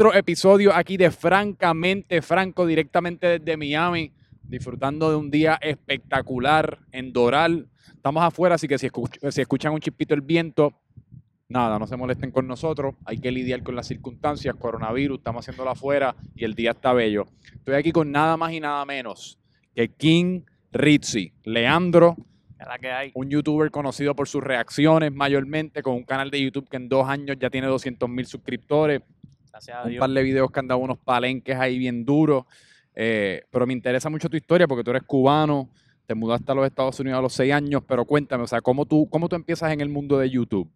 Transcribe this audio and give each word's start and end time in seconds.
otro 0.00 0.14
episodio 0.14 0.74
aquí 0.74 0.96
de 0.96 1.10
Francamente 1.10 2.22
Franco, 2.22 2.64
directamente 2.64 3.38
desde 3.38 3.58
Miami, 3.58 4.10
disfrutando 4.42 5.10
de 5.10 5.16
un 5.16 5.30
día 5.30 5.58
espectacular 5.60 6.78
en 6.90 7.12
Doral. 7.12 7.68
Estamos 7.96 8.24
afuera, 8.24 8.54
así 8.54 8.66
que 8.66 8.78
si, 8.78 8.88
si 9.28 9.40
escuchan 9.42 9.74
un 9.74 9.80
chispito 9.80 10.14
el 10.14 10.22
viento, 10.22 10.72
nada, 11.50 11.78
no 11.78 11.86
se 11.86 11.98
molesten 11.98 12.30
con 12.30 12.48
nosotros. 12.48 12.94
Hay 13.04 13.18
que 13.18 13.30
lidiar 13.30 13.62
con 13.62 13.76
las 13.76 13.88
circunstancias, 13.88 14.54
coronavirus, 14.54 15.18
estamos 15.18 15.44
haciéndolo 15.44 15.68
afuera 15.68 16.16
y 16.34 16.46
el 16.46 16.54
día 16.54 16.70
está 16.70 16.94
bello. 16.94 17.26
Estoy 17.52 17.74
aquí 17.74 17.92
con 17.92 18.10
nada 18.10 18.38
más 18.38 18.52
y 18.52 18.60
nada 18.60 18.82
menos 18.86 19.38
que 19.74 19.88
King 19.88 20.44
Rizzi, 20.72 21.34
Leandro, 21.44 22.16
la 22.58 22.78
que 22.78 22.90
hay. 22.90 23.10
un 23.14 23.28
youtuber 23.28 23.70
conocido 23.70 24.14
por 24.16 24.28
sus 24.28 24.42
reacciones 24.42 25.12
mayormente, 25.12 25.82
con 25.82 25.94
un 25.94 26.04
canal 26.04 26.30
de 26.30 26.40
YouTube 26.42 26.70
que 26.70 26.78
en 26.78 26.88
dos 26.88 27.06
años 27.06 27.36
ya 27.38 27.50
tiene 27.50 27.66
200 27.66 28.08
mil 28.08 28.24
suscriptores, 28.24 29.02
Gracias 29.50 29.76
a 29.76 29.82
un 29.82 29.90
Dios. 29.90 30.00
par 30.00 30.10
de 30.10 30.22
videos 30.22 30.50
que 30.50 30.60
han 30.60 30.68
dado 30.68 30.80
unos 30.80 30.98
palenques 30.98 31.56
ahí 31.56 31.78
bien 31.78 32.04
duros. 32.04 32.44
Eh, 32.94 33.44
pero 33.50 33.66
me 33.66 33.72
interesa 33.72 34.10
mucho 34.10 34.28
tu 34.28 34.36
historia 34.36 34.66
porque 34.66 34.84
tú 34.84 34.90
eres 34.90 35.04
cubano, 35.04 35.70
te 36.06 36.14
mudaste 36.14 36.50
a 36.50 36.54
los 36.54 36.66
Estados 36.66 36.98
Unidos 37.00 37.18
a 37.18 37.22
los 37.22 37.32
seis 37.32 37.52
años, 37.52 37.82
pero 37.86 38.04
cuéntame, 38.04 38.44
o 38.44 38.46
sea, 38.46 38.60
¿cómo 38.60 38.84
tú, 38.84 39.08
cómo 39.08 39.28
tú 39.28 39.36
empiezas 39.36 39.72
en 39.72 39.80
el 39.80 39.88
mundo 39.88 40.18
de 40.18 40.28
YouTube? 40.28 40.70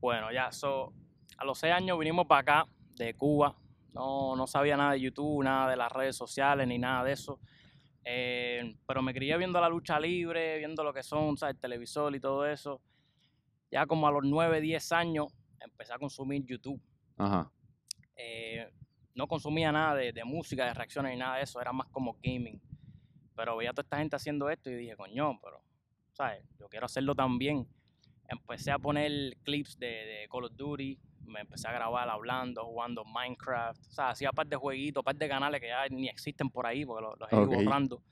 Bueno, 0.00 0.32
ya, 0.32 0.50
so, 0.50 0.92
a 1.36 1.44
los 1.44 1.58
seis 1.58 1.72
años 1.72 1.98
vinimos 1.98 2.26
para 2.26 2.40
acá, 2.40 2.68
de 2.96 3.14
Cuba. 3.14 3.56
No, 3.92 4.36
no 4.36 4.46
sabía 4.46 4.76
nada 4.76 4.92
de 4.92 5.00
YouTube, 5.00 5.42
nada 5.42 5.70
de 5.70 5.76
las 5.76 5.90
redes 5.90 6.16
sociales, 6.16 6.66
ni 6.66 6.78
nada 6.78 7.04
de 7.04 7.12
eso. 7.12 7.40
Eh, 8.04 8.76
pero 8.86 9.02
me 9.02 9.12
crié 9.12 9.36
viendo 9.36 9.60
la 9.60 9.68
lucha 9.68 9.98
libre, 10.00 10.58
viendo 10.58 10.82
lo 10.84 10.92
que 10.92 11.02
son, 11.02 11.36
¿sabes? 11.36 11.54
El 11.54 11.60
televisor 11.60 12.14
y 12.14 12.20
todo 12.20 12.46
eso. 12.46 12.80
Ya 13.70 13.86
como 13.86 14.06
a 14.06 14.10
los 14.10 14.22
9, 14.24 14.60
10 14.60 14.92
años 14.92 15.26
empecé 15.60 15.92
a 15.92 15.98
consumir 15.98 16.44
YouTube. 16.44 16.80
Ajá. 17.16 17.50
Eh, 18.22 18.70
no 19.14 19.26
consumía 19.26 19.72
nada 19.72 19.94
de, 19.94 20.12
de 20.12 20.24
música, 20.24 20.66
de 20.66 20.74
reacciones 20.74 21.12
ni 21.12 21.18
nada 21.18 21.36
de 21.36 21.42
eso, 21.42 21.60
era 21.60 21.72
más 21.72 21.88
como 21.88 22.16
gaming. 22.22 22.60
Pero 23.34 23.56
veía 23.56 23.70
a 23.70 23.72
toda 23.72 23.82
esta 23.84 23.98
gente 23.98 24.16
haciendo 24.16 24.50
esto 24.50 24.70
y 24.70 24.74
dije, 24.74 24.96
coño, 24.96 25.38
pero, 25.42 25.62
¿sabes? 26.12 26.44
Yo 26.58 26.68
quiero 26.68 26.86
hacerlo 26.86 27.14
también. 27.14 27.66
Empecé 28.28 28.70
a 28.70 28.78
poner 28.78 29.36
clips 29.42 29.78
de, 29.78 29.86
de 29.86 30.28
Call 30.30 30.44
of 30.44 30.52
Duty, 30.56 30.98
me 31.24 31.40
empecé 31.40 31.68
a 31.68 31.72
grabar 31.72 32.08
hablando, 32.08 32.64
jugando 32.64 33.04
Minecraft. 33.04 33.80
O 33.88 33.92
sea, 33.92 34.10
hacía 34.10 34.32
par 34.32 34.46
de 34.46 34.56
jueguitos, 34.56 35.02
par 35.02 35.16
de 35.16 35.28
canales 35.28 35.60
que 35.60 35.68
ya 35.68 35.88
ni 35.88 36.08
existen 36.08 36.50
por 36.50 36.66
ahí 36.66 36.84
porque 36.84 37.02
los, 37.02 37.18
los 37.18 37.32
he 37.32 37.36
ido 37.36 37.46
borrando. 37.46 38.02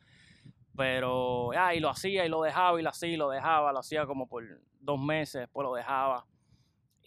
Pero, 0.76 1.52
ya, 1.52 1.74
y 1.74 1.80
lo 1.80 1.90
hacía 1.90 2.24
y 2.24 2.28
lo 2.28 2.42
dejaba 2.42 2.78
y 2.78 2.82
lo 2.82 2.90
hacía 2.90 3.08
y 3.08 3.16
lo 3.16 3.30
dejaba. 3.30 3.72
Lo 3.72 3.80
hacía 3.80 4.06
como 4.06 4.28
por 4.28 4.44
dos 4.80 4.98
meses, 4.98 5.42
después 5.42 5.64
lo 5.64 5.74
dejaba. 5.74 6.24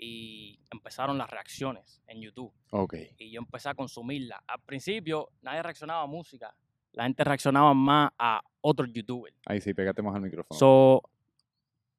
Y 0.03 0.59
empezaron 0.71 1.16
las 1.19 1.30
reacciones 1.30 2.02
en 2.07 2.21
YouTube 2.21 2.52
Ok. 2.71 2.95
y 3.19 3.30
yo 3.30 3.39
empecé 3.39 3.69
a 3.69 3.75
consumirla. 3.75 4.43
Al 4.47 4.59
principio 4.61 5.30
nadie 5.43 5.61
reaccionaba 5.61 6.02
a 6.02 6.08
música, 6.08 6.55
la 6.93 7.03
gente 7.03 7.23
reaccionaba 7.23 7.71
más 7.75 8.09
a 8.17 8.41
otros 8.61 8.89
youtubers. 8.91 9.35
Ahí 9.45 9.61
sí, 9.61 9.75
pégate 9.75 10.02
más 10.02 10.16
al 10.16 10.21
micrófono. 10.21 10.58
So, 10.58 11.03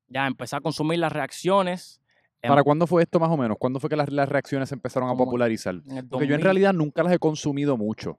ya 0.08 0.26
empecé 0.26 0.56
a 0.56 0.60
consumir 0.60 0.98
las 0.98 1.12
reacciones. 1.12 2.00
en- 2.42 2.48
¿Para 2.48 2.64
cuándo 2.64 2.88
fue 2.88 3.04
esto 3.04 3.20
más 3.20 3.30
o 3.30 3.36
menos? 3.36 3.56
¿Cuándo 3.56 3.78
fue 3.78 3.88
que 3.88 3.94
las, 3.94 4.10
las 4.10 4.28
reacciones 4.28 4.68
se 4.68 4.74
empezaron 4.74 5.08
a 5.08 5.14
popularizar? 5.14 5.76
Porque 5.80 5.94
yo 5.94 6.00
en 6.00 6.08
2000 6.08 6.40
realidad 6.42 6.72
nunca 6.72 7.04
las 7.04 7.12
he 7.12 7.20
consumido 7.20 7.76
mucho. 7.76 8.18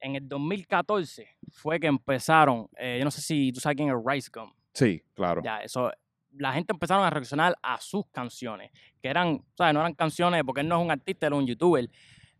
En 0.00 0.14
el 0.14 0.28
2014 0.28 1.26
fue 1.50 1.80
que 1.80 1.86
empezaron, 1.86 2.68
eh, 2.76 2.96
yo 2.98 3.04
no 3.06 3.10
sé 3.10 3.22
si 3.22 3.50
tú 3.50 3.60
sabes 3.60 3.76
quién 3.76 3.88
es 3.88 3.94
Rice 4.04 4.30
Gum. 4.32 4.52
Sí, 4.74 5.02
claro. 5.14 5.40
Ya, 5.42 5.60
eso, 5.60 5.90
la 6.32 6.52
gente 6.52 6.72
empezaron 6.72 7.04
a 7.04 7.10
reaccionar 7.10 7.56
a 7.62 7.80
sus 7.80 8.06
canciones, 8.10 8.70
que 9.02 9.08
eran, 9.08 9.42
¿sabes? 9.56 9.74
No 9.74 9.80
eran 9.80 9.94
canciones, 9.94 10.42
porque 10.44 10.60
él 10.60 10.68
no 10.68 10.78
es 10.78 10.84
un 10.84 10.90
artista, 10.90 11.26
era 11.26 11.36
un 11.36 11.46
youtuber, 11.46 11.88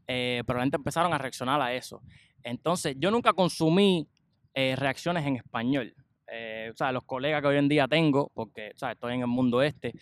eh, 0.07 0.43
pero 0.47 0.59
la 0.59 0.65
gente 0.65 0.77
empezaron 0.77 1.13
a 1.13 1.19
reaccionar 1.19 1.61
a 1.61 1.73
eso. 1.75 2.03
Entonces, 2.43 2.97
yo 2.99 3.11
nunca 3.11 3.33
consumí 3.33 4.09
eh, 4.55 4.75
reacciones 4.77 5.27
en 5.27 5.37
español. 5.37 5.95
Eh, 6.31 6.71
o 6.73 6.77
sea, 6.77 6.93
los 6.93 7.05
colegas 7.05 7.41
que 7.41 7.49
hoy 7.49 7.57
en 7.57 7.69
día 7.69 7.89
tengo, 7.89 8.31
porque 8.35 8.73
¿sabes? 8.77 8.97
estoy 8.97 9.15
en 9.15 9.21
el 9.23 9.27
mundo 9.27 9.63
este, 9.63 9.95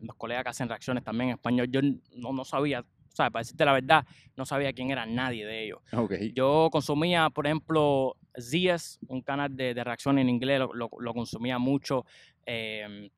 los 0.00 0.16
colegas 0.16 0.44
que 0.44 0.50
hacen 0.50 0.68
reacciones 0.68 1.02
también 1.02 1.30
en 1.30 1.36
español, 1.36 1.68
yo 1.70 1.80
no, 2.16 2.32
no 2.32 2.44
sabía, 2.44 2.84
¿sabes? 3.14 3.32
para 3.32 3.40
decirte 3.40 3.64
la 3.64 3.72
verdad, 3.72 4.04
no 4.36 4.44
sabía 4.44 4.72
quién 4.72 4.90
era 4.90 5.06
nadie 5.06 5.46
de 5.46 5.64
ellos. 5.64 5.80
Ok. 5.92 6.14
Yo 6.34 6.68
consumía, 6.70 7.30
por 7.30 7.46
ejemplo, 7.46 8.16
Zies, 8.40 8.98
un 9.08 9.22
canal 9.22 9.54
de, 9.54 9.74
reacción 9.74 10.18
en 10.18 10.28
inglés, 10.28 10.60
lo, 10.72 11.14
consumía 11.14 11.58
mucho. 11.58 12.04
em, 12.46 13.10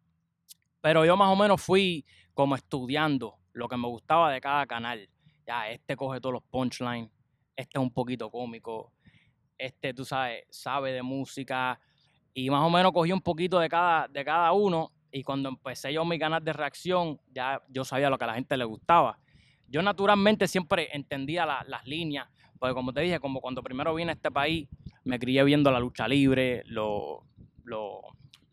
pero 0.80 1.04
yo 1.04 1.16
más 1.16 1.30
o 1.30 1.36
menos 1.36 1.62
fui 1.62 2.04
como 2.34 2.54
estudiando 2.56 3.38
lo 3.54 3.68
que 3.68 3.76
me 3.76 3.88
gustaba 3.88 4.30
de 4.32 4.40
cada 4.40 4.66
canal. 4.66 5.08
Ya, 5.46 5.70
este 5.70 5.96
coge 5.96 6.20
todos 6.20 6.34
los 6.34 6.42
punchlines, 6.42 7.10
este 7.56 7.78
es 7.78 7.82
un 7.82 7.90
poquito 7.90 8.30
cómico, 8.30 8.92
este, 9.56 9.94
tú 9.94 10.04
sabes, 10.04 10.44
sabe 10.50 10.92
de 10.92 11.02
música. 11.02 11.80
Y 12.34 12.50
más 12.50 12.62
o 12.62 12.70
menos 12.70 12.92
cogí 12.92 13.12
un 13.12 13.20
poquito 13.20 13.58
de 13.60 13.68
cada, 13.68 14.08
de 14.08 14.24
cada 14.24 14.52
uno. 14.52 14.92
Y 15.10 15.22
cuando 15.22 15.48
empecé 15.48 15.92
yo 15.92 16.04
mi 16.04 16.18
canal 16.18 16.42
de 16.44 16.52
reacción, 16.52 17.20
ya 17.32 17.62
yo 17.68 17.84
sabía 17.84 18.10
lo 18.10 18.18
que 18.18 18.24
a 18.24 18.28
la 18.28 18.34
gente 18.34 18.56
le 18.56 18.64
gustaba. 18.64 19.18
Yo 19.68 19.82
naturalmente 19.82 20.48
siempre 20.48 20.88
entendía 20.92 21.46
la- 21.46 21.64
las 21.68 21.86
líneas, 21.86 22.28
porque 22.58 22.74
como 22.74 22.92
te 22.92 23.00
dije, 23.00 23.20
como 23.20 23.40
cuando 23.40 23.62
primero 23.62 23.94
vine 23.94 24.10
a 24.10 24.14
este 24.14 24.30
país, 24.30 24.68
me 25.04 25.18
crié 25.18 25.44
viendo 25.44 25.70
la 25.70 25.80
lucha 25.80 26.06
libre, 26.08 26.62
lo- 26.66 27.24
lo- 27.64 28.02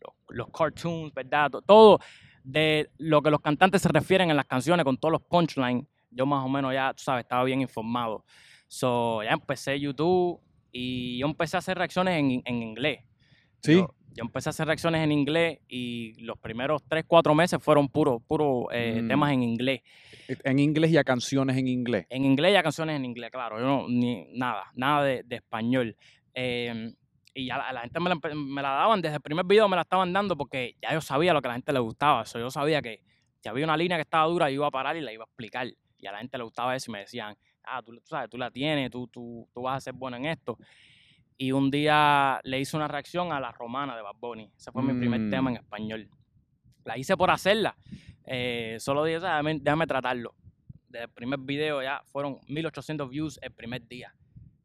lo- 0.00 0.14
los 0.30 0.48
cartoons, 0.50 1.12
¿verdad? 1.14 1.50
To- 1.50 1.62
Todo 1.62 1.98
de 2.44 2.90
lo 2.98 3.22
que 3.22 3.30
los 3.30 3.40
cantantes 3.40 3.82
se 3.82 3.88
refieren 3.88 4.30
en 4.30 4.36
las 4.36 4.46
canciones 4.46 4.84
con 4.84 4.96
todos 4.96 5.12
los 5.12 5.22
punchlines, 5.22 5.84
yo 6.10 6.26
más 6.26 6.44
o 6.44 6.48
menos 6.48 6.72
ya, 6.74 6.92
tú 6.94 7.02
sabes, 7.02 7.22
estaba 7.24 7.44
bien 7.44 7.60
informado. 7.60 8.24
So, 8.68 9.22
ya 9.22 9.30
empecé 9.32 9.78
YouTube 9.78 10.40
y 10.72 11.18
yo 11.18 11.26
empecé 11.26 11.56
a 11.56 11.58
hacer 11.58 11.76
reacciones 11.78 12.18
en, 12.18 12.42
en 12.44 12.62
inglés. 12.62 13.00
Sí. 13.62 13.74
Yo, 13.74 13.94
yo 14.14 14.24
empecé 14.24 14.48
a 14.48 14.50
hacer 14.50 14.66
reacciones 14.66 15.02
en 15.02 15.12
inglés 15.12 15.60
y 15.68 16.14
los 16.22 16.36
primeros 16.38 16.82
3, 16.88 17.04
4 17.06 17.34
meses 17.34 17.62
fueron 17.62 17.88
puros 17.88 18.20
puro, 18.26 18.68
eh, 18.72 19.00
Mm. 19.02 19.08
temas 19.08 19.32
en 19.32 19.42
inglés. 19.42 19.80
En 20.44 20.58
inglés 20.58 20.90
y 20.90 20.96
a 20.96 21.04
canciones 21.04 21.56
en 21.56 21.68
inglés. 21.68 22.06
En 22.10 22.24
inglés 22.24 22.52
y 22.52 22.56
a 22.56 22.62
canciones 22.62 22.96
en 22.96 23.04
inglés, 23.04 23.30
claro. 23.30 23.58
Yo 23.60 23.64
no, 23.66 23.88
ni 23.88 24.26
nada, 24.34 24.64
nada 24.74 25.04
de, 25.04 25.22
de 25.22 25.36
español. 25.36 25.96
Eh, 26.34 26.92
y 27.34 27.46
ya 27.46 27.56
la, 27.58 27.72
la 27.72 27.80
gente 27.82 27.98
me 28.00 28.10
la, 28.10 28.16
me 28.34 28.62
la 28.62 28.68
daban, 28.70 29.00
desde 29.00 29.16
el 29.16 29.22
primer 29.22 29.44
video 29.46 29.68
me 29.68 29.76
la 29.76 29.82
estaban 29.82 30.12
dando 30.12 30.36
porque 30.36 30.76
ya 30.82 30.92
yo 30.92 31.00
sabía 31.00 31.32
lo 31.32 31.40
que 31.40 31.48
a 31.48 31.50
la 31.50 31.54
gente 31.54 31.72
le 31.72 31.78
gustaba. 31.78 32.24
So, 32.26 32.38
yo 32.38 32.50
sabía 32.50 32.82
que 32.82 33.02
si 33.40 33.48
había 33.48 33.64
una 33.64 33.76
línea 33.76 33.96
que 33.96 34.02
estaba 34.02 34.26
dura, 34.26 34.50
yo 34.50 34.56
iba 34.56 34.66
a 34.66 34.70
parar 34.70 34.96
y 34.96 35.00
la 35.00 35.12
iba 35.12 35.24
a 35.24 35.26
explicar. 35.26 35.66
Y 35.98 36.06
a 36.06 36.12
la 36.12 36.18
gente 36.18 36.36
le 36.36 36.44
gustaba 36.44 36.76
eso 36.76 36.90
y 36.90 36.92
me 36.92 36.98
decían, 37.00 37.36
ah, 37.64 37.82
tú, 37.82 37.92
tú 37.94 38.02
sabes, 38.06 38.28
tú 38.28 38.36
la 38.36 38.50
tienes, 38.50 38.90
tú, 38.90 39.06
tú, 39.08 39.48
tú 39.52 39.62
vas 39.62 39.76
a 39.78 39.80
ser 39.80 39.94
bueno 39.94 40.16
en 40.16 40.26
esto. 40.26 40.58
Y 41.38 41.52
un 41.52 41.70
día 41.70 42.40
le 42.44 42.60
hice 42.60 42.76
una 42.76 42.86
reacción 42.86 43.32
a 43.32 43.40
La 43.40 43.50
Romana 43.52 43.96
de 43.96 44.02
Bad 44.02 44.16
Bunny. 44.20 44.50
Ese 44.56 44.70
fue 44.70 44.82
mi 44.82 44.92
primer 44.98 45.30
tema 45.30 45.50
en 45.50 45.54
Mm. 45.54 45.60
español. 45.60 46.08
La 46.84 46.98
hice 46.98 47.16
por 47.16 47.30
hacerla. 47.30 47.76
Eh, 48.26 48.76
solo 48.78 49.04
dije, 49.04 49.18
"Ah, 49.24 49.38
déjame, 49.42 49.58
déjame 49.60 49.86
tratarlo. 49.86 50.34
Desde 50.88 51.04
el 51.04 51.10
primer 51.10 51.38
video 51.40 51.82
ya 51.82 52.02
fueron 52.06 52.38
1800 52.48 53.08
views 53.08 53.38
el 53.42 53.52
primer 53.52 53.86
día. 53.88 54.14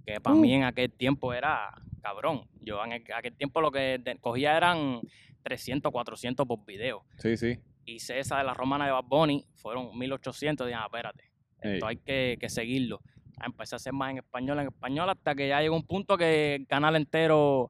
Que 0.08 0.22
para 0.22 0.36
Uh. 0.36 0.40
mí 0.40 0.54
en 0.54 0.64
aquel 0.64 0.90
tiempo 0.92 1.34
era 1.34 1.70
cabrón. 2.02 2.48
Yo 2.62 2.82
en 2.86 2.94
el- 2.94 3.04
aquel 3.14 3.34
tiempo 3.36 3.60
lo 3.60 3.72
que 3.72 4.02
cogía 4.22 4.56
eran 4.56 5.02
300, 5.44 5.92
400 5.92 6.48
por 6.48 6.66
video. 6.66 7.04
Sí, 7.18 7.36
sí. 7.36 7.60
Hice 7.86 8.18
esa 8.20 8.38
de 8.38 8.46
la 8.46 8.54
romana 8.54 8.86
de 8.86 8.92
Bad 8.92 9.04
Bunny, 9.04 9.46
fueron 9.56 9.98
1800. 9.98 10.66
Dije, 10.66 10.80
ah, 10.80 10.86
espérate, 10.86 11.26
esto 11.62 11.88
hay 11.88 11.98
que, 11.98 12.38
que 12.40 12.50
seguirlo. 12.50 13.02
Ah, 13.38 13.46
Empecé 13.48 13.76
a 13.76 13.78
hacer 13.78 13.92
más 13.94 14.12
en 14.12 14.20
español, 14.20 14.60
en 14.60 14.68
español, 14.68 15.10
hasta 15.10 15.36
que 15.36 15.50
ya 15.50 15.62
llegó 15.62 15.76
un 15.76 15.84
punto 15.86 16.18
que 16.18 16.56
el 16.56 16.68
canal 16.68 16.96
entero, 16.96 17.70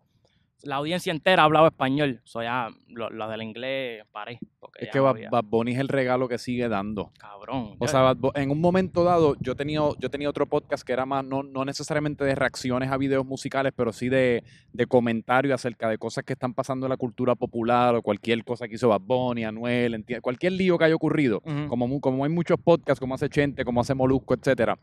la 0.63 0.75
audiencia 0.77 1.11
entera 1.11 1.43
hablaba 1.43 1.67
español. 1.67 2.21
O 2.23 2.27
sea, 2.27 2.43
ya 2.43 2.69
lo, 2.89 3.09
lo 3.09 3.27
del 3.29 3.41
inglés 3.43 4.03
paré. 4.11 4.39
Porque 4.59 4.85
Es 4.85 4.91
que 4.91 4.99
Bad, 4.99 5.15
Bad 5.31 5.43
Bunny 5.45 5.73
es 5.73 5.79
el 5.79 5.87
regalo 5.87 6.27
que 6.27 6.37
sigue 6.37 6.67
dando. 6.67 7.11
Cabrón. 7.19 7.75
O 7.79 7.85
yo- 7.85 7.87
sea, 7.87 8.01
Bad 8.01 8.17
en 8.35 8.49
un 8.51 8.59
momento 8.59 9.03
dado, 9.03 9.35
yo 9.39 9.55
tenía, 9.55 9.81
yo 9.99 10.09
tenía 10.09 10.29
otro 10.29 10.45
podcast 10.47 10.85
que 10.85 10.93
era 10.93 11.05
más, 11.05 11.23
no, 11.23 11.43
no 11.43 11.63
necesariamente 11.63 12.25
de 12.25 12.35
reacciones 12.35 12.91
a 12.91 12.97
videos 12.97 13.25
musicales, 13.25 13.71
pero 13.75 13.93
sí 13.93 14.09
de, 14.09 14.43
de 14.73 14.85
comentarios 14.87 15.53
acerca 15.53 15.87
de 15.89 15.97
cosas 15.97 16.23
que 16.25 16.33
están 16.33 16.53
pasando 16.53 16.85
en 16.87 16.89
la 16.89 16.97
cultura 16.97 17.35
popular 17.35 17.95
o 17.95 18.01
cualquier 18.01 18.43
cosa 18.43 18.67
que 18.67 18.75
hizo 18.75 18.89
Bad 18.89 19.01
Bunny, 19.01 19.45
Anuel, 19.45 20.03
cualquier 20.21 20.53
lío 20.53 20.77
que 20.77 20.85
haya 20.85 20.95
ocurrido. 20.95 21.41
Ujú. 21.45 21.67
Como, 21.67 21.87
mu- 21.87 22.01
como 22.01 22.23
hay 22.25 22.31
muchos 22.31 22.57
podcasts, 22.59 22.99
como 22.99 23.13
hace 23.15 23.29
Chente, 23.29 23.63
como 23.63 23.81
hace 23.81 23.93
Molusco, 23.93 24.33
etcétera. 24.33 24.77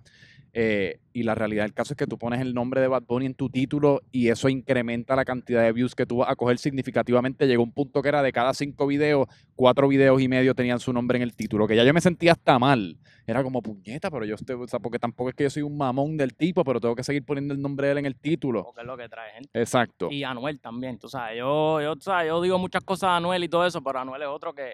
Eh, 0.57 1.01
y 1.13 1.25
la 1.25 1.35
realidad 1.35 1.65
del 1.65 1.75
caso 1.75 1.95
es 1.95 1.97
que 1.97 2.07
tú 2.07 2.17
pones 2.17 2.41
el 2.41 2.55
nombre 2.55 2.81
de 2.81 2.87
Bad 2.87 3.03
Bunny 3.09 3.27
en 3.27 3.35
tu 3.35 3.51
título 3.51 4.03
y 4.13 4.29
eso 4.29 4.49
incrementa 4.49 5.17
la 5.17 5.25
cantidad 5.25 5.63
de 5.65 5.73
views 5.73 5.97
que 5.97 6.07
tú 6.07 6.19
vas 6.19 6.31
a 6.31 6.37
coger 6.37 6.59
significativamente. 6.59 7.47
Llegó 7.49 7.65
un 7.65 7.73
punto 7.73 8.01
que 8.03 8.09
era 8.09 8.23
de 8.23 8.33
cada 8.33 8.55
cinco 8.55 8.87
videos, 8.87 9.27
cuatro 9.57 9.89
videos 9.89 10.21
y 10.23 10.29
medio 10.29 10.55
tenían 10.55 10.79
su 10.79 10.93
nombre 10.93 11.17
en 11.17 11.23
el 11.23 11.35
título, 11.35 11.67
que 11.67 11.75
ya 11.75 11.83
yo 11.85 11.93
me 11.93 12.01
sentía 12.01 12.33
hasta 12.33 12.59
mal. 12.61 12.97
Era 13.27 13.43
como 13.43 13.63
puñeta, 13.63 14.11
pero 14.13 14.25
yo, 14.27 14.37
estoy- 14.37 14.55
o 14.55 14.69
sea, 14.69 14.79
porque 14.79 14.99
tampoco 15.01 15.31
es 15.31 15.35
que 15.35 15.43
yo 15.45 15.51
soy 15.51 15.63
un 15.63 15.77
mamón 15.77 16.17
del 16.17 16.35
tipo, 16.35 16.63
pero 16.63 16.79
tengo 16.81 16.95
que 16.95 17.03
seguir 17.03 17.25
poniendo 17.25 17.53
el 17.53 17.61
nombre 17.61 17.87
de 17.89 17.93
él 17.93 17.99
en 17.99 18.07
el 18.07 18.15
título. 18.17 18.63
Porque 18.63 18.83
es 18.83 18.87
lo 18.87 18.97
que 18.97 19.09
trae 19.09 19.33
gente. 19.33 19.51
Exacto. 19.59 20.09
Y 20.13 20.23
Anuel 20.23 20.61
también, 20.61 20.99
tú 21.01 21.09
sabes. 21.09 21.39
Yo, 21.39 21.81
yo, 21.81 21.95
tú 21.97 22.03
sabes, 22.03 22.29
yo 22.29 22.41
digo 22.43 22.59
muchas 22.59 22.85
cosas 22.85 23.11
de 23.11 23.17
Anuel 23.17 23.43
y 23.43 23.49
todo 23.49 23.67
eso, 23.67 23.83
pero 23.83 23.99
Anuel 23.99 24.23
es 24.23 24.29
otro 24.29 24.55
que, 24.55 24.69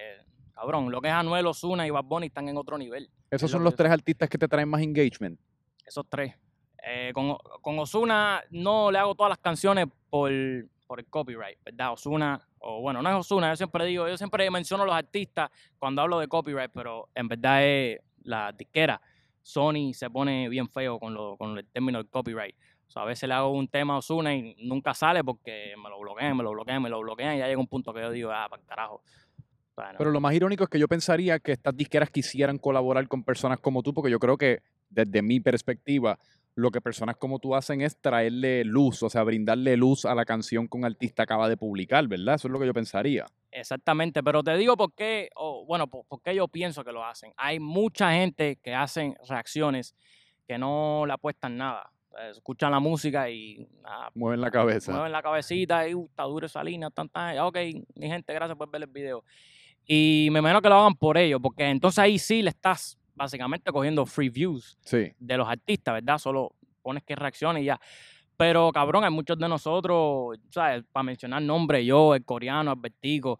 cabrón, 0.53 0.91
lo 0.91 1.01
que 1.01 1.09
es 1.09 1.15
Anuel, 1.15 1.47
Osuna 1.47 1.87
y 1.87 1.91
Bad 1.91 2.05
Bunny 2.05 2.27
están 2.27 2.49
en 2.49 2.57
otro 2.59 2.77
nivel. 2.77 3.09
Esos 3.31 3.47
Es 3.49 3.53
son 3.53 3.63
los 3.65 3.77
tres 3.77 3.93
artistas 3.93 4.29
que 4.29 4.37
te 4.37 4.49
traen 4.49 4.69
más 4.69 4.83
engagement. 4.83 5.39
Esos 5.91 6.07
tres. 6.09 6.33
Eh, 6.87 7.11
con, 7.13 7.37
con 7.61 7.77
Osuna 7.81 8.45
no 8.51 8.93
le 8.93 8.99
hago 8.99 9.17
todas 9.17 9.31
las 9.31 9.39
canciones 9.39 9.89
por, 10.09 10.31
por 10.87 11.01
el 11.01 11.07
copyright, 11.07 11.59
¿verdad? 11.65 11.95
Osuna, 11.95 12.41
o 12.61 12.81
bueno, 12.81 13.03
no 13.03 13.11
es 13.11 13.17
Osuna, 13.17 13.51
yo 13.51 13.57
siempre 13.57 13.85
digo, 13.87 14.09
yo 14.09 14.17
siempre 14.17 14.49
menciono 14.53 14.85
a 14.85 14.87
los 14.87 14.95
artistas 14.95 15.51
cuando 15.81 16.01
hablo 16.01 16.21
de 16.21 16.29
copyright, 16.29 16.71
pero 16.73 17.09
en 17.13 17.27
verdad 17.27 17.67
es 17.67 18.01
la 18.23 18.53
disquera. 18.53 19.01
Sony 19.43 19.93
se 19.93 20.09
pone 20.11 20.49
bien 20.49 20.69
feo 20.69 21.01
con, 21.01 21.13
lo, 21.13 21.37
con 21.37 21.59
el 21.59 21.67
término 21.67 21.99
del 21.99 22.09
copyright. 22.09 22.55
O 22.87 22.91
sea, 22.93 23.03
a 23.03 23.07
veces 23.07 23.29
le 23.29 23.35
hago 23.35 23.51
un 23.51 23.67
tema 23.67 23.95
a 23.95 23.99
Osuna 23.99 24.33
y 24.33 24.55
nunca 24.61 24.95
sale 24.95 25.25
porque 25.25 25.75
me 25.77 25.91
lo 25.91 25.99
bloquean, 25.99 26.37
me 26.37 26.45
lo 26.45 26.53
bloquean, 26.53 26.81
me 26.81 26.89
lo 26.89 27.01
bloquean 27.01 27.35
y 27.35 27.39
ya 27.41 27.49
llega 27.49 27.59
un 27.59 27.67
punto 27.67 27.93
que 27.93 28.01
yo 28.01 28.13
digo, 28.13 28.31
ah, 28.31 28.47
para 28.49 28.63
carajo. 28.63 29.03
Pero 29.99 30.11
lo 30.13 30.21
más 30.21 30.35
irónico 30.35 30.63
es 30.63 30.71
que 30.71 30.79
yo 30.79 30.87
pensaría 30.87 31.41
que 31.41 31.51
estas 31.53 31.77
disqueras 31.77 32.11
quisieran 32.11 32.59
colaborar 32.59 33.09
con 33.09 33.25
personas 33.25 33.59
como 33.59 33.83
tú, 33.83 33.93
porque 33.93 34.11
yo 34.11 34.21
creo 34.21 34.37
que 34.39 34.63
desde 34.91 35.23
mi 35.23 35.41
perspectiva, 35.41 36.19
lo 36.57 36.71
que 36.71 36.81
personas 36.81 37.17
como 37.17 37.39
tú 37.39 37.55
hacen 37.55 37.81
es 37.81 37.97
traerle 38.01 38.65
luz, 38.65 39.03
o 39.03 39.09
sea, 39.09 39.23
brindarle 39.23 39.77
luz 39.77 40.05
a 40.05 40.15
la 40.15 40.25
canción 40.25 40.69
que 40.69 40.77
un 40.77 40.85
artista 40.85 41.23
acaba 41.23 41.49
de 41.49 41.57
publicar, 41.57 42.07
¿verdad? 42.09 42.35
Eso 42.35 42.49
es 42.49 42.53
lo 42.53 42.59
que 42.59 42.67
yo 42.67 42.75
pensaría. 42.75 43.25
Exactamente, 43.53 44.23
pero 44.23 44.43
te 44.43 44.57
digo 44.57 44.77
por 44.77 44.93
qué, 44.93 45.31
o 45.37 45.65
bueno, 45.65 45.87
por, 45.87 46.05
por 46.07 46.21
qué 46.23 46.35
yo 46.35 46.49
pienso 46.49 46.85
que 46.85 46.93
lo 46.93 47.05
hacen. 47.05 47.33
Hay 47.37 47.61
mucha 47.61 48.13
gente 48.13 48.57
que 48.63 48.75
hacen 48.75 49.17
reacciones 49.29 49.95
que 50.47 50.59
no 50.59 51.05
le 51.07 51.13
apuestan 51.13 51.57
nada. 51.57 51.91
Eh, 52.21 52.31
Escuchan 52.33 52.73
la 52.73 52.81
música 52.81 53.31
y 53.31 53.69
ah, 53.85 54.11
Mueven 54.15 54.41
la 54.41 54.51
cabeza. 54.51 54.91
mueven 54.93 55.13
la 55.13 55.23
cabecita 55.23 55.89
y 55.89 55.95
uh, 55.95 56.07
está 56.07 56.25
duro 56.25 56.47
esa 56.47 56.63
línea, 56.65 56.91
tanta, 56.91 57.47
ok, 57.47 57.57
mi 57.95 58.09
gente, 58.09 58.35
gracias 58.35 58.59
por 58.59 58.69
ver 58.71 58.83
el 58.83 58.89
video. 58.89 59.25
Y 59.87 60.29
me 60.33 60.41
imagino 60.41 60.61
que 60.61 60.69
lo 60.69 60.75
hagan 60.75 60.95
por 60.95 61.17
ello, 61.17 61.41
porque 61.41 61.65
entonces 61.69 61.99
ahí 62.01 62.19
sí 62.19 62.43
le 62.43 62.51
estás 62.51 62.99
básicamente 63.15 63.71
cogiendo 63.73 64.07
free 64.07 64.29
views 64.29 64.79
Sí. 64.83 65.13
de 65.19 65.37
los 65.37 65.49
artistas, 65.49 65.95
¿verdad? 65.95 66.19
Solo 66.19 66.55
pones 66.83 67.03
que 67.05 67.15
reaccione 67.17 67.63
y 67.63 67.65
ya. 67.67 67.81
Pero 68.37 68.73
cabrón, 68.73 69.05
hay 69.05 69.11
muchos 69.11 69.39
de 69.39 69.49
nosotros, 69.49 70.39
¿sabes? 70.51 70.83
Para 70.93 71.03
mencionar 71.05 71.43
nombres, 71.43 71.85
yo, 71.85 72.15
el 72.15 72.25
coreano, 72.25 72.73
el 72.73 72.79
vertigo, 72.81 73.39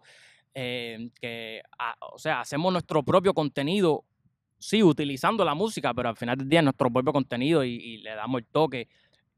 eh, 0.53 1.09
que, 1.19 1.61
ah, 1.79 1.95
o 2.13 2.19
sea, 2.19 2.41
hacemos 2.41 2.71
nuestro 2.71 3.01
propio 3.03 3.33
contenido, 3.33 4.03
sí, 4.59 4.83
utilizando 4.83 5.43
la 5.43 5.55
música, 5.55 5.93
pero 5.93 6.09
al 6.09 6.15
final 6.15 6.37
del 6.37 6.47
día 6.49 6.59
es 6.59 6.65
nuestro 6.65 6.91
propio 6.91 7.11
contenido 7.13 7.63
y, 7.63 7.69
y 7.75 7.97
le 7.97 8.11
damos 8.11 8.41
el 8.41 8.45
toque. 8.47 8.87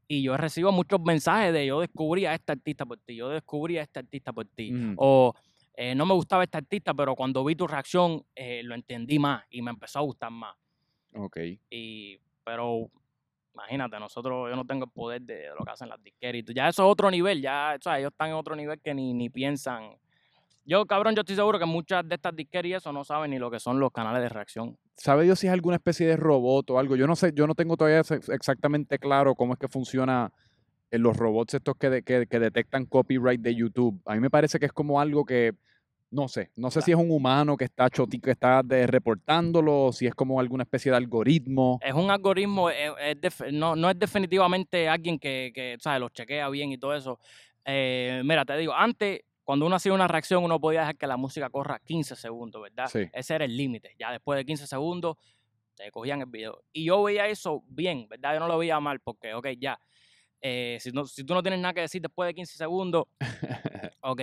Y 0.06 0.22
yo 0.22 0.36
recibo 0.36 0.70
muchos 0.70 1.00
mensajes 1.00 1.50
de 1.54 1.64
yo 1.64 1.80
descubrí 1.80 2.26
a 2.26 2.34
este 2.34 2.52
artista 2.52 2.84
por 2.84 2.98
ti, 2.98 3.16
yo 3.16 3.30
descubrí 3.30 3.78
a 3.78 3.82
este 3.82 4.00
artista 4.00 4.34
por 4.34 4.44
ti. 4.44 4.70
O 4.96 5.32
eh, 5.76 5.94
no 5.94 6.06
me 6.06 6.14
gustaba 6.14 6.44
este 6.44 6.56
artista, 6.58 6.94
pero 6.94 7.14
cuando 7.14 7.44
vi 7.44 7.56
tu 7.56 7.66
reacción 7.66 8.24
eh, 8.34 8.62
lo 8.64 8.74
entendí 8.74 9.18
más 9.18 9.44
y 9.50 9.60
me 9.62 9.70
empezó 9.70 9.98
a 9.98 10.02
gustar 10.02 10.30
más. 10.30 10.54
Ok. 11.14 11.38
Y, 11.70 12.18
pero 12.44 12.90
imagínate, 13.54 13.98
nosotros, 14.00 14.50
yo 14.50 14.56
no 14.56 14.64
tengo 14.66 14.84
el 14.86 14.90
poder 14.90 15.22
de 15.22 15.48
lo 15.58 15.64
que 15.64 15.70
hacen 15.70 15.88
las 15.88 16.02
disqueras. 16.02 16.40
y 16.40 16.42
tú- 16.42 16.52
Ya 16.52 16.68
eso 16.68 16.84
es 16.84 16.92
otro 16.92 17.10
nivel, 17.10 17.40
ya, 17.40 17.74
o 17.78 17.82
sea, 17.82 17.98
ellos 17.98 18.10
están 18.12 18.28
en 18.28 18.34
otro 18.34 18.56
nivel 18.56 18.80
que 18.80 18.94
ni, 18.94 19.14
ni 19.14 19.30
piensan. 19.30 19.96
Yo, 20.66 20.86
cabrón, 20.86 21.14
yo 21.14 21.20
estoy 21.20 21.36
seguro 21.36 21.58
que 21.58 21.66
muchas 21.66 22.08
de 22.08 22.14
estas 22.14 22.34
disqueras 22.34 22.66
y 22.70 22.72
eso 22.74 22.92
no 22.92 23.04
saben 23.04 23.30
ni 23.30 23.38
lo 23.38 23.50
que 23.50 23.60
son 23.60 23.78
los 23.78 23.92
canales 23.92 24.22
de 24.22 24.28
reacción. 24.30 24.78
¿Sabe 24.96 25.24
Dios 25.24 25.38
si 25.38 25.46
es 25.46 25.52
alguna 25.52 25.76
especie 25.76 26.06
de 26.06 26.16
robot 26.16 26.70
o 26.70 26.78
algo? 26.78 26.96
Yo 26.96 27.06
no 27.06 27.16
sé, 27.16 27.32
yo 27.34 27.46
no 27.46 27.54
tengo 27.54 27.76
todavía 27.76 27.98
ex- 28.00 28.28
exactamente 28.30 28.98
claro 28.98 29.34
cómo 29.34 29.52
es 29.52 29.58
que 29.58 29.68
funciona 29.68 30.32
en 30.90 31.02
los 31.02 31.16
robots 31.16 31.54
estos 31.54 31.76
que, 31.76 31.90
de- 31.90 32.02
que, 32.02 32.26
que 32.26 32.38
detectan 32.38 32.86
copyright 32.86 33.40
de 33.40 33.54
YouTube. 33.54 34.00
A 34.06 34.14
mí 34.14 34.20
me 34.20 34.30
parece 34.30 34.58
que 34.58 34.66
es 34.66 34.72
como 34.72 35.00
algo 35.00 35.24
que, 35.24 35.54
no 36.10 36.28
sé, 36.28 36.50
no 36.56 36.70
sé 36.70 36.82
si 36.82 36.92
es 36.92 36.96
un 36.96 37.10
humano 37.10 37.56
que 37.56 37.64
está 37.64 37.90
choti, 37.90 38.20
que 38.20 38.30
está 38.30 38.62
de- 38.62 38.86
reportándolo, 38.86 39.86
o 39.86 39.92
si 39.92 40.06
es 40.06 40.14
como 40.14 40.38
alguna 40.38 40.62
especie 40.62 40.90
de 40.92 40.96
algoritmo. 40.96 41.80
Es 41.82 41.94
un 41.94 42.10
algoritmo, 42.10 42.70
es- 42.70 42.92
es 43.00 43.20
def- 43.20 43.50
no, 43.52 43.74
no 43.74 43.90
es 43.90 43.98
definitivamente 43.98 44.88
alguien 44.88 45.18
que, 45.18 45.50
que 45.54 45.76
¿sabes? 45.80 46.00
los 46.00 46.12
chequea 46.12 46.48
bien 46.48 46.70
y 46.72 46.78
todo 46.78 46.94
eso. 46.94 47.18
Eh, 47.64 48.22
mira, 48.24 48.44
te 48.44 48.56
digo, 48.56 48.72
antes, 48.74 49.22
cuando 49.42 49.66
uno 49.66 49.76
hacía 49.76 49.92
una 49.92 50.06
reacción, 50.08 50.44
uno 50.44 50.60
podía 50.60 50.80
dejar 50.80 50.96
que 50.96 51.06
la 51.06 51.16
música 51.16 51.50
corra 51.50 51.80
15 51.84 52.14
segundos, 52.16 52.62
¿verdad? 52.62 52.86
Sí. 52.86 53.08
Ese 53.12 53.34
era 53.34 53.44
el 53.44 53.56
límite. 53.56 53.94
Ya 53.98 54.10
después 54.12 54.36
de 54.38 54.44
15 54.44 54.66
segundos, 54.66 55.16
te 55.74 55.90
cogían 55.90 56.20
el 56.20 56.26
video. 56.26 56.62
Y 56.72 56.84
yo 56.84 57.02
veía 57.02 57.26
eso 57.26 57.62
bien, 57.66 58.06
¿verdad? 58.08 58.34
Yo 58.34 58.40
no 58.40 58.46
lo 58.48 58.56
veía 58.58 58.78
mal 58.80 59.00
porque, 59.00 59.34
ok, 59.34 59.48
ya. 59.58 59.78
Eh, 60.40 60.78
si, 60.80 60.90
no, 60.90 61.06
si 61.06 61.24
tú 61.24 61.34
no 61.34 61.42
tienes 61.42 61.60
nada 61.60 61.74
que 61.74 61.80
decir 61.82 62.02
después 62.02 62.26
de 62.28 62.34
15 62.34 62.56
segundos, 62.56 63.04
ok. 64.00 64.20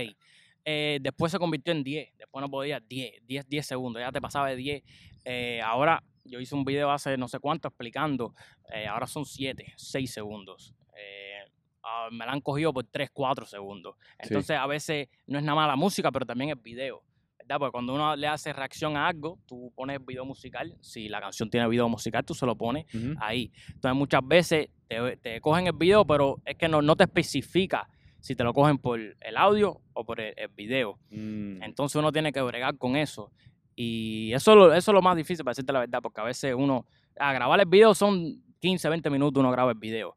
Eh, 0.63 0.99
después 1.01 1.31
se 1.31 1.39
convirtió 1.39 1.73
en 1.73 1.83
10. 1.83 2.17
Después 2.17 2.41
no 2.41 2.49
podía 2.49 2.79
10, 2.79 3.25
10, 3.25 3.47
10 3.49 3.65
segundos. 3.65 3.99
Ya 4.01 4.11
te 4.11 4.21
pasaba 4.21 4.49
de 4.49 4.55
10. 4.55 4.83
Eh, 5.25 5.61
ahora 5.63 6.03
yo 6.23 6.39
hice 6.39 6.53
un 6.53 6.63
video 6.63 6.91
hace 6.91 7.17
no 7.17 7.27
sé 7.27 7.39
cuánto 7.39 7.67
explicando. 7.67 8.33
eh, 8.73 8.85
ahora 8.87 9.07
son 9.07 9.25
7, 9.25 9.73
6 9.75 10.11
segundos. 10.13 10.75
Eh, 10.95 11.39
ah, 11.83 12.09
me 12.11 12.25
la 12.25 12.33
han 12.33 12.41
cogido 12.41 12.71
por 12.71 12.85
3, 12.85 13.09
4 13.11 13.45
segundos. 13.47 13.95
Sí. 13.99 14.27
Entonces 14.29 14.55
a 14.57 14.67
veces 14.67 15.07
no 15.25 15.39
es 15.39 15.43
nada 15.43 15.55
más 15.55 15.67
la 15.67 15.75
música, 15.75 16.11
pero 16.11 16.25
también 16.25 16.51
el 16.51 16.57
video. 16.57 17.03
¿verdad? 17.39 17.57
Porque 17.57 17.71
cuando 17.71 17.95
uno 17.95 18.15
le 18.15 18.27
hace 18.27 18.53
reacción 18.53 18.95
a 18.95 19.07
algo, 19.07 19.39
tú 19.47 19.73
pones 19.75 19.99
video 20.05 20.25
musical. 20.25 20.77
Si 20.79 21.09
la 21.09 21.19
canción 21.19 21.49
tiene 21.49 21.67
video 21.67 21.89
musical, 21.89 22.23
tú 22.23 22.35
se 22.35 22.45
lo 22.45 22.55
pones 22.55 22.85
Ujú. 22.93 23.15
ahí. 23.19 23.51
Entonces 23.73 23.97
muchas 23.97 24.21
veces 24.23 24.67
te, 24.91 25.17
te 25.17 25.39
cogen 25.41 25.67
el 25.67 25.73
video, 25.73 26.05
pero 26.05 26.41
es 26.45 26.57
que 26.57 26.67
no, 26.67 26.81
no 26.81 26.95
te 26.95 27.03
especifica 27.05 27.87
si 28.19 28.35
te 28.35 28.43
lo 28.43 28.53
cogen 28.53 28.77
por 28.77 28.99
el 28.99 29.37
audio 29.37 29.81
o 29.93 30.03
por 30.03 30.19
el, 30.19 30.33
el 30.35 30.49
video. 30.49 30.99
Mm, 31.09 31.63
Entonces 31.63 31.95
uno 31.95 32.11
tiene 32.11 32.31
que 32.33 32.41
bregar 32.41 32.77
con 32.77 32.95
eso. 32.95 33.31
Y 33.75 34.33
eso, 34.33 34.51
es 34.51 34.57
lo- 34.57 34.73
eso 34.73 34.91
es 34.91 34.93
lo 34.93 35.01
más 35.01 35.15
difícil, 35.15 35.43
para 35.45 35.51
decirte 35.51 35.71
la 35.73 35.79
verdad, 35.79 36.01
porque 36.01 36.19
a 36.21 36.25
veces 36.25 36.53
uno, 36.57 36.85
a 37.17 37.31
grabar 37.33 37.59
el 37.59 37.65
video 37.67 37.95
son 37.95 38.43
15, 38.59 38.89
20 38.89 39.09
minutos, 39.09 39.39
uno 39.39 39.49
graba 39.51 39.71
el 39.71 39.77
video. 39.77 40.15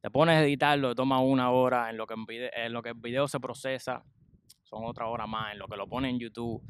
Te 0.00 0.10
pones 0.10 0.36
a 0.36 0.44
editarlo, 0.44 0.94
toma 0.94 1.18
una 1.20 1.50
hora, 1.50 1.88
en 1.88 1.96
lo 1.96 2.06
que, 2.06 2.14
en 2.54 2.72
lo 2.72 2.82
que 2.82 2.90
el 2.90 2.94
video 2.96 3.26
se 3.26 3.40
procesa, 3.40 4.04
son 4.64 4.84
otra 4.84 5.06
hora 5.06 5.26
más, 5.26 5.52
en 5.54 5.58
lo 5.58 5.66
que 5.66 5.76
lo 5.76 5.88
ponen 5.88 6.10
en 6.10 6.20
YouTube 6.20 6.62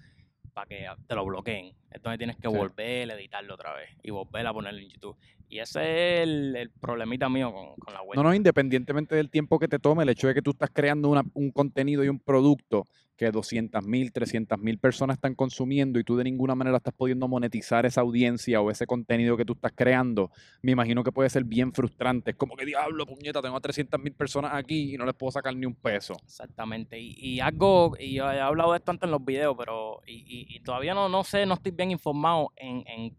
para 0.55 0.67
que 0.67 0.87
te 1.07 1.15
lo 1.15 1.25
bloqueen. 1.25 1.75
Entonces 1.91 2.19
tienes 2.19 2.37
que 2.37 2.49
Sí. 2.49 2.57
volver 2.57 3.11
a 3.11 3.15
editarlo 3.15 3.55
otra 3.55 3.75
vez 3.75 3.91
y 4.03 4.11
volver 4.11 4.47
a 4.47 4.53
ponerlo 4.53 4.81
en 4.81 4.89
YouTube. 4.89 5.17
Y 5.49 5.59
ese 5.59 5.81
es 5.81 6.23
el, 6.23 6.57
el 6.57 6.71
problemita 6.71 7.29
mío 7.29 7.53
con, 7.53 7.75
con 7.77 7.93
la 7.93 8.03
web. 8.03 8.17
No, 8.17 8.23
no, 8.23 8.35
independientemente 8.35 9.15
del 9.15 9.31
tiempo 9.31 9.59
que 9.59 9.69
te 9.69 9.79
tome, 9.79 10.03
el 10.05 10.09
hecho 10.09 10.27
de 10.29 10.35
que 10.35 10.43
tú 10.43 10.51
estás 10.53 10.71
creando 10.73 11.09
una- 11.11 11.25
un 11.35 11.51
contenido 11.51 12.03
y 12.03 12.09
un 12.09 12.19
producto 12.19 12.85
que 13.17 13.31
200 13.31 13.85
mil, 13.87 14.13
300 14.13 14.59
mil 14.59 14.79
personas 14.79 15.17
están 15.17 15.35
consumiendo 15.35 15.99
y 16.01 16.05
tú 16.05 16.17
de 16.17 16.25
ninguna 16.25 16.55
manera 16.55 16.79
estás 16.79 16.95
pudiendo 16.95 17.29
monetizar 17.29 17.87
esa 17.87 18.01
audiencia 18.01 18.61
o 18.61 18.71
ese 18.71 18.87
contenido 18.87 19.37
que 19.37 19.45
tú 19.45 19.53
estás 19.53 19.73
creando, 19.75 20.31
me 20.63 20.73
imagino 20.73 21.05
que 21.05 21.13
puede 21.13 21.31
ser 21.31 21.45
bien 21.45 21.73
frustrante. 21.73 22.33
Es 22.33 22.37
como 22.37 22.57
que 22.57 22.65
diablo, 22.67 23.07
puñeta, 23.07 23.41
tengo 23.41 23.57
a 23.57 23.61
300 23.61 24.01
mil 24.01 24.13
personas 24.15 24.51
aquí 24.55 24.95
y 24.95 24.97
no 24.99 25.05
les 25.07 25.15
puedo 25.15 25.31
sacar 25.31 25.55
ni 25.55 25.65
un 25.67 25.75
peso. 25.75 26.15
Exactamente. 26.25 26.99
Y, 26.99 27.15
y 27.19 27.41
algo, 27.41 27.95
y 27.99 28.15
yo 28.15 28.31
he 28.33 28.41
hablado 28.41 28.73
de 28.73 28.79
esto 28.79 28.91
antes 28.91 29.07
en 29.07 29.13
los 29.13 29.25
videos, 29.25 29.55
pero 29.57 30.01
y, 30.07 30.47
y- 30.57 30.61
todavía 30.61 30.95
no, 30.95 31.09
no 31.09 31.23
sé, 31.25 31.47
no 31.47 31.55
estoy 31.55 31.73
bien 31.73 31.93
informado 31.93 32.53
en, 32.57 32.83
en 32.89 33.17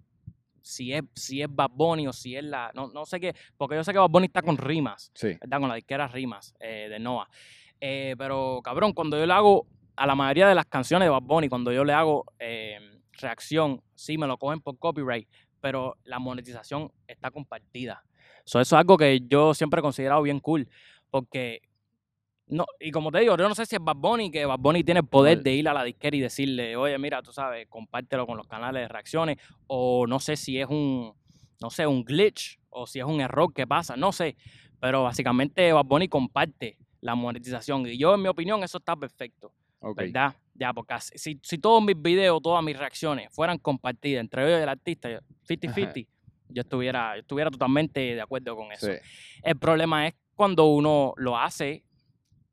si 0.61 0.91
es 0.93 1.03
si 1.13 1.41
es 1.41 1.47
Bad 1.49 1.69
Bunny 1.73 2.07
o 2.07 2.11
si 2.13 2.35
es 2.35 2.43
la. 2.43 2.71
No, 2.73 2.87
no 2.91 3.05
sé 3.05 3.19
qué, 3.19 3.33
porque 3.55 3.75
yo 3.75 3.83
sé 3.83 3.93
que 3.93 3.99
Bad 3.99 4.09
Bunny 4.09 4.25
está 4.25 4.41
con 4.41 4.57
rimas, 4.57 5.11
Sí. 5.13 5.27
¿verdad? 5.39 5.59
Con 5.59 5.69
la 5.69 5.75
disquera 5.75 6.07
rimas 6.07 6.53
eh, 6.59 6.87
de 6.89 6.99
Noah. 6.99 7.29
Eh, 7.79 8.15
pero 8.17 8.61
cabrón, 8.63 8.93
cuando 8.93 9.17
yo 9.17 9.25
le 9.25 9.33
hago 9.33 9.67
a 9.95 10.05
la 10.05 10.15
mayoría 10.15 10.47
de 10.47 10.55
las 10.55 10.65
canciones 10.65 11.05
de 11.05 11.09
Bad 11.09 11.23
Bunny, 11.23 11.49
cuando 11.49 11.71
yo 11.71 11.83
le 11.83 11.93
hago 11.93 12.25
eh, 12.39 12.79
reacción, 13.13 13.81
sí 13.95 14.17
me 14.17 14.27
lo 14.27 14.37
cogen 14.37 14.61
por 14.61 14.77
copyright, 14.77 15.27
pero 15.61 15.97
la 16.03 16.19
monetización 16.19 16.91
está 17.07 17.31
compartida. 17.31 18.03
So, 18.45 18.59
eso 18.59 18.75
es 18.75 18.79
algo 18.79 18.97
que 18.97 19.21
yo 19.27 19.53
siempre 19.53 19.79
he 19.79 19.81
considerado 19.81 20.21
bien 20.21 20.39
cool, 20.39 20.69
porque 21.09 21.61
no, 22.47 22.65
y 22.79 22.91
como 22.91 23.11
te 23.11 23.19
digo, 23.19 23.35
yo 23.35 23.49
no 23.49 23.55
sé 23.55 23.65
si 23.65 23.75
es 23.75 23.83
Bad 23.83 23.95
Bunny, 23.95 24.29
que 24.29 24.45
Bad 24.45 24.59
Bunny 24.59 24.83
tiene 24.83 24.99
el 24.99 25.07
poder 25.07 25.41
de 25.41 25.53
ir 25.53 25.67
a 25.67 25.73
la 25.73 25.83
disquera 25.83 26.15
y 26.15 26.19
decirle, 26.19 26.75
oye, 26.75 26.97
mira, 26.99 27.23
tú 27.23 27.31
sabes, 27.31 27.67
compártelo 27.67 28.27
con 28.27 28.37
los 28.37 28.47
canales 28.47 28.83
de 28.83 28.87
reacciones, 28.87 29.37
o 29.65 30.05
no 30.05 30.19
sé 30.19 30.35
si 30.35 30.59
es 30.59 30.67
un, 30.69 31.13
no 31.59 31.69
sé, 31.71 31.87
un 31.87 32.03
glitch, 32.03 32.59
o 32.69 32.85
si 32.85 32.99
es 32.99 33.05
un 33.05 33.19
error 33.19 33.51
que 33.51 33.65
pasa, 33.65 33.95
no 33.95 34.11
sé, 34.11 34.35
pero 34.79 35.03
básicamente 35.03 35.73
Bad 35.73 35.85
Bunny 35.85 36.07
comparte 36.07 36.77
la 37.01 37.15
monetización, 37.15 37.87
y 37.87 37.97
yo, 37.97 38.13
en 38.13 38.21
mi 38.21 38.27
opinión, 38.27 38.63
eso 38.63 38.77
está 38.77 38.95
perfecto, 38.95 39.51
¿verdad? 39.93 40.35
Ya, 40.53 40.73
porque 40.73 40.95
si, 40.99 41.39
si 41.41 41.57
todos 41.57 41.83
mis 41.83 42.01
videos, 42.01 42.41
todas 42.41 42.63
mis 42.63 42.77
reacciones 42.77 43.29
fueran 43.31 43.57
compartidas 43.57 44.21
entre 44.21 44.47
ellos 44.47 44.59
y 44.59 44.63
el 44.63 44.69
artista, 44.69 45.09
50-50, 45.47 46.07
yo 46.49 46.61
estuviera, 46.61 47.15
yo 47.15 47.21
estuviera 47.21 47.51
totalmente 47.51 47.99
de 47.99 48.21
acuerdo 48.21 48.55
con 48.55 48.71
eso. 48.71 48.87
Sí. 48.87 48.93
El 49.43 49.57
problema 49.57 50.07
es 50.07 50.13
cuando 50.35 50.65
uno 50.65 51.13
lo 51.17 51.37
hace, 51.37 51.83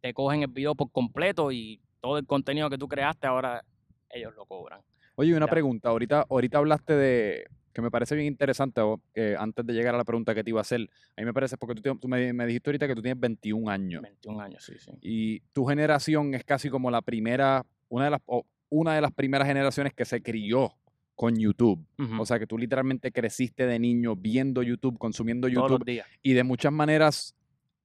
te 0.01 0.13
cogen 0.13 0.43
el 0.43 0.49
video 0.49 0.75
por 0.75 0.91
completo 0.91 1.53
y 1.53 1.81
todo 2.01 2.19
el 2.19 2.27
contenido 2.27 2.69
que 2.69 2.79
tú 2.79 2.89
creaste 2.89 3.27
ahora 3.27 3.65
ellos 4.11 4.35
lo 4.35 4.45
cobran. 4.47 4.81
Oye, 5.15 5.35
una 5.35 5.47
pregunta. 5.47 5.91
Ahorita, 5.91 6.27
ahorita 6.29 6.59
hablaste 6.59 6.95
de, 6.95 7.47
que 7.73 7.83
me 7.83 7.91
parece 7.91 8.15
bien 8.15 8.27
interesante, 8.27 8.81
que 9.15 9.37
antes 9.37 9.65
de 9.67 9.73
llegar 9.73 9.95
a 9.95 9.99
la 9.99 10.05
pregunta 10.05 10.35
que 10.35 10.45
te 10.45 10.51
iba 10.51 10.61
a 10.61 10.63
hacer, 10.63 10.81
a 11.17 11.21
mí 11.21 11.25
me 11.25 11.33
parece, 11.33 11.57
porque 11.57 11.81
tú, 11.81 12.09
me, 12.09 12.33
me 12.33 12.47
dijiste 12.47 12.71
ahorita 12.71 12.87
que 12.87 12.95
tú 12.95 13.03
tienes 13.03 13.21
21 13.21 13.71
años. 13.71 14.03
21 14.03 14.41
años, 14.41 14.65
sí, 14.65 14.75
sí. 14.79 14.93
Y 15.01 15.41
tu 15.53 15.65
generación 15.65 16.35
es 16.35 16.45
casi 16.45 16.69
como 16.69 16.91
la 16.91 17.03
primera, 17.03 17.65
una 17.89 18.05
de 18.07 18.11
las, 18.11 18.21
una 18.69 18.95
de 18.95 19.01
las 19.01 19.13
primeras 19.13 19.47
generaciones 19.47 19.93
que 19.95 20.05
se 20.05 20.23
crió 20.23 20.75
con 21.15 21.39
YouTube. 21.39 21.85
O 22.19 22.27
sea, 22.27 22.39
que 22.39 22.47
tú 22.47 22.59
literalmente 22.59 23.13
creciste 23.13 23.67
de 23.67 23.79
niño 23.79 24.17
viendo 24.17 24.63
YouTube, 24.63 24.99
consumiendo 24.99 25.49
todos 25.49 25.71
los 25.71 25.71
YouTube 25.71 25.87
días. 25.87 26.07
y 26.23 26.33
de 26.33 26.43
muchas 26.43 26.73
maneras 26.73 27.37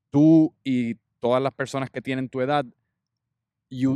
tú 0.10 0.56
y 0.64 0.96
todas 1.20 1.42
las 1.42 1.54
personas 1.54 1.90
que 1.90 2.02
tienen 2.02 2.30
tu 2.30 2.42
edad, 2.42 2.66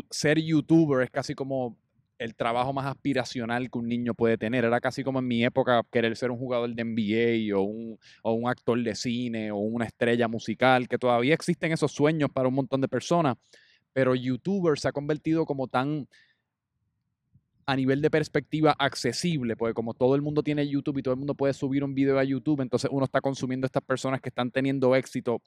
ser 0.10 0.40
youtuber 0.40 1.04
es 1.04 1.10
casi 1.10 1.34
como 1.34 1.78
el 2.22 2.36
trabajo 2.36 2.72
más 2.72 2.86
aspiracional 2.86 3.72
que 3.72 3.80
un 3.80 3.88
niño 3.88 4.14
puede 4.14 4.38
tener. 4.38 4.64
Era 4.64 4.80
casi 4.80 5.04
como 5.04 5.20
en 5.20 5.28
mi 5.28 5.44
época 5.44 5.82
querer 5.92 6.16
ser 6.16 6.30
un 6.30 6.38
jugador 6.38 6.74
de 6.74 6.84
NBA 6.84 7.58
o 7.58 7.64
un, 7.64 8.00
o 8.22 8.34
un 8.34 8.48
actor 8.48 8.82
de 8.82 8.94
cine 8.96 9.52
o 9.52 9.58
una 9.58 9.86
estrella 9.86 10.28
musical, 10.28 10.88
que 10.88 11.00
todavía 11.00 11.34
existen 11.34 11.72
esos 11.72 11.92
sueños 11.92 12.30
para 12.32 12.48
un 12.48 12.54
montón 12.54 12.80
de 12.80 12.88
personas, 12.88 13.38
pero 13.92 14.14
youtuber 14.14 14.78
se 14.78 14.88
ha 14.88 14.92
convertido 14.92 15.46
como 15.46 15.68
tan 15.68 16.08
a 17.66 17.76
nivel 17.76 18.02
de 18.02 18.12
perspectiva 18.12 18.76
accesible, 18.78 19.56
porque 19.56 19.74
como 19.74 19.94
todo 19.94 20.16
el 20.16 20.22
mundo 20.22 20.44
tiene 20.44 20.68
YouTube 20.68 21.00
y 21.00 21.04
todo 21.04 21.14
el 21.14 21.20
mundo 21.20 21.36
puede 21.36 21.54
subir 21.54 21.84
un 21.84 21.96
video 21.96 22.20
a 22.20 22.24
YouTube, 22.24 22.62
entonces 22.62 22.90
uno 22.92 23.06
está 23.06 23.22
consumiendo 23.22 23.66
estas 23.66 23.84
personas 23.84 24.22
que 24.22 24.30
están 24.30 24.52
teniendo 24.52 24.96
éxito 24.96 25.42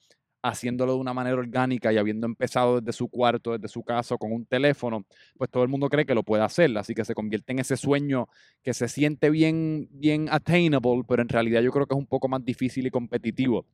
haciéndolo 0.45 0.95
de 0.95 0.99
una 1.01 1.15
manera 1.15 1.37
orgánica 1.37 1.93
y 1.93 1.99
habiendo 1.99 2.27
empezado 2.27 2.81
desde 2.81 2.93
su 2.93 3.09
cuarto, 3.09 3.53
desde 3.53 3.69
su 3.69 3.83
casa, 3.83 4.17
con 4.19 4.33
un 4.33 4.47
teléfono, 4.47 5.05
pues 5.39 5.51
todo 5.51 5.63
el 5.63 5.69
mundo 5.71 5.89
cree 5.89 6.07
que 6.07 6.15
lo 6.15 6.23
puede 6.23 6.43
hacer, 6.45 6.77
así 6.79 6.95
que 6.95 7.05
se 7.05 7.15
convierte 7.15 7.53
en 7.53 7.61
ese 7.61 7.77
sueño 7.77 8.29
que 8.63 8.75
se 8.75 8.89
siente 8.89 9.31
bien, 9.31 9.89
bien 9.91 10.29
attainable, 10.31 11.03
pero 11.09 11.23
en 11.23 11.29
realidad 11.29 11.63
yo 11.63 11.71
creo 11.73 11.87
que 11.87 11.95
es 11.95 11.99
un 11.99 12.07
poco 12.07 12.29
más 12.29 12.45
difícil 12.45 12.87
y 12.87 12.91
competitivo. 12.91 13.67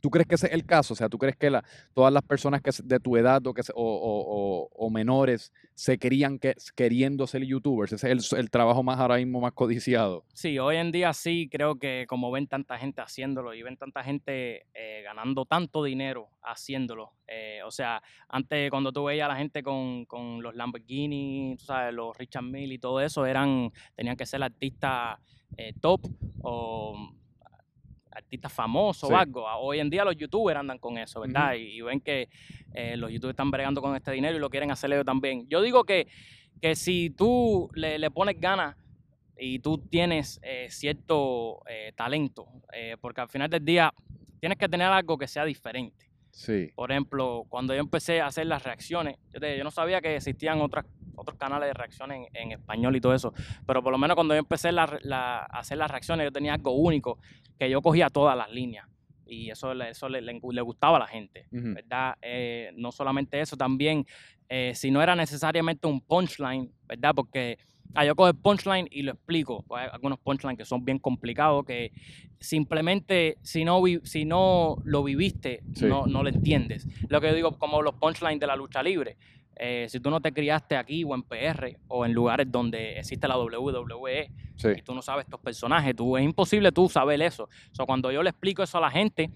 ¿Tú 0.00 0.10
crees 0.10 0.26
que 0.26 0.34
ese 0.36 0.46
es 0.46 0.52
el 0.52 0.64
caso? 0.64 0.94
O 0.94 0.96
sea, 0.96 1.08
¿tú 1.08 1.18
crees 1.18 1.36
que 1.36 1.50
todas 1.94 2.12
las 2.12 2.22
personas 2.22 2.60
que 2.62 2.70
de 2.84 3.00
tu 3.00 3.16
edad 3.16 3.44
o, 3.46 3.54
que 3.54 3.62
o, 3.74 4.68
o- 4.74 4.90
menores 4.90 5.52
se 5.74 5.98
crían 5.98 6.38
que, 6.38 6.54
queriendo 6.74 7.26
ser 7.26 7.44
youtubers? 7.44 7.92
Ese 7.92 8.10
es 8.12 8.32
el, 8.32 8.38
el 8.40 8.50
trabajo 8.50 8.82
más 8.82 8.98
ahora 8.98 9.16
mismo 9.16 9.40
más 9.40 9.52
codiciado. 9.52 10.24
Sí, 10.32 10.58
hoy 10.58 10.76
en 10.76 10.90
día 10.92 11.12
sí 11.12 11.48
creo 11.50 11.78
que 11.78 12.06
como 12.08 12.30
ven 12.30 12.46
tanta 12.46 12.78
gente 12.78 13.00
haciéndolo 13.00 13.54
y 13.54 13.62
ven 13.62 13.76
tanta 13.76 14.02
gente 14.02 14.66
eh, 14.74 15.02
ganando 15.04 15.44
tanto 15.44 15.84
dinero 15.84 16.30
haciéndolo. 16.42 17.12
eh, 17.26 17.60
o 17.64 17.70
sea, 17.70 18.02
antes 18.28 18.70
cuando 18.70 18.92
tú 18.92 19.04
veías 19.04 19.26
a 19.26 19.28
la 19.32 19.36
gente 19.36 19.62
con, 19.62 20.04
con 20.06 20.42
los 20.42 20.54
Lamborghini, 20.54 21.56
tú 21.58 21.64
sabes, 21.66 21.92
los 21.94 22.16
Richard 22.16 22.44
Mille 22.44 22.74
y 22.74 22.78
todo 22.78 23.00
eso, 23.00 23.26
eran, 23.26 23.70
tenían 23.94 24.16
que 24.16 24.24
ser 24.26 24.42
artistas 24.42 25.18
eh, 25.56 25.74
top 25.80 26.00
o 26.42 26.96
artistas 28.28 28.52
famosos 28.52 29.08
Sí. 29.08 29.14
o 29.14 29.16
algo. 29.18 29.46
Hoy 29.58 29.80
en 29.80 29.88
día 29.88 30.04
los 30.04 30.14
youtubers 30.16 30.58
andan 30.60 30.78
con 30.78 30.98
eso, 30.98 31.20
¿verdad? 31.20 31.54
y, 31.54 31.78
y 31.78 31.80
ven 31.80 32.00
que 32.00 32.28
eh, 32.74 32.96
los 32.96 33.10
youtubers 33.10 33.32
están 33.32 33.50
bregando 33.50 33.80
con 33.80 33.96
este 33.96 34.12
dinero 34.12 34.36
y 34.36 34.40
lo 34.40 34.50
quieren 34.50 34.70
hacer 34.70 34.92
ellos 34.92 35.04
también. 35.06 35.48
Yo 35.48 35.62
digo 35.62 35.84
que, 35.84 36.06
que 36.60 36.76
si 36.76 37.08
tú 37.10 37.70
le, 37.74 37.98
le 37.98 38.10
pones 38.10 38.38
ganas 38.38 38.76
y 39.38 39.60
tú 39.60 39.78
tienes 39.78 40.40
eh, 40.42 40.66
cierto 40.70 41.62
eh, 41.68 41.92
talento, 41.96 42.46
porque 43.00 43.20
al 43.22 43.28
final 43.28 43.48
del 43.48 43.64
día 43.64 43.92
tienes 44.40 44.58
que 44.58 44.68
tener 44.68 44.88
algo 44.88 45.16
que 45.16 45.26
sea 45.26 45.44
diferente. 45.44 46.06
Sí. 46.30 46.70
Por 46.74 46.90
ejemplo, 46.92 47.44
cuando 47.48 47.74
yo 47.74 47.80
empecé 47.80 48.20
a 48.20 48.26
hacer 48.26 48.46
las 48.46 48.62
reacciones, 48.62 49.16
yo, 49.32 49.40
te- 49.40 49.56
yo 49.56 49.64
no 49.64 49.70
sabía 49.70 50.00
que 50.00 50.14
existían 50.16 50.60
otras, 50.60 50.84
otros 51.16 51.36
canales 51.38 51.68
de 51.68 51.72
reacciones 51.74 52.28
en, 52.34 52.36
en 52.42 52.52
español 52.52 52.94
y 52.94 53.00
todo 53.00 53.14
eso, 53.14 53.32
pero 53.66 53.82
por 53.82 53.90
lo 53.92 53.98
menos 53.98 54.14
cuando 54.14 54.34
yo 54.34 54.38
empecé 54.40 54.70
la- 54.70 54.98
la- 55.02 55.38
a 55.40 55.58
hacer 55.60 55.78
las 55.78 55.90
reacciones, 55.90 56.24
yo 56.24 56.30
tenía 56.32 56.54
algo 56.54 56.72
único, 56.72 57.18
que 57.58 57.68
yo 57.70 57.82
cogía 57.82 58.08
todas 58.10 58.36
las 58.36 58.50
líneas. 58.50 58.86
Y 59.26 59.50
eso, 59.50 59.74
le- 59.74 59.90
eso 59.90 60.08
le, 60.08 60.22
le- 60.22 60.40
le 60.52 60.60
gustaba 60.62 60.96
a 60.96 61.00
la 61.00 61.06
gente. 61.06 61.46
¿verdad? 61.50 62.16
Eh, 62.22 62.70
no 62.76 62.90
solamente 62.92 63.40
eso, 63.40 63.56
también, 63.56 64.06
eh, 64.48 64.72
si 64.74 64.90
no 64.90 65.02
era 65.02 65.14
necesariamente 65.14 65.86
un 65.86 66.00
punchline, 66.00 66.72
¿verdad? 66.86 67.12
Porque 67.14 67.58
ah, 67.94 68.04
yo 68.06 68.16
cojo 68.16 68.28
el 68.28 68.36
punchline 68.36 68.88
y 68.90 69.02
lo 69.02 69.12
explico. 69.12 69.64
Pues 69.68 69.82
Hay 69.82 69.88
algunos 69.92 70.18
punchlines 70.20 70.56
que 70.56 70.64
son 70.64 70.82
bien 70.84 70.98
complicados, 70.98 71.64
que 71.66 71.92
simplemente 72.42 73.36
si 73.42 73.64
no, 73.64 73.82
vi- 73.82 74.00
si 74.04 74.24
no 74.24 74.76
lo 74.84 75.02
viviste, 75.04 75.62
Sí. 75.74 75.86
no, 75.86 76.06
no 76.06 76.22
lo 76.22 76.28
entiendes. 76.28 76.86
Lo 77.08 77.20
que 77.20 77.28
yo 77.28 77.34
digo, 77.34 77.58
como 77.58 77.82
los 77.82 77.94
punchlines 77.96 78.40
de 78.40 78.46
la 78.46 78.56
lucha 78.56 78.82
libre. 78.82 79.16
Eh, 79.58 79.86
si 79.88 79.98
tú 79.98 80.08
no 80.10 80.20
te 80.20 80.32
criaste 80.32 80.76
aquí 80.76 81.02
o 81.04 81.14
en 81.14 81.22
PR 81.22 81.78
o 81.88 82.06
en 82.06 82.12
lugares 82.12 82.50
donde 82.50 82.98
existe 82.98 83.26
la 83.26 83.36
WWE 83.36 84.30
Sí. 84.56 84.68
y 84.76 84.82
tú 84.82 84.94
no 84.94 85.02
sabes 85.02 85.24
estos 85.24 85.40
personajes, 85.40 85.94
tú, 85.94 86.16
es 86.16 86.24
imposible 86.24 86.70
tú 86.72 86.88
saber 86.88 87.20
eso. 87.22 87.44
O 87.44 87.74
sea, 87.74 87.86
cuando 87.86 88.10
yo 88.12 88.22
le 88.22 88.30
explico 88.30 88.62
eso 88.62 88.78
a 88.78 88.80
la 88.80 88.90
gente, 88.90 89.30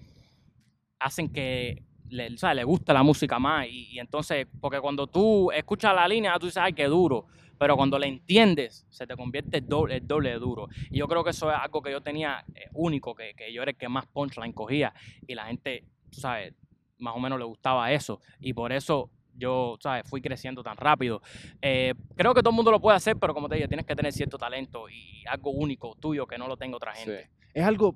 hacen 0.99 1.29
que 1.29 1.83
le, 2.09 2.33
o 2.33 2.37
sea, 2.37 2.53
le 2.53 2.63
gusta 2.63 2.93
la 2.93 3.03
música 3.03 3.39
más. 3.39 3.67
Y, 3.67 3.89
y 3.91 3.99
entonces, 3.99 4.47
porque 4.61 4.79
cuando 4.79 5.07
tú 5.07 5.51
escuchas 5.51 5.93
la 5.95 6.07
línea, 6.07 6.37
tú 6.39 6.45
dices, 6.45 6.61
ay, 6.61 6.73
qué 6.73 6.85
duro. 6.85 7.25
Pero 7.57 7.75
cuando 7.77 7.97
le 7.97 8.07
entiendes, 8.07 8.85
se 8.89 9.07
te 9.07 9.15
convierte 9.15 9.57
el 9.59 9.67
doble, 9.67 9.97
el 9.97 10.07
doble 10.07 10.31
de 10.31 10.39
duro. 10.39 10.67
Y 10.89 10.97
yo 10.99 11.07
creo 11.07 11.23
que 11.23 11.29
eso 11.29 11.49
es 11.51 11.57
algo 11.57 11.81
que 11.81 11.91
yo 11.91 12.01
tenía 12.01 12.43
eh, 12.55 12.65
único, 12.73 13.15
que, 13.15 13.33
que 13.35 13.53
yo 13.53 13.61
era 13.61 13.71
el 13.71 13.77
que 13.77 13.87
más 13.87 14.05
punchline 14.07 14.53
cogía. 14.53 14.93
Y 15.27 15.35
la 15.35 15.45
gente, 15.45 15.85
tú 16.09 16.19
sabes, 16.19 16.53
más 16.97 17.15
o 17.15 17.19
menos 17.19 17.39
le 17.39 17.45
gustaba 17.45 17.91
eso. 17.91 18.19
Y 18.39 18.53
por 18.53 18.73
eso 18.73 19.09
yo, 19.35 19.77
¿sabes? 19.81 20.03
Fui 20.09 20.21
creciendo 20.21 20.63
tan 20.63 20.77
rápido. 20.77 21.21
Eh, 21.61 21.93
creo 22.15 22.33
que 22.33 22.41
todo 22.41 22.51
el 22.51 22.55
mundo 22.55 22.71
lo 22.71 22.79
puede 22.79 22.97
hacer, 22.97 23.17
pero 23.17 23.33
como 23.33 23.49
te 23.49 23.55
dije, 23.55 23.67
tienes 23.67 23.85
que 23.85 23.95
tener 23.95 24.13
cierto 24.13 24.37
talento 24.37 24.89
y 24.89 25.23
algo 25.27 25.51
único 25.51 25.95
tuyo 25.99 26.25
que 26.27 26.37
no 26.37 26.47
lo 26.47 26.57
tenga 26.57 26.77
otra 26.77 26.93
gente. 26.93 27.23
Sí. 27.23 27.49
Es 27.53 27.65
algo. 27.65 27.95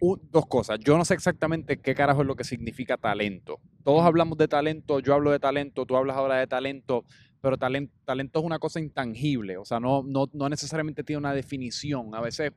dos 0.00 0.46
cosas. 0.46 0.78
Yo 0.80 0.96
no 0.96 1.04
sé 1.04 1.14
exactamente 1.14 1.78
qué 1.78 1.94
carajo 1.94 2.22
es 2.22 2.26
lo 2.26 2.36
que 2.36 2.44
significa 2.44 2.96
talento. 2.96 3.60
Todos 3.84 4.04
hablamos 4.04 4.38
de 4.38 4.48
talento, 4.48 5.00
yo 5.00 5.14
hablo 5.14 5.30
de 5.30 5.38
talento, 5.38 5.86
tú 5.86 5.96
hablas 5.96 6.16
ahora 6.16 6.36
de 6.36 6.46
talento, 6.46 7.04
pero 7.40 7.56
talento, 7.56 7.94
talento 8.04 8.40
es 8.40 8.44
una 8.44 8.58
cosa 8.58 8.80
intangible. 8.80 9.56
O 9.56 9.64
sea, 9.64 9.80
no, 9.80 10.02
no, 10.02 10.28
no 10.32 10.48
necesariamente 10.48 11.04
tiene 11.04 11.18
una 11.18 11.32
definición. 11.32 12.14
A 12.14 12.20
veces 12.20 12.52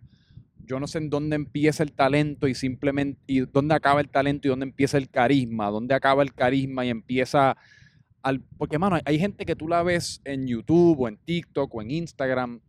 yo 0.66 0.80
no 0.80 0.88
sé 0.88 0.98
en 1.00 1.10
dónde 1.10 1.36
empieza 1.36 1.84
el 1.84 1.92
talento 1.92 2.48
y 2.48 2.56
simplemente. 2.56 3.20
y 3.28 3.42
dónde 3.42 3.76
acaba 3.76 4.02
el 4.02 4.10
talento 4.10 4.48
y 4.48 4.50
dónde 4.50 4.66
empieza 4.66 4.98
el 4.98 5.10
carisma. 5.10 5.70
Dónde 5.70 5.94
acaba 5.94 6.24
el 6.24 6.34
carisma 6.34 6.86
y 6.86 6.90
empieza. 6.90 7.58
Al, 8.22 8.40
porque, 8.58 8.80
mano, 8.80 8.98
hay, 9.04 9.20
gente 9.20 9.46
que 9.46 9.56
tú 9.56 9.68
la 9.68 9.84
ves 9.84 10.22
en 10.24 10.48
YouTube 10.48 11.02
o 11.02 11.08
en 11.08 11.18
TikTok 11.18 11.74
o 11.76 11.82
en 11.82 11.92
Instagram 11.92 12.62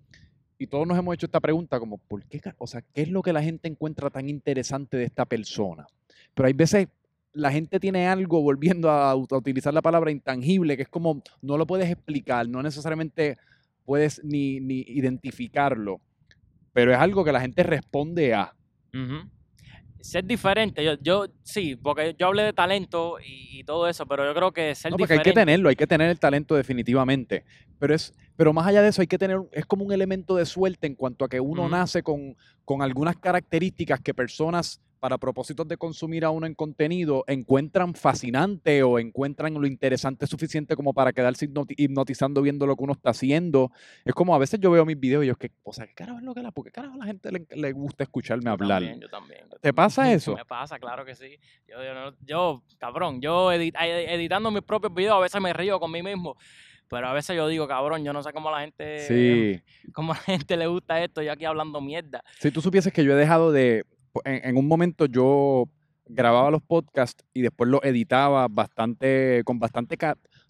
y 0.58 0.66
todos 0.66 0.86
nos 0.86 0.98
hemos 0.98 1.14
hecho 1.14 1.26
esta 1.26 1.40
pregunta 1.40 1.78
como, 1.78 1.98
¿por 1.98 2.24
qué? 2.24 2.40
O 2.58 2.66
sea, 2.66 2.82
¿qué 2.82 3.02
es 3.02 3.08
lo 3.08 3.22
que 3.22 3.32
la 3.32 3.42
gente 3.42 3.68
encuentra 3.68 4.10
tan 4.10 4.28
interesante 4.28 4.96
de 4.96 5.04
esta 5.04 5.24
persona? 5.24 5.86
Pero 6.34 6.46
hay 6.46 6.52
veces 6.52 6.88
la 7.32 7.50
gente 7.50 7.80
tiene 7.80 8.06
algo, 8.06 8.40
volviendo 8.40 8.90
a, 8.90 9.14
ut- 9.14 9.32
a 9.32 9.36
utilizar 9.36 9.74
la 9.74 9.82
palabra 9.82 10.10
intangible, 10.10 10.76
que 10.76 10.82
es 10.82 10.88
como, 10.88 11.22
no 11.42 11.58
lo 11.58 11.66
puedes 11.66 11.90
explicar, 11.90 12.48
no 12.48 12.62
necesariamente 12.62 13.36
puedes 13.84 14.22
ni 14.24 14.56
identificarlo, 14.86 16.00
pero 16.75 16.93
es 16.93 16.99
algo 16.99 17.25
que 17.25 17.33
la 17.33 17.40
gente 17.40 17.62
responde 17.62 18.35
a. 18.35 18.54
Ser 20.00 20.23
diferente, 20.26 20.85
yo, 20.85 20.99
yo 21.00 21.26
sí, 21.43 21.76
porque 21.76 22.14
yo 22.19 22.26
hablé 22.26 22.43
de 22.43 22.52
talento 22.52 23.16
y, 23.25 23.61
y 23.61 23.64
todo 23.64 23.88
eso, 23.88 24.04
pero 24.04 24.26
yo 24.26 24.35
creo 24.35 24.52
que 24.52 24.75
ser 24.75 24.90
No, 24.90 24.99
porque 24.99 25.14
hay 25.14 25.21
que 25.21 25.33
tenerlo, 25.33 25.71
hay 25.71 25.76
que 25.76 25.87
tener 25.87 26.11
el 26.11 26.21
talento 26.21 26.54
definitivamente. 26.54 27.47
Pero 27.78 27.95
es, 27.95 28.12
pero 28.37 28.52
más 28.52 28.66
allá 28.66 28.83
de 28.83 28.88
eso, 28.88 29.00
hay 29.00 29.07
que 29.07 29.16
tener, 29.16 29.38
es 29.52 29.64
como 29.64 29.83
un 29.83 29.93
elemento 29.93 30.37
de 30.37 30.45
suerte 30.45 30.87
en 30.87 30.95
cuanto 30.95 31.25
a 31.25 31.28
que 31.31 31.40
uno 31.40 31.71
nace 31.71 32.02
con, 32.02 32.37
con 32.66 32.83
algunas 32.83 33.16
características 33.16 34.00
que 34.00 34.12
personas, 34.12 34.83
para 35.04 35.18
propósitos 35.18 35.68
de 35.68 35.76
consumir 35.76 36.25
a 36.25 36.30
uno 36.30 36.46
en 36.46 36.54
contenido, 36.54 37.25
encuentran 37.26 37.92
fascinante 37.92 38.82
o 38.82 38.99
encuentran 38.99 39.52
lo 39.52 39.66
interesante 39.66 40.26
suficiente 40.26 40.75
como 40.76 40.94
para 40.94 41.12
quedarse 41.12 41.46
hipnoti- 41.46 41.75
hipnotizando 41.76 42.40
viendo 42.40 42.66
lo 42.66 42.75
que 42.75 42.84
uno 42.84 42.94
está 42.94 43.11
haciendo. 43.11 43.70
Es 44.02 44.14
como 44.14 44.34
a 44.34 44.38
veces 44.38 44.58
yo 44.61 44.70
veo 44.70 44.87
mis 44.87 44.99
videos 44.99 45.23
y 45.25 45.26
yo, 45.26 45.37
que, 45.37 45.50
o 45.62 45.75
sea, 45.75 45.87
¿qué 45.87 45.92
carajo 45.92 46.20
es 46.20 46.25
lo 46.25 46.32
que 46.32 46.40
la, 46.40 46.52
¿por 46.52 46.64
qué 46.64 46.70
carajo 46.70 46.94
a 46.94 46.96
la 46.96 47.04
gente 47.04 47.30
le, 47.30 47.46
le 47.54 47.73
gusta 47.73 48.04
escucharme 48.04 48.44
Yo 48.44 48.52
hablar? 48.52 48.80
también, 48.80 48.99
yo 49.02 49.08
también. 49.11 49.40
yo 49.42 49.49
¿Te 49.50 49.56
también. 49.56 49.75
pasa 49.75 50.11
eso? 50.14 50.34
Me 50.37 50.46
pasa, 50.46 50.78
claro 50.78 51.04
que 51.04 51.14
sí. 51.14 51.37
Yo, 51.68 51.76
yo, 52.23 52.62
cabrón, 52.78 53.20
yo 53.20 53.52
edit- 53.52 53.76
ed- 53.78 54.08
editando 54.08 54.50
mis 54.50 54.62
propios 54.62 54.94
videos 54.94 55.16
a 55.16 55.20
veces 55.20 55.38
me 55.38 55.52
río 55.52 55.78
con 55.78 55.92
mí 55.92 56.02
mismo. 56.02 56.34
Pero 56.88 57.08
a 57.08 57.12
veces 57.12 57.37
yo 57.37 57.46
digo, 57.49 57.68
cabrón, 57.68 58.04
yo 58.04 58.14
no 58.14 58.23
sé 58.23 58.32
cómo 58.32 58.49
a 58.49 58.52
la 58.52 58.61
gente, 58.61 59.00
Sí. 59.00 59.61
cómo 59.92 60.14
a 60.14 60.16
la 60.16 60.23
gente 60.23 60.56
le 60.56 60.66
gusta 60.66 61.04
esto, 61.04 61.20
yo 61.20 61.30
aquí 61.32 61.44
hablando 61.44 61.82
mierda. 61.82 62.25
Si 62.38 62.50
tú 62.50 62.62
supieses 62.62 62.90
que 62.90 63.04
yo 63.04 63.12
he 63.12 63.16
dejado 63.16 63.52
de. 63.52 63.84
En, 64.25 64.49
en 64.49 64.56
un 64.56 64.68
momento 64.68 65.06
yo 65.06 65.68
grababa 66.06 66.50
los 66.50 66.62
podcasts 66.62 67.25
y 67.33 67.42
después 67.42 67.71
los 67.71 67.83
editaba 67.83 68.47
bastante, 68.49 69.42
con 69.44 69.59
bastante, 69.59 69.97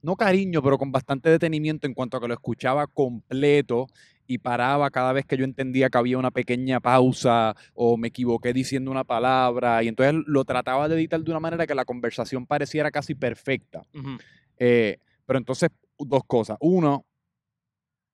no 0.02 0.16
cariño, 0.16 0.62
pero 0.62 0.78
con 0.78 0.90
bastante 0.90 1.30
detenimiento 1.30 1.86
en 1.86 1.94
cuanto 1.94 2.16
a 2.16 2.20
que 2.20 2.28
lo 2.28 2.34
escuchaba 2.34 2.86
completo 2.86 3.86
y 4.26 4.38
paraba 4.38 4.90
cada 4.90 5.12
vez 5.12 5.26
que 5.26 5.36
yo 5.36 5.44
entendía 5.44 5.90
que 5.90 5.98
había 5.98 6.18
una 6.18 6.30
pequeña 6.30 6.80
pausa 6.80 7.54
o 7.74 7.96
me 7.96 8.08
equivoqué 8.08 8.52
diciendo 8.52 8.90
una 8.90 9.04
palabra 9.04 9.82
y 9.82 9.88
entonces 9.88 10.14
lo 10.26 10.44
trataba 10.44 10.88
de 10.88 10.96
editar 10.96 11.22
de 11.22 11.30
una 11.30 11.40
manera 11.40 11.66
que 11.66 11.74
la 11.74 11.84
conversación 11.84 12.46
pareciera 12.46 12.90
casi 12.90 13.14
perfecta. 13.14 13.82
Eh, 14.58 14.98
pero 15.26 15.38
entonces, 15.38 15.70
dos 15.98 16.22
cosas. 16.26 16.56
Uno, 16.60 17.04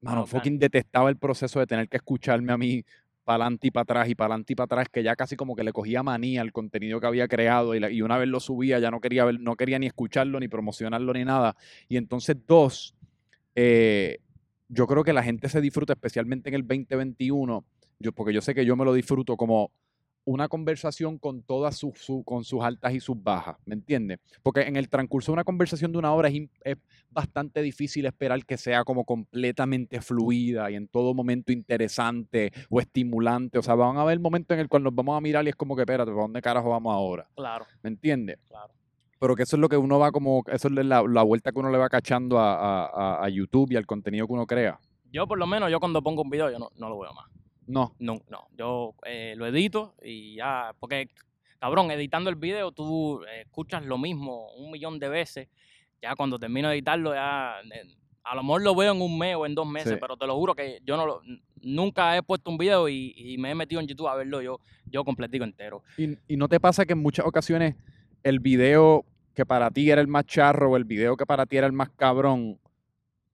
mano, 0.00 0.26
fucking 0.26 0.58
detestaba 0.58 1.08
el 1.08 1.16
proceso 1.16 1.60
de 1.60 1.66
tener 1.66 1.88
que 1.88 1.96
escucharme 1.96 2.52
a 2.52 2.58
mí 2.58 2.84
para 3.30 3.44
adelante 3.44 3.68
y 3.68 3.70
para 3.70 3.82
atrás 3.82 4.08
y 4.08 4.16
para 4.16 4.26
adelante 4.26 4.52
y 4.52 4.56
para 4.56 4.64
atrás, 4.64 4.88
que 4.92 5.04
ya 5.04 5.14
casi 5.14 5.36
como 5.36 5.54
que 5.54 5.62
le 5.62 5.72
cogía 5.72 6.02
manía 6.02 6.40
al 6.40 6.50
contenido 6.50 6.98
que 6.98 7.06
había 7.06 7.28
creado 7.28 7.76
y, 7.76 8.02
una 8.02 8.18
vez 8.18 8.28
lo 8.28 8.40
subía 8.40 8.80
ya 8.80 8.90
no 8.90 9.00
quería, 9.00 9.30
no 9.30 9.54
quería 9.54 9.78
ni 9.78 9.86
escucharlo, 9.86 10.40
ni 10.40 10.48
promocionarlo, 10.48 11.12
ni 11.12 11.24
nada. 11.24 11.54
Y 11.88 11.96
entonces, 11.96 12.36
dos, 12.44 12.96
eh, 13.54 14.18
yo 14.68 14.88
creo 14.88 15.04
que 15.04 15.12
la 15.12 15.22
gente 15.22 15.48
se 15.48 15.60
disfruta, 15.60 15.92
especialmente 15.92 16.48
en 16.48 16.56
el 16.56 16.62
2021, 16.62 17.64
yo, 18.00 18.10
porque 18.10 18.32
yo 18.32 18.40
sé 18.40 18.52
que 18.52 18.64
yo 18.64 18.74
me 18.74 18.84
lo 18.84 18.94
disfruto 18.94 19.36
como 19.36 19.70
una 20.32 20.48
conversación 20.48 21.18
con 21.18 21.42
todas 21.42 21.76
sus, 21.76 21.98
su- 21.98 22.22
con 22.24 22.44
sus 22.44 22.62
altas 22.62 22.94
y 22.94 23.00
sus 23.00 23.20
bajas, 23.20 23.56
¿me 23.66 23.74
entiendes? 23.74 24.18
Porque 24.42 24.60
en 24.62 24.76
el 24.76 24.88
transcurso 24.88 25.32
de 25.32 25.34
una 25.34 25.44
conversación 25.44 25.90
de 25.92 25.98
una 25.98 26.12
hora 26.12 26.28
es, 26.28 26.48
es 26.62 26.76
bastante 27.10 27.62
difícil 27.62 28.06
esperar 28.06 28.44
que 28.46 28.56
sea 28.56 28.84
como 28.84 29.04
completamente 29.04 30.00
fluida 30.00 30.70
y 30.70 30.76
en 30.76 30.86
todo 30.86 31.14
momento 31.14 31.52
interesante 31.52 32.52
o 32.68 32.80
estimulante. 32.80 33.58
O 33.58 33.62
sea, 33.62 33.74
van 33.74 33.96
a 33.96 34.02
haber 34.02 34.20
momentos 34.20 34.54
en 34.54 34.60
el 34.60 34.68
cual 34.68 34.82
nos 34.84 34.94
vamos 34.94 35.16
a 35.16 35.20
mirar 35.20 35.44
y 35.46 35.48
es 35.48 35.56
como 35.56 35.74
que, 35.74 35.82
espérate, 35.82 36.10
¿para 36.12 36.22
dónde 36.22 36.40
carajo 36.40 36.70
vamos 36.70 36.94
ahora? 36.94 37.26
Claro, 37.34 37.66
¿Me 37.82 37.90
entiendes? 37.90 38.38
claro. 38.46 38.72
Pero 39.18 39.36
que 39.36 39.42
eso 39.42 39.56
es 39.56 39.60
lo 39.60 39.68
que 39.68 39.76
uno 39.76 39.98
va 39.98 40.12
como, 40.12 40.42
eso 40.46 40.68
es 40.68 40.74
la, 40.86 41.02
la 41.02 41.22
vuelta 41.22 41.52
que 41.52 41.58
uno 41.58 41.70
le 41.70 41.76
va 41.76 41.88
cachando 41.90 42.38
a, 42.38 42.54
a- 42.54 42.86
a- 42.86 43.24
a 43.24 43.28
YouTube 43.28 43.70
y 43.72 43.76
al 43.76 43.84
contenido 43.84 44.26
que 44.26 44.32
uno 44.32 44.46
crea. 44.46 44.78
Yo 45.12 45.26
por 45.26 45.38
lo 45.38 45.46
menos, 45.46 45.70
yo 45.70 45.78
cuando 45.80 46.00
pongo 46.02 46.22
un 46.22 46.30
video, 46.30 46.50
yo 46.50 46.58
no, 46.58 46.70
no 46.76 46.88
lo 46.88 46.98
veo 47.00 47.12
más. 47.12 47.26
No, 47.70 47.94
No, 47.98 48.20
no. 48.28 48.48
Yo 48.56 48.94
eh, 49.04 49.34
lo 49.36 49.46
edito 49.46 49.94
y 50.02 50.36
ya, 50.36 50.74
porque, 50.80 51.08
cabrón, 51.58 51.90
editando 51.90 52.30
el 52.30 52.36
video 52.36 52.72
tú 52.72 53.22
escuchas 53.40 53.84
lo 53.84 53.98
mismo 53.98 54.50
un 54.54 54.70
millón 54.70 54.98
de 54.98 55.08
veces. 55.08 55.48
Ya 56.02 56.14
cuando 56.16 56.38
termino 56.38 56.68
de 56.68 56.74
editarlo, 56.74 57.14
ya 57.14 57.56
eh, 57.74 57.86
a 58.24 58.34
lo 58.34 58.42
mejor 58.42 58.62
lo 58.62 58.74
veo 58.74 58.92
en 58.92 59.00
un 59.02 59.18
mes 59.18 59.36
o 59.36 59.46
en 59.46 59.54
dos 59.54 59.66
meses, 59.66 59.92
Sí. 59.92 59.98
pero 60.00 60.16
te 60.16 60.26
lo 60.26 60.34
juro 60.36 60.54
que 60.54 60.80
yo 60.84 60.96
no 60.96 61.06
lo, 61.06 61.22
nunca 61.62 62.16
he 62.16 62.22
puesto 62.22 62.50
un 62.50 62.56
video 62.58 62.88
y, 62.88 63.12
y 63.16 63.36
me 63.38 63.50
he 63.50 63.54
metido 63.54 63.80
en 63.80 63.86
YouTube 63.86 64.08
a 64.08 64.14
verlo 64.14 64.40
yo, 64.42 64.60
yo 64.86 65.04
completico 65.04 65.44
entero. 65.44 65.82
Y, 65.98 66.16
y 66.28 66.36
no 66.36 66.48
te 66.48 66.58
pasa 66.60 66.84
que 66.86 66.94
en 66.94 67.00
muchas 67.02 67.26
ocasiones 67.26 67.76
el 68.22 68.40
video 68.40 69.04
que 69.34 69.44
para 69.46 69.70
ti 69.70 69.90
era 69.90 70.00
el 70.00 70.08
más 70.08 70.26
charro 70.26 70.70
o 70.70 70.76
el 70.76 70.84
video 70.84 71.16
que 71.16 71.24
para 71.26 71.46
ti 71.46 71.56
era 71.56 71.66
el 71.66 71.72
más 71.72 71.88
cabrón 71.90 72.58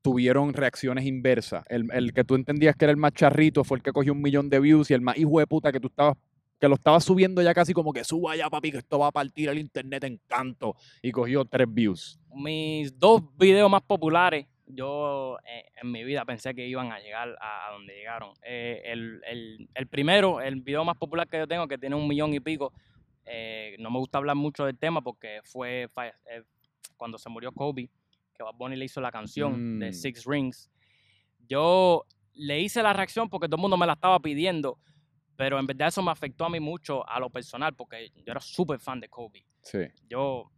tuvieron 0.06 0.52
reacciones 0.54 1.04
inversas. 1.04 1.64
El, 1.68 1.88
el 1.92 2.12
que 2.12 2.22
tú 2.22 2.36
entendías 2.36 2.76
que 2.76 2.84
era 2.84 2.92
el 2.92 2.96
más 2.96 3.12
charrito 3.12 3.64
fue 3.64 3.78
el 3.78 3.82
que 3.82 3.90
cogió 3.90 4.12
un 4.12 4.22
millón 4.22 4.48
de 4.48 4.60
views 4.60 4.88
y 4.90 4.94
el 4.94 5.00
más 5.00 5.18
hijo 5.18 5.40
de 5.40 5.48
puta 5.48 5.72
que 5.72 5.80
tú 5.80 5.88
estabas 5.88 6.14
que 6.60 6.68
lo 6.68 6.76
estabas 6.76 7.04
subiendo 7.04 7.42
ya 7.42 7.52
casi 7.52 7.72
como 7.74 7.92
que 7.92 8.04
suba 8.04 8.36
ya 8.36 8.48
papi 8.48 8.70
que 8.70 8.78
esto 8.78 9.00
va 9.00 9.08
a 9.08 9.10
partir 9.10 9.48
el 9.48 9.58
internet 9.58 10.04
en 10.04 10.20
canto 10.28 10.76
y 11.02 11.10
cogió 11.10 11.44
tres 11.44 11.66
views. 11.68 12.20
Mis 12.34 12.96
dos 12.98 13.20
videos 13.36 13.68
más 13.68 13.82
populares, 13.82 14.46
yo 14.66 15.38
eh, 15.44 15.64
en 15.82 15.90
mi 15.90 16.04
vida 16.04 16.24
pensé 16.24 16.54
que 16.54 16.66
iban 16.68 16.92
a 16.92 17.00
llegar 17.00 17.36
a, 17.40 17.68
a 17.68 17.72
donde 17.72 17.94
llegaron. 17.94 18.30
Eh, 18.44 18.80
el, 18.86 19.20
el- 19.26 19.68
el 19.74 19.86
primero, 19.88 20.40
el 20.40 20.60
video 20.62 20.84
más 20.84 20.96
popular 20.96 21.26
que 21.28 21.38
yo 21.38 21.48
tengo, 21.48 21.66
que 21.66 21.78
tiene 21.78 21.96
un 21.96 22.06
millón 22.06 22.32
y 22.32 22.38
pico, 22.40 22.72
eh, 23.26 23.74
no 23.80 23.90
me 23.90 23.98
gusta 23.98 24.18
hablar 24.18 24.36
mucho 24.36 24.64
del 24.64 24.78
tema 24.78 25.02
porque 25.02 25.40
fue 25.44 25.88
eh, 26.30 26.42
cuando 26.96 27.18
se 27.18 27.28
murió 27.28 27.50
Kobe, 27.52 27.90
que 28.36 28.42
Bad 28.44 28.54
Bunny 28.54 28.76
le 28.76 28.84
hizo 28.84 29.00
la 29.00 29.10
canción 29.10 29.78
de 29.78 29.88
Mm. 29.88 29.92
Six 29.92 30.24
Rings. 30.24 30.70
Yo 31.48 32.04
le 32.34 32.60
hice 32.60 32.82
la 32.82 32.92
reacción 32.92 33.28
porque 33.28 33.46
todo 33.48 33.56
el 33.56 33.62
mundo 33.62 33.76
me 33.76 33.86
la 33.86 33.94
estaba 33.94 34.18
pidiendo, 34.20 34.78
pero 35.36 35.58
en 35.58 35.66
verdad 35.66 35.88
eso 35.88 36.02
me 36.02 36.10
afectó 36.10 36.44
a 36.44 36.50
mí 36.50 36.60
mucho 36.60 37.08
a 37.08 37.18
lo 37.20 37.30
personal 37.30 37.74
porque 37.74 38.10
yo 38.14 38.30
era 38.32 38.40
súper 38.40 38.78
fan 38.78 39.00
de 39.00 39.08
Kobe 39.08 39.44
Sí. 39.62 39.78
yo, 40.08 40.50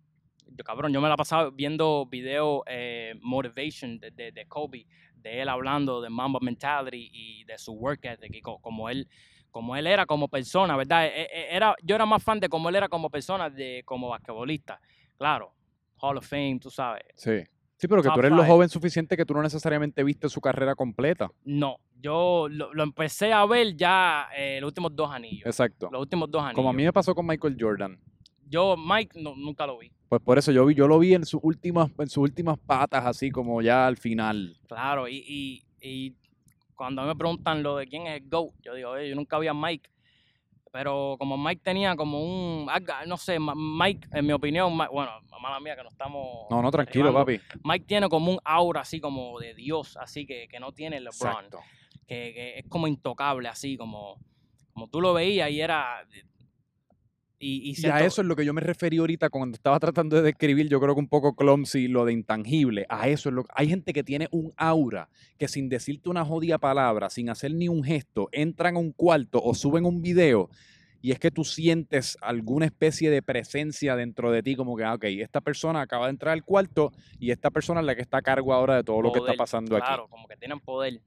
yo 0.46 0.64
cabrón, 0.64 0.92
yo 0.92 1.00
me 1.00 1.08
la 1.08 1.16
pasaba 1.16 1.50
viendo 1.50 2.06
videos 2.06 2.62
eh, 2.66 3.14
motivation 3.20 3.98
de, 3.98 4.10
de, 4.10 4.32
de 4.32 4.46
Kobe, 4.46 4.86
de 5.14 5.40
él 5.42 5.48
hablando 5.48 6.00
de 6.00 6.08
Mamba 6.10 6.38
Mentality 6.42 7.10
y 7.12 7.44
de 7.44 7.58
su 7.58 7.72
work 7.72 8.04
ethic, 8.04 8.34
y 8.34 8.40
co- 8.40 8.58
como 8.60 8.88
él, 8.88 9.08
como 9.50 9.74
él 9.76 9.86
era 9.86 10.04
como 10.06 10.28
persona, 10.28 10.76
¿verdad? 10.76 11.06
E- 11.06 11.22
e- 11.32 11.56
Era, 11.56 11.74
yo 11.82 11.94
era 11.96 12.06
más 12.06 12.22
fan 12.22 12.38
de 12.40 12.48
cómo 12.48 12.68
él 12.68 12.76
era 12.76 12.88
como 12.88 13.08
persona 13.10 13.48
de 13.50 13.82
como 13.84 14.08
basquetbolista. 14.08 14.80
Claro, 15.16 15.54
Hall 16.00 16.18
of 16.18 16.26
Fame, 16.28 16.58
tú 16.60 16.70
sabes. 16.70 17.02
Sí. 17.16 17.42
Sí, 17.78 17.86
pero 17.88 18.02
que 18.02 18.08
tú 18.10 18.18
eres 18.18 18.32
lo 18.32 18.44
joven 18.44 18.68
suficiente 18.68 19.16
que 19.16 19.24
tú 19.24 19.34
no 19.34 19.42
necesariamente 19.42 20.02
viste 20.02 20.28
su 20.28 20.40
carrera 20.40 20.74
completa. 20.74 21.30
No, 21.44 21.76
yo 22.00 22.48
lo, 22.50 22.74
lo 22.74 22.82
empecé 22.82 23.32
a 23.32 23.46
ver 23.46 23.76
ya 23.76 24.26
eh, 24.36 24.58
los 24.60 24.68
últimos 24.68 24.94
dos 24.96 25.10
anillos. 25.10 25.46
Exacto. 25.46 25.88
Los 25.92 26.00
últimos 26.02 26.28
dos 26.30 26.42
anillos. 26.42 26.56
Como 26.56 26.70
a 26.70 26.72
mí 26.72 26.82
me 26.84 26.92
pasó 26.92 27.14
con 27.14 27.24
Michael 27.26 27.56
Jordan. 27.58 27.98
Yo, 28.48 28.76
Mike, 28.76 29.20
no- 29.22 29.36
nunca 29.36 29.66
lo 29.66 29.78
vi. 29.78 29.92
Pues 30.08 30.20
por 30.22 30.38
eso 30.38 30.50
yo 30.50 30.66
vi, 30.66 30.74
yo 30.74 30.88
lo 30.88 30.98
vi 30.98 31.14
en 31.14 31.24
sus 31.24 31.38
últimas, 31.42 31.90
en 31.98 32.08
sus 32.08 32.22
últimas 32.24 32.58
patas, 32.58 33.04
así 33.06 33.30
como 33.30 33.62
ya 33.62 33.86
al 33.86 33.96
final. 33.96 34.56
Claro, 34.66 35.06
y, 35.06 35.22
y, 35.28 35.62
y 35.80 36.14
cuando 36.74 37.02
me 37.04 37.14
preguntan 37.14 37.62
lo 37.62 37.76
de 37.76 37.86
quién 37.86 38.06
es 38.06 38.22
el 38.22 38.28
GOAT, 38.28 38.54
yo 38.62 38.74
digo, 38.74 38.90
"Oye, 38.90 39.08
yo 39.10 39.14
nunca 39.14 39.38
vi 39.38 39.46
a 39.48 39.54
Mike. 39.54 39.88
Pero 40.78 41.16
como 41.18 41.36
Mike 41.36 41.60
tenía 41.64 41.96
como 41.96 42.22
un, 42.22 42.68
alga- 42.68 43.04
no 43.04 43.16
sé, 43.16 43.36
Mike, 43.40 44.06
en 44.12 44.24
mi 44.24 44.32
opinión, 44.32 44.76
Ma- 44.76 44.86
bueno, 44.88 45.10
mala 45.42 45.58
mía 45.58 45.74
que 45.74 45.82
no 45.82 45.88
estamos... 45.88 46.46
No, 46.50 46.62
no, 46.62 46.70
tranquilo, 46.70 47.06
derribando. 47.12 47.26
papi. 47.42 47.60
Mike 47.64 47.84
tiene 47.84 48.08
como 48.08 48.30
un 48.30 48.38
aura 48.44 48.82
así 48.82 49.00
como 49.00 49.40
de 49.40 49.54
Dios, 49.54 49.96
así 49.96 50.24
que, 50.24 50.46
que 50.46 50.60
no 50.60 50.70
tiene 50.70 51.00
LeBron, 51.00 51.32
Exacto. 51.32 51.58
que, 52.06 52.32
que 52.32 52.58
es 52.60 52.64
como 52.68 52.86
intocable, 52.86 53.48
así 53.48 53.76
como, 53.76 54.20
como 54.72 54.86
tú 54.86 55.00
lo 55.00 55.12
veías 55.14 55.50
y 55.50 55.60
era... 55.60 56.06
Y, 57.38 57.70
y 57.70 57.80
Y 57.80 57.86
a 57.86 58.04
eso 58.04 58.20
es 58.20 58.26
lo 58.26 58.34
que 58.34 58.44
yo 58.44 58.52
me 58.52 58.60
referí 58.60 58.98
ahorita 58.98 59.30
cuando 59.30 59.54
estaba 59.54 59.78
tratando 59.78 60.16
de 60.16 60.22
describir, 60.22 60.68
yo 60.68 60.80
creo 60.80 60.94
que 60.94 61.00
un 61.00 61.08
poco 61.08 61.36
clumsy, 61.36 61.86
lo 61.86 62.04
de 62.04 62.12
intangible. 62.12 62.84
A 62.88 63.08
eso 63.08 63.28
es 63.28 63.34
lo 63.34 63.44
Hay 63.54 63.68
gente 63.68 63.92
que 63.92 64.02
tiene 64.02 64.28
un 64.32 64.52
aura 64.56 65.08
que 65.38 65.46
sin 65.48 65.68
decirte 65.68 66.08
una 66.08 66.24
jodida 66.24 66.58
palabra, 66.58 67.10
sin 67.10 67.30
hacer 67.30 67.54
ni 67.54 67.68
un 67.68 67.84
gesto, 67.84 68.28
entran 68.32 68.76
a 68.76 68.78
un 68.80 68.92
cuarto 68.92 69.40
o 69.42 69.54
suben 69.54 69.84
un 69.84 70.02
video 70.02 70.50
y 71.00 71.12
es 71.12 71.18
que 71.18 71.30
tú 71.30 71.44
sientes 71.44 72.18
alguna 72.20 72.66
especie 72.66 73.10
de 73.10 73.22
presencia 73.22 73.94
dentro 73.96 74.32
de 74.32 74.42
ti, 74.42 74.56
como 74.56 74.76
que, 74.76 74.84
ah, 74.84 74.94
ok, 74.94 75.04
esta 75.04 75.40
persona 75.40 75.80
acaba 75.80 76.06
de 76.06 76.10
entrar 76.10 76.32
al 76.32 76.44
cuarto 76.44 76.92
y 77.18 77.30
esta 77.30 77.50
persona 77.50 77.80
es 77.80 77.86
la 77.86 77.94
que 77.94 78.02
está 78.02 78.18
a 78.18 78.22
cargo 78.22 78.52
ahora 78.52 78.76
de 78.76 78.84
todo 78.84 79.00
lo 79.00 79.12
que 79.12 79.20
está 79.20 79.34
pasando 79.34 79.76
Claro, 79.76 80.04
aquí. 80.04 80.10
como 80.10 80.26
que 80.26 80.36
tienen 80.36 80.60
poder. 80.60 81.00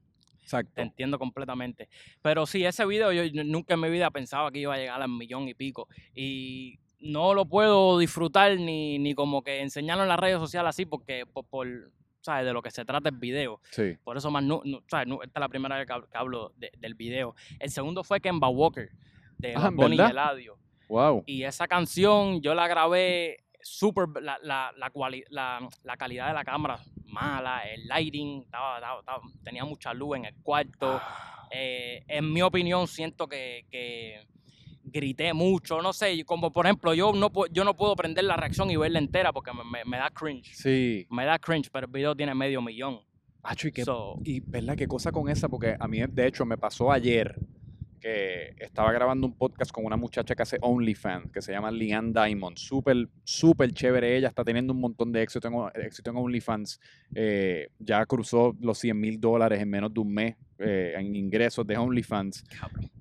Exacto. 0.52 0.72
Te 0.74 0.82
entiendo 0.82 1.18
completamente. 1.18 1.88
Pero 2.20 2.46
sí, 2.46 2.64
ese 2.64 2.84
video 2.86 3.12
yo 3.12 3.22
nunca 3.44 3.74
en 3.74 3.80
mi 3.80 3.90
vida 3.90 4.10
pensaba 4.10 4.50
que 4.50 4.58
iba 4.60 4.74
a 4.74 4.78
llegar 4.78 5.00
al 5.02 5.08
millón 5.08 5.48
y 5.48 5.54
pico. 5.54 5.88
Y 6.14 6.78
no 7.00 7.34
lo 7.34 7.46
puedo 7.46 7.98
disfrutar 7.98 8.56
ni, 8.58 8.98
ni 8.98 9.14
como 9.14 9.42
que 9.42 9.60
enseñarlo 9.60 10.02
en 10.04 10.08
las 10.08 10.20
redes 10.20 10.38
sociales 10.38 10.68
así 10.70 10.84
porque 10.86 11.24
por, 11.26 11.44
por, 11.46 11.90
¿sabes? 12.20 12.44
De 12.46 12.52
lo 12.52 12.62
que 12.62 12.70
se 12.70 12.84
trata 12.84 13.08
el 13.08 13.16
video. 13.16 13.60
Sí. 13.70 13.96
Por 14.04 14.16
eso 14.16 14.30
más, 14.30 14.44
no, 14.44 14.60
no- 14.64 14.82
¿sabes? 14.88 15.08
No, 15.08 15.22
esta 15.22 15.38
es 15.38 15.40
la 15.40 15.48
primera 15.48 15.76
vez 15.78 15.86
que 15.86 15.92
hab- 15.92 16.08
que 16.08 16.16
hablo 16.18 16.52
de- 16.56 16.70
del 16.78 16.94
video. 16.94 17.34
El 17.58 17.70
segundo 17.70 18.04
fue 18.04 18.20
Kemba 18.20 18.48
Walker, 18.48 18.90
de 19.38 19.54
Ah, 19.56 19.60
Bad 19.60 19.68
¿en 19.68 19.76
Bunny 19.76 19.96
y? 19.96 20.00
Eladio. 20.00 20.58
Wow. 20.88 21.24
Y 21.26 21.44
esa 21.44 21.66
canción 21.66 22.40
yo 22.42 22.54
la 22.54 22.68
grabé 22.68 23.38
súper, 23.62 24.08
la, 24.22 24.38
la, 24.42 24.72
la, 24.76 24.90
cuali- 24.92 25.24
la, 25.30 25.66
la 25.84 25.96
calidad 25.96 26.28
de 26.28 26.34
la 26.34 26.44
cámara 26.44 26.78
mala, 27.06 27.60
el 27.70 27.86
lighting, 27.86 28.42
estaba, 28.42 28.76
estaba- 28.76 29.00
estaba- 29.00 29.22
tenía 29.44 29.64
mucha 29.64 29.92
luz 29.94 30.16
en 30.16 30.24
el 30.26 30.34
cuarto. 30.42 31.00
Eh, 31.50 32.02
en 32.08 32.32
mi 32.32 32.42
opinión, 32.42 32.86
siento 32.88 33.28
que, 33.28 33.66
que 33.70 34.26
grité 34.84 35.32
mucho, 35.32 35.80
no 35.82 35.92
sé, 35.92 36.24
como 36.24 36.50
por 36.50 36.66
ejemplo, 36.66 36.92
yo 36.94 37.12
no, 37.12 37.30
yo 37.50 37.64
no 37.64 37.76
puedo 37.76 37.94
prender 37.94 38.24
la 38.24 38.36
reacción 38.36 38.70
y 38.70 38.76
verla 38.76 38.98
entera 38.98 39.32
porque 39.32 39.52
me, 39.52 39.62
me- 39.64 39.84
me 39.84 39.96
da 39.98 40.10
cringe. 40.10 40.54
Sí. 40.54 41.06
Me 41.10 41.24
da 41.24 41.38
cringe, 41.38 41.70
pero 41.70 41.86
el 41.86 41.92
video 41.92 42.14
tiene 42.16 42.34
medio 42.34 42.60
millón. 42.62 43.00
Acho, 43.44 43.68
y 43.68 43.72
qué 43.72 43.84
So, 43.84 44.16
Y, 44.24 44.40
¿verdad? 44.40 44.76
¿Qué 44.76 44.86
cosa 44.86 45.10
con 45.12 45.28
esa? 45.28 45.48
Porque 45.48 45.76
a 45.78 45.88
mí, 45.88 45.98
de 46.08 46.26
hecho, 46.26 46.44
me 46.46 46.56
pasó 46.56 46.90
ayer 46.92 47.36
que 48.02 48.54
estaba 48.58 48.90
grabando 48.92 49.26
un 49.28 49.34
podcast 49.34 49.70
con 49.70 49.84
una 49.84 49.96
muchacha 49.96 50.34
que 50.34 50.42
hace 50.42 50.58
OnlyFans, 50.60 51.30
que 51.30 51.40
se 51.40 51.52
llama 51.52 51.70
Leanne 51.70 52.12
Diamond. 52.12 52.56
Súper, 52.56 53.08
súper 53.22 53.72
chévere 53.72 54.16
ella. 54.16 54.26
Está 54.28 54.42
teniendo 54.42 54.72
un 54.72 54.80
montón 54.80 55.12
de 55.12 55.22
éxito 55.22 55.46
en, 55.48 55.82
éxito 55.84 56.10
en 56.10 56.16
OnlyFans. 56.16 56.80
Eh, 57.14 57.68
ya 57.78 58.04
cruzó 58.06 58.56
los 58.60 58.76
100 58.78 58.98
mil 59.00 59.20
dólares 59.20 59.60
en 59.60 59.70
menos 59.70 59.94
de 59.94 60.00
un 60.00 60.12
mes 60.12 60.36
eh, 60.58 60.94
en 60.96 61.14
ingresos 61.14 61.64
de 61.66 61.76
OnlyFans. 61.76 62.44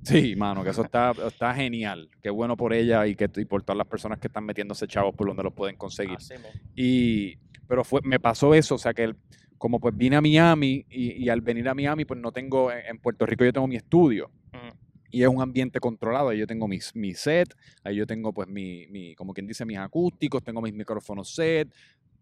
Sí, 0.03 0.35
mano, 0.35 0.63
que 0.63 0.69
eso 0.69 0.83
está, 0.83 1.13
está 1.27 1.53
genial. 1.55 2.07
Qué 2.21 2.29
bueno 2.29 2.55
por 2.55 2.71
ella 2.71 3.07
y, 3.07 3.15
que, 3.15 3.27
y 3.37 3.45
por 3.45 3.63
todas 3.63 3.77
las 3.77 3.87
personas 3.87 4.19
que 4.19 4.27
están 4.27 4.45
metiéndose 4.45 4.87
chavos 4.87 5.15
por 5.15 5.27
donde 5.27 5.41
los 5.43 5.53
pueden 5.53 5.75
conseguir. 5.77 6.17
Y, 6.75 7.37
pero 7.67 7.83
fue, 7.83 8.01
me 8.03 8.19
pasó 8.19 8.53
eso, 8.53 8.75
o 8.75 8.77
sea 8.77 8.93
que 8.93 9.03
el- 9.05 9.15
como 9.57 9.79
pues 9.79 9.95
vine 9.95 10.15
a 10.15 10.21
Miami 10.21 10.85
y, 10.89 11.23
y 11.23 11.29
al 11.29 11.41
venir 11.41 11.69
a 11.69 11.75
Miami 11.75 12.03
pues 12.03 12.19
no 12.19 12.31
tengo, 12.31 12.71
en, 12.71 12.97
Puerto 12.97 13.27
Rico 13.27 13.45
yo 13.45 13.53
tengo 13.53 13.67
mi 13.67 13.75
estudio. 13.75 14.31
Y 15.11 15.23
es 15.23 15.27
un 15.27 15.41
ambiente 15.41 15.79
controlado, 15.79 16.29
ahí 16.29 16.39
yo 16.39 16.47
tengo 16.47 16.67
mis, 16.67 16.95
mi 16.95 17.13
set, 17.13 17.53
ahí 17.83 17.95
yo 17.95 18.07
tengo 18.07 18.33
pues 18.33 18.47
mi, 18.47 18.87
mi, 18.87 19.15
como 19.15 19.33
quien 19.33 19.47
dice, 19.47 19.65
mis 19.65 19.77
acústicos, 19.77 20.43
tengo 20.43 20.61
mis 20.61 20.73
micrófonos 20.73 21.33
set, 21.33 21.69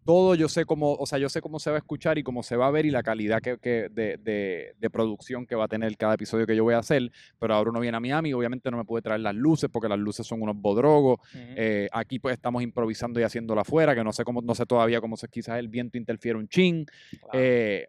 todo 0.04 0.34
yo 0.34 0.48
sé 0.48 0.64
cómo, 0.64 0.94
o 0.94 1.06
sea, 1.06 1.18
yo 1.18 1.28
sé 1.28 1.40
cómo 1.40 1.58
se 1.58 1.70
va 1.70 1.76
a 1.76 1.78
escuchar 1.78 2.18
y 2.18 2.22
cómo 2.22 2.42
se 2.42 2.56
va 2.56 2.66
a 2.66 2.70
ver 2.70 2.86
y 2.86 2.90
la 2.90 3.02
calidad 3.02 3.40
que, 3.40 3.58
que 3.58 3.88
de, 3.90 4.16
de, 4.16 4.74
de 4.78 4.90
producción 4.90 5.46
que 5.46 5.54
va 5.54 5.64
a 5.64 5.68
tener 5.68 5.94
cada 5.96 6.14
episodio 6.14 6.46
que 6.46 6.56
yo 6.56 6.64
voy 6.64 6.74
a 6.74 6.78
hacer, 6.78 7.12
pero 7.38 7.54
ahora 7.54 7.70
uno 7.70 7.80
viene 7.80 7.96
a 7.96 8.00
Miami, 8.00 8.32
obviamente 8.32 8.70
no 8.70 8.78
me 8.78 8.84
puede 8.84 9.02
traer 9.02 9.20
las 9.20 9.34
luces 9.34 9.68
porque 9.70 9.88
las 9.88 9.98
luces 9.98 10.26
son 10.26 10.42
unos 10.42 10.56
bodrogos, 10.56 11.18
eh, 11.34 11.88
aquí 11.92 12.18
pues 12.18 12.34
estamos 12.34 12.62
improvisando 12.62 13.20
y 13.20 13.24
haciéndolo 13.24 13.60
afuera, 13.60 13.94
que 13.94 14.02
no 14.02 14.12
sé 14.12 14.24
cómo, 14.24 14.40
no 14.40 14.54
sé 14.54 14.64
todavía 14.66 15.00
cómo 15.00 15.16
se, 15.16 15.28
quizás 15.28 15.58
el 15.58 15.68
viento 15.68 15.98
interfiere 15.98 16.38
un 16.38 16.48
chin. 16.48 16.86
Eh, 17.32 17.86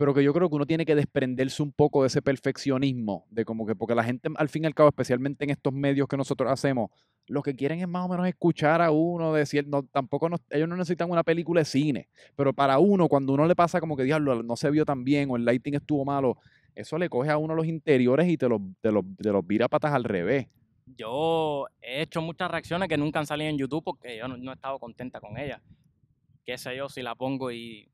pero 0.00 0.14
que 0.14 0.24
yo 0.24 0.32
creo 0.32 0.48
que 0.48 0.54
uno 0.54 0.64
tiene 0.64 0.86
que 0.86 0.94
desprenderse 0.94 1.62
un 1.62 1.72
poco 1.72 2.00
de 2.00 2.06
ese 2.06 2.22
perfeccionismo, 2.22 3.26
de 3.28 3.44
como 3.44 3.66
que, 3.66 3.76
porque 3.76 3.94
la 3.94 4.02
gente 4.02 4.30
al 4.34 4.48
fin 4.48 4.64
y 4.64 4.66
al 4.66 4.74
cabo, 4.74 4.88
especialmente 4.88 5.44
en 5.44 5.50
estos 5.50 5.74
medios 5.74 6.08
que 6.08 6.16
nosotros 6.16 6.50
hacemos, 6.50 6.90
lo 7.26 7.42
que 7.42 7.54
quieren 7.54 7.80
es 7.80 7.86
más 7.86 8.06
o 8.06 8.08
menos 8.08 8.26
escuchar 8.26 8.80
a 8.80 8.90
uno, 8.90 9.34
decir, 9.34 9.66
no, 9.68 9.82
tampoco 9.82 10.30
ellos 10.48 10.66
no 10.70 10.74
necesitan 10.74 11.10
una 11.10 11.22
película 11.22 11.60
de 11.60 11.66
cine, 11.66 12.08
pero 12.34 12.54
para 12.54 12.78
uno, 12.78 13.08
cuando 13.08 13.34
uno 13.34 13.44
le 13.44 13.54
pasa 13.54 13.78
como 13.78 13.94
que, 13.94 14.04
diablo, 14.04 14.42
no 14.42 14.56
se 14.56 14.70
vio 14.70 14.86
tan 14.86 15.04
bien 15.04 15.30
o 15.30 15.36
el 15.36 15.44
lighting 15.44 15.74
estuvo 15.74 16.02
malo, 16.06 16.38
eso 16.74 16.96
le 16.96 17.10
coge 17.10 17.28
a 17.28 17.36
uno 17.36 17.54
los 17.54 17.66
interiores 17.66 18.26
y 18.26 18.38
te 18.38 18.48
los, 18.48 18.62
te 18.80 18.90
los, 18.90 19.04
te 19.18 19.30
los 19.30 19.46
vira 19.46 19.68
patas 19.68 19.92
al 19.92 20.04
revés. 20.04 20.46
Yo 20.96 21.66
he 21.82 22.00
hecho 22.00 22.22
muchas 22.22 22.50
reacciones 22.50 22.88
que 22.88 22.96
nunca 22.96 23.18
han 23.18 23.26
salido 23.26 23.50
en 23.50 23.58
YouTube 23.58 23.84
porque 23.84 24.16
yo 24.16 24.28
no, 24.28 24.50
he 24.50 24.54
estado 24.54 24.78
contenta 24.78 25.20
con 25.20 25.36
ellas. 25.36 25.60
Qué 26.46 26.56
sé 26.56 26.74
yo, 26.74 26.88
si 26.88 27.02
la 27.02 27.14
pongo 27.14 27.52
y 27.52 27.90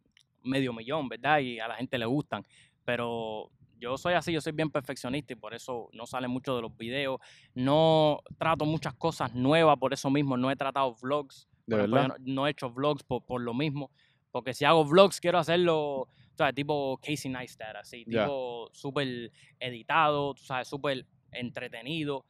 medio 0.46 0.72
millón, 0.72 1.09
¿verdad? 1.09 1.40
Y 1.40 1.59
a 1.59 1.68
la 1.68 1.74
gente 1.74 1.98
le 1.98 2.06
gustan. 2.06 2.46
Pero 2.85 3.50
yo 3.78 3.98
soy 3.98 4.14
así, 4.14 4.32
yo 4.32 4.40
soy 4.40 4.52
bien 4.52 4.70
perfeccionista 4.70 5.32
y 5.32 5.37
por 5.37 5.54
eso 5.54 5.88
no 5.92 6.06
sale 6.06 6.28
mucho 6.28 6.56
de 6.56 6.62
los 6.62 6.76
videos. 6.76 7.20
No 7.54 8.20
trato 8.38 8.64
muchas 8.64 8.94
cosas 8.94 9.35
nuevas, 9.35 9.76
por 9.78 9.92
eso 9.92 10.11
mismo 10.11 10.37
no 10.37 10.50
he 10.50 10.56
tratado 10.56 10.94
vlogs. 11.00 11.48
¿De 11.66 11.76
verdad? 11.76 12.16
no, 12.20 12.46
he 12.46 12.50
hecho 12.50 12.70
vlogs 12.70 13.02
por, 13.02 13.24
por, 13.24 13.40
lo 13.40 13.52
mismo. 13.52 13.90
Porque 14.30 14.54
si 14.54 14.64
hago 14.64 14.85
vlogs, 14.85 15.20
quiero 15.20 15.38
hacerlo, 15.38 16.09
¿sabes? 16.37 16.54
Tipo 16.54 16.98
Casey 17.02 17.30
Neistat, 17.30 17.76
así, 17.76 18.04
tipo 18.04 18.68
súper 18.72 19.32
editado, 19.59 20.35
tú 20.35 20.44
sabes, 20.44 20.68
súper 20.68 21.04
entretenido. 21.32 22.24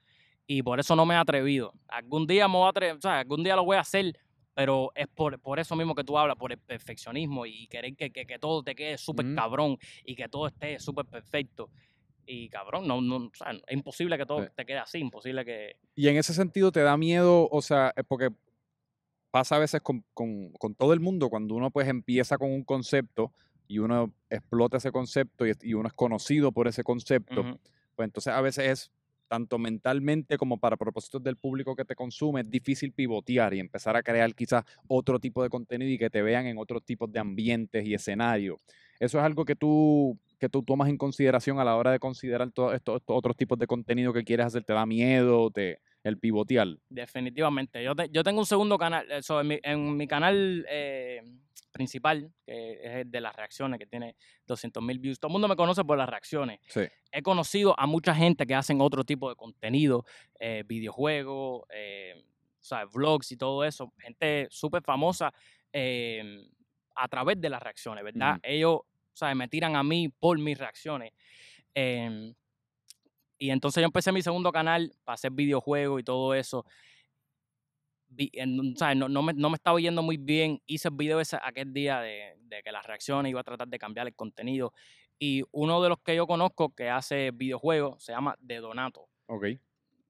Y 0.47 0.63
por 0.63 0.81
eso 0.81 0.95
no 0.97 1.05
me 1.05 1.15
he 1.15 1.19
atrevido. 1.19 1.75
Algún 1.89 2.27
día 2.27 2.49
me 2.49 2.55
voy 2.55 2.67
a 2.67 2.71
atrever, 2.71 3.01
sea, 3.01 3.19
Algún 3.19 3.43
día 3.43 3.57
lo 3.57 3.65
voy 3.65 3.77
a 3.77 3.81
hacer, 3.81 4.17
pero 4.57 4.91
es 4.95 5.07
por, 5.07 5.39
por, 5.39 5.59
eso 5.59 5.77
mismo 5.77 5.95
que 5.95 6.03
tú 6.03 6.17
hablas, 6.17 6.39
por 6.39 6.51
el 6.51 6.57
perfeccionismo 6.57 7.45
y 7.45 7.67
querer 7.67 7.95
que, 7.95 8.11
que, 8.11 8.39
todo 8.39 8.63
te 8.63 8.75
quede 8.75 8.97
súper 8.97 9.35
cabrón 9.35 9.77
y 10.03 10.17
que 10.17 10.31
todo 10.31 10.47
esté 10.47 10.79
súper 10.79 11.05
perfecto. 11.05 11.69
Y 12.25 12.49
cabrón, 12.49 12.89
no, 12.89 13.03
no, 13.03 13.17
o 13.17 13.31
sea, 13.35 13.51
es 13.51 13.77
imposible 13.77 14.17
que 14.17 14.25
todo 14.25 14.49
te 14.49 14.65
quede 14.65 14.79
así, 14.79 14.99
imposible 14.99 15.45
que... 15.45 15.77
Y 15.95 16.09
en 16.09 16.17
ese 16.17 16.33
sentido 16.33 16.73
te 16.73 16.81
da 16.81 16.97
miedo, 16.97 17.51
o 17.51 17.61
sea, 17.61 17.93
porque 18.09 18.31
pasa 19.31 19.57
a 19.57 19.59
veces 19.59 19.83
con, 19.83 20.03
con, 20.15 20.51
con 20.53 20.75
todo 20.75 20.95
el 20.95 21.01
mundo, 21.01 21.29
cuando 21.29 21.55
uno 21.55 21.71
pues 21.71 21.87
empieza 21.87 22.39
con 22.39 22.51
un 22.51 22.65
concepto 22.65 23.35
y 23.69 23.81
uno 23.81 24.15
explota 24.31 24.79
ese 24.79 24.91
concepto 24.91 25.47
y, 25.47 25.53
y 25.61 25.75
uno 25.75 25.89
es 25.89 25.95
conocido 25.95 26.51
por 26.51 26.67
ese 26.67 26.83
concepto, 26.83 27.59
pues 27.95 28.07
entonces 28.07 28.33
a 28.33 28.41
veces 28.41 28.65
es 28.71 28.93
tanto 29.27 29.59
mentalmente 29.59 30.37
como 30.37 30.59
para 30.59 30.77
propósitos 30.77 31.23
del 31.23 31.37
público 31.37 31.77
que 31.77 31.85
te 31.85 31.95
consume, 31.95 32.43
es 32.43 32.51
difícil 32.51 32.93
pivotear 32.93 33.55
y 33.55 33.61
empezar 33.61 33.97
a 33.97 34.03
crear 34.03 34.35
quizás 34.35 34.65
otro 34.89 35.19
tipo 35.19 35.43
de 35.43 35.49
contenido 35.49 35.91
y 35.91 35.99
que 35.99 36.11
te 36.11 36.23
vean 36.23 36.47
en 36.47 36.59
otros 36.59 36.85
tipos 36.85 37.11
de 37.11 37.21
ambientes 37.21 37.85
y 37.85 37.95
escenarios. 37.95 38.59
Eso 38.99 39.19
es 39.19 39.25
algo 39.25 39.45
que 39.45 39.57
tú, 39.57 40.19
que 40.39 40.49
tú 40.49 40.63
tomas 40.63 40.89
en 40.89 40.97
consideración 40.97 41.59
a 41.59 41.65
la 41.65 41.77
hora 41.77 41.93
de 41.93 41.99
considerar 41.99 42.51
todos 42.51 42.75
estos, 42.75 43.03
otros 43.07 43.37
tipos 43.37 43.59
de 43.59 43.67
contenido 43.67 44.13
que 44.13 44.25
quieres 44.25 44.47
hacer. 44.47 44.65
¿Te 44.65 44.73
da 44.73 44.87
miedo 44.87 45.51
te, 45.51 45.81
el 46.07 46.19
pivotear? 46.19 46.69
Definitivamente. 46.89 47.83
Yo, 47.83 47.95
yo 48.11 48.23
tengo 48.23 48.41
un 48.41 48.47
segundo 48.47 48.79
canal. 48.79 49.11
Eso, 49.11 49.41
en, 49.41 49.49
mi, 49.49 49.59
en 49.63 49.97
mi 49.97 50.07
canal... 50.07 50.65
Eh, 50.69 51.23
principal, 51.77 52.33
que 52.45 52.73
es 52.83 52.95
el 52.97 53.11
de 53.11 53.21
las 53.21 53.37
reacciones, 53.37 53.79
que 53.79 53.87
tiene 53.87 54.17
200 54.47 54.83
mil 54.83 54.99
views. 54.99 55.21
Todo 55.21 55.29
el 55.29 55.33
mundo 55.33 55.47
me 55.47 55.57
conoce 55.57 55.85
por 55.85 55.99
las 55.99 56.09
reacciones. 56.09 56.59
He 57.13 57.23
conocido 57.23 57.79
a 57.79 57.87
mucha 57.87 58.15
gente 58.15 58.47
que 58.47 58.55
hacen 58.55 58.81
otro 58.81 59.05
tipo 59.05 59.29
de 59.29 59.37
contenido, 59.37 60.05
eh, 60.41 60.65
videojuegos, 60.67 61.65
eh, 61.71 62.25
vlogs 62.93 63.31
y 63.33 63.37
todo 63.37 63.63
eso. 63.65 63.93
Gente 63.99 64.49
súper 64.51 64.83
famosa 64.83 65.33
em, 65.73 66.49
a 66.95 67.09
través 67.09 67.41
de 67.41 67.51
las 67.51 67.63
reacciones, 67.63 68.03
¿verdad? 68.03 68.41
Ellos 68.43 68.81
me 69.35 69.49
tiran 69.49 69.77
a 69.77 69.83
mí 69.83 70.09
por 70.09 70.39
mis 70.39 70.57
reacciones. 70.59 71.13
Y 73.39 73.51
entonces 73.51 73.81
yo 73.81 73.87
empecé 73.87 74.13
mi 74.13 74.23
segundo 74.23 74.51
canal 74.53 74.93
para 75.05 75.15
hacer 75.15 75.31
videojuegos 75.31 76.01
y 76.01 76.05
todo 76.05 76.35
eso 76.35 76.65
no, 78.47 79.09
no, 79.09 79.23
me, 79.23 79.33
no, 79.35 79.51
me, 79.51 79.57
estaba 79.57 79.81
yendo 79.81 80.03
muy 80.03 80.17
bien. 80.17 80.61
Hice 80.67 80.89
el 80.89 80.95
video 80.95 81.21
ese 81.21 81.39
aquel 81.43 81.73
día 81.73 82.01
de, 82.01 82.37
de, 82.41 82.63
que 82.63 82.73
las 82.73 82.87
reacciones 82.87 83.31
iba 83.31 83.41
a 83.41 83.45
tratar 83.45 83.69
de 83.69 83.79
cambiar 83.79 84.07
el 84.07 84.15
contenido. 84.15 84.73
Y 85.19 85.43
uno 85.53 85.83
de 85.83 85.89
los 85.89 85.99
que 86.01 86.15
yo 86.15 86.27
conozco 86.27 86.75
que 86.75 86.89
hace 86.89 87.31
videojuegos 87.33 88.03
se 88.03 88.13
llama 88.13 88.37
De 88.41 88.57
Donato. 88.57 89.09
Ok. 89.27 89.47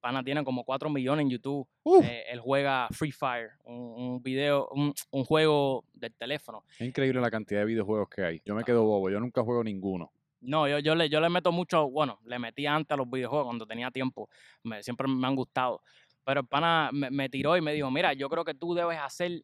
Pana 0.00 0.22
tiene 0.22 0.44
como 0.44 0.64
4 0.64 0.88
millones 0.90 1.24
en 1.24 1.30
YouTube. 1.30 1.66
Eh, 2.02 2.24
él 2.28 2.38
juega 2.38 2.86
Free 2.92 3.12
Fire, 3.12 3.52
un, 3.64 4.22
video, 4.22 4.68
un, 4.70 4.92
un, 5.10 5.24
juego 5.24 5.84
del 5.94 6.14
teléfono. 6.14 6.64
Es 6.78 6.86
increíble 6.86 7.20
la 7.20 7.30
cantidad 7.30 7.60
de 7.60 7.66
videojuegos 7.66 8.08
que 8.08 8.22
hay. 8.22 8.42
Yo 8.44 8.54
me 8.54 8.62
quedo 8.62 8.84
bobo, 8.84 9.10
yo 9.10 9.18
nunca 9.18 9.42
juego 9.42 9.64
ninguno. 9.64 10.12
No, 10.40 10.68
yo, 10.68 10.78
yo, 10.78 10.94
le, 10.94 11.08
yo 11.08 11.20
le 11.20 11.28
meto 11.28 11.50
mucho, 11.52 11.88
bueno, 11.88 12.20
le 12.24 12.38
metí 12.38 12.66
antes 12.66 12.92
a 12.92 12.96
los 12.96 13.10
videojuegos 13.10 13.46
cuando 13.46 13.66
tenía 13.66 13.90
tiempo. 13.90 14.28
Me, 14.62 14.82
siempre 14.82 15.08
me 15.08 15.26
han 15.26 15.34
gustado. 15.34 15.82
Pero 16.24 16.40
el 16.40 16.46
pana 16.46 16.90
me, 16.92 17.28
tiró 17.28 17.56
y 17.56 17.60
me 17.60 17.72
dijo, 17.72 17.90
mira, 17.90 18.12
yo 18.12 18.28
creo 18.28 18.44
que 18.44 18.54
tú 18.54 18.74
debes 18.74 18.98
hacer 18.98 19.42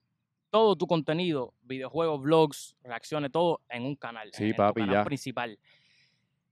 todo 0.50 0.76
tu 0.76 0.86
contenido, 0.86 1.54
videojuegos, 1.62 2.20
vlogs, 2.20 2.76
reacciones, 2.82 3.30
todo 3.30 3.60
en 3.68 3.84
un 3.84 3.96
canal. 3.96 4.30
Sí, 4.32 4.50
en 4.50 4.56
papi, 4.56 4.80
canal 4.80 5.04
principal. 5.04 5.58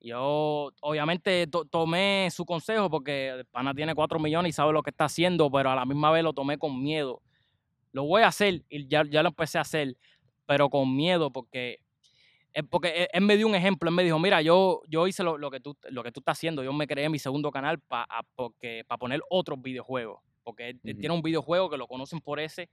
Yo 0.00 0.72
obviamente 0.80 1.46
tomé 1.70 2.28
su 2.30 2.46
consejo 2.46 2.88
porque 2.88 3.28
el 3.28 3.44
pana 3.44 3.74
tiene 3.74 3.94
4 3.94 4.18
millones 4.18 4.50
y 4.50 4.52
sabe 4.52 4.72
lo 4.72 4.82
que 4.82 4.90
está 4.90 5.04
haciendo, 5.04 5.50
pero 5.50 5.70
a 5.70 5.74
la 5.74 5.84
misma 5.84 6.10
vez 6.10 6.24
lo 6.24 6.32
tomé 6.32 6.56
con 6.56 6.82
miedo. 6.82 7.20
Lo 7.92 8.04
voy 8.04 8.22
a 8.22 8.28
hacer 8.28 8.62
y 8.70 8.86
ya, 8.86 9.04
ya 9.04 9.22
lo 9.22 9.28
empecé 9.28 9.58
a 9.58 9.62
hacer, 9.62 9.96
pero 10.46 10.70
con 10.70 10.96
miedo 10.96 11.30
porque 11.30 11.80
porque 12.68 13.08
él 13.12 13.22
me 13.22 13.36
dio 13.36 13.46
un 13.46 13.54
ejemplo, 13.54 13.88
él 13.88 13.94
me 13.94 14.02
dijo, 14.02 14.18
mira, 14.18 14.42
yo, 14.42 14.82
yo 14.88 15.06
hice 15.06 15.22
lo, 15.22 15.50
que 15.50 15.60
tú, 15.60 15.76
lo 15.88 16.02
que 16.02 16.12
tú 16.12 16.20
estás 16.20 16.38
haciendo, 16.38 16.62
yo 16.64 16.72
me 16.72 16.86
creé 16.86 17.08
mi 17.08 17.18
segundo 17.18 17.50
canal 17.50 17.78
para 17.78 18.06
poner 18.98 19.20
otros 19.28 19.60
videojuegos, 19.62 20.20
porque 20.42 20.70
él, 20.70 20.80
tiene 20.82 21.10
un 21.10 21.22
videojuego 21.22 21.70
que 21.70 21.76
lo 21.76 21.86
conocen 21.86 22.20
por 22.20 22.40
ese, 22.40 22.68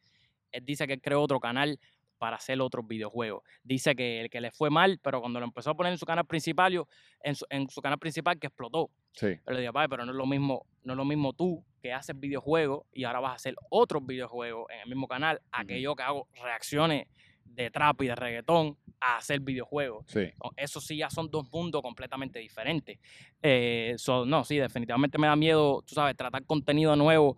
él 0.52 0.66
dice 0.66 0.88
que 0.88 0.94
él 0.94 1.02
creó 1.02 1.22
otro 1.22 1.40
canal 1.40 1.80
para 2.18 2.38
hacer 2.38 2.60
otros 2.62 2.88
videojuegos. 2.88 3.44
Dice 3.64 3.96
que 3.96 4.22
el 4.22 4.30
que 4.30 4.42
le 4.42 4.52
fue 4.52 4.70
mal, 4.70 5.00
pero 5.04 5.20
cuando 5.22 5.40
lo 5.40 5.46
empezó 5.46 5.72
a 5.72 5.76
poner 5.76 5.92
en 5.92 6.00
su 6.00 6.06
canal 6.06 6.26
principal, 6.26 6.74
en 7.22 7.36
su, 7.36 7.46
en 7.50 7.70
su 7.70 7.80
canal 7.82 8.00
principal 8.00 8.40
que 8.40 8.48
explotó. 8.48 8.90
Sí. 9.14 9.36
Pero 9.46 9.56
le 9.56 9.62
dije, 9.62 9.72
pero 9.90 10.06
no 10.06 10.12
es 10.12 10.18
lo 10.18 10.26
mismo, 10.26 10.66
no 10.84 10.94
es 10.94 10.98
lo 10.98 11.06
mismo 11.06 11.34
tú 11.34 11.64
que 11.82 11.94
haces 11.94 12.20
videojuegos 12.20 12.86
y 12.92 13.04
ahora 13.04 13.20
vas 13.20 13.32
a 13.34 13.36
hacer 13.36 13.56
otros 13.70 14.06
videojuegos 14.06 14.66
en 14.72 14.80
el 14.80 14.88
mismo 14.88 15.08
canal, 15.08 15.40
aquello 15.52 15.96
que 15.96 16.04
hago 16.04 16.28
reacciones 16.42 17.08
de 17.54 17.72
trap 17.72 18.02
y 18.02 18.08
de 18.08 18.16
reggaetón 18.16 18.78
a 19.00 19.18
hacer 19.18 19.40
videojuegos. 19.40 20.06
Sí. 20.08 20.30
Eso 20.56 20.82
sí 20.82 20.98
ya 20.98 21.10
son 21.10 21.30
dos 21.30 21.50
mundos 21.52 21.82
completamente 21.82 22.40
diferentes. 22.40 23.00
Eh, 23.42 23.96
no, 24.26 24.44
sí, 24.44 24.58
definitivamente 24.58 25.18
me 25.18 25.28
da 25.28 25.36
miedo, 25.36 25.84
tú 25.86 25.96
sabes, 25.96 26.16
tratar 26.16 26.46
contenido 26.46 26.96
nuevo, 26.96 27.38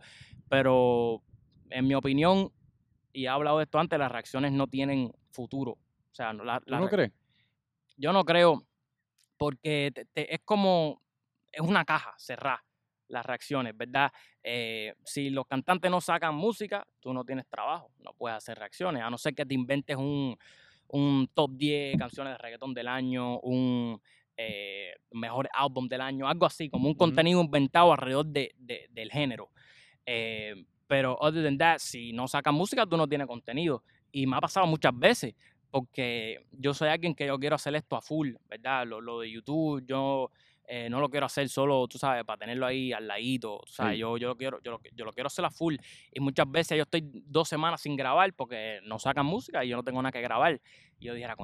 pero 0.50 1.22
en 1.70 1.88
mi 1.88 1.96
opinión, 1.96 2.52
y 3.14 3.26
he 3.26 3.28
hablado 3.28 3.58
de 3.58 3.64
esto 3.64 3.80
antes, 3.80 4.00
las 4.00 4.12
reacciones 4.12 4.52
no 4.52 4.68
tienen 4.68 5.12
futuro. 5.32 5.72
O 5.72 6.16
sea, 6.16 6.34
la, 6.34 6.60
¿Tú 6.60 6.76
no 6.76 6.88
crees? 6.88 7.12
Yo 7.98 8.14
no 8.14 8.24
creo, 8.24 8.66
porque 9.38 9.92
es 10.16 10.40
como, 10.46 11.02
es 11.52 11.62
una 11.62 11.86
caja 11.86 12.14
cerrada 12.18 12.64
las 13.10 13.26
reacciones, 13.26 13.76
¿verdad? 13.76 14.12
Eh, 14.44 14.94
si 15.04 15.30
los 15.30 15.46
cantantes 15.46 15.92
no 15.92 16.00
sacan 16.00 16.36
música, 16.36 16.86
tú 17.00 17.14
no 17.14 17.26
tienes 17.26 17.48
trabajo, 17.48 17.92
no 18.00 18.14
puedes 18.14 18.38
hacer 18.38 18.58
reacciones, 18.58 19.04
a 19.04 19.10
no 19.10 19.18
ser 19.18 19.36
que 19.36 19.46
te 19.46 19.54
inventes 19.54 19.98
un, 19.98 20.38
top 21.34 21.52
10 21.56 21.98
canciones 21.98 22.34
de 22.34 22.38
reggaetón 22.38 22.74
del 22.74 22.88
año, 22.88 23.40
un 23.42 24.02
eh, 24.38 24.94
mejor 25.12 25.50
álbum 25.54 25.88
del 25.88 26.02
año, 26.02 26.28
algo 26.28 26.46
así, 26.46 26.70
como 26.70 26.88
un 26.88 26.96
contenido 26.96 27.42
inventado 27.42 27.92
alrededor 27.92 28.26
de, 28.26 28.56
del 28.58 29.12
género. 29.12 29.50
Eh, 30.06 30.56
pero, 30.88 31.16
other 31.20 31.44
than 31.44 31.58
that, 31.58 31.78
si 31.78 32.14
no 32.14 32.28
sacan 32.28 32.56
música, 32.56 32.86
tú 32.86 32.98
no 32.98 33.08
tienes 33.08 33.28
contenido. 33.28 33.84
Y 34.12 34.26
me 34.26 34.38
ha 34.38 34.42
pasado 34.42 34.66
muchas 34.66 34.98
veces, 34.98 35.36
porque 35.70 36.44
yo 36.52 36.74
soy 36.74 36.90
alguien 36.90 37.14
que 37.14 37.28
yo 37.28 37.38
quiero 37.38 37.56
hacer 37.56 37.76
esto 37.76 37.96
a 37.96 38.02
full, 38.02 38.34
¿verdad? 38.48 38.88
Lo, 38.88 39.00
lo 39.00 39.20
de 39.20 39.30
YouTube, 39.30 39.86
yo 39.86 40.32
eh, 40.72 40.88
no 40.88 41.00
lo 41.00 41.10
quiero 41.10 41.26
hacer 41.26 41.50
solo, 41.50 41.88
tú 41.88 41.98
sabes, 41.98 42.24
para 42.24 42.38
tenerlo 42.38 42.68
ahí 42.68 42.94
al 42.94 43.08
ladito. 43.08 43.56
O 43.56 43.66
sea, 43.66 43.92
yo, 43.96 44.18
yo, 44.18 44.28
lo 44.28 44.38
quiero, 44.38 44.62
yo, 44.62 44.70
lo, 44.70 44.82
yo 44.94 45.04
lo 45.04 45.12
quiero 45.12 45.26
hacer 45.26 45.44
a 45.44 45.50
full. 45.50 45.76
Y 46.14 46.20
muchas 46.20 46.50
veces 46.50 46.78
yo 46.78 46.84
estoy 46.84 47.10
dos 47.26 47.50
semanas 47.50 47.82
sin 47.82 47.96
grabar 47.96 48.32
porque 48.36 48.80
no 48.84 49.00
sacan 49.00 49.26
música 49.26 49.66
y 49.66 49.70
yo 49.70 49.78
no 49.78 49.84
tengo 49.84 50.00
nada 50.00 50.12
que 50.12 50.22
grabar. 50.22 50.62
Y 51.00 51.08
yo 51.08 51.16
dijera, 51.16 51.36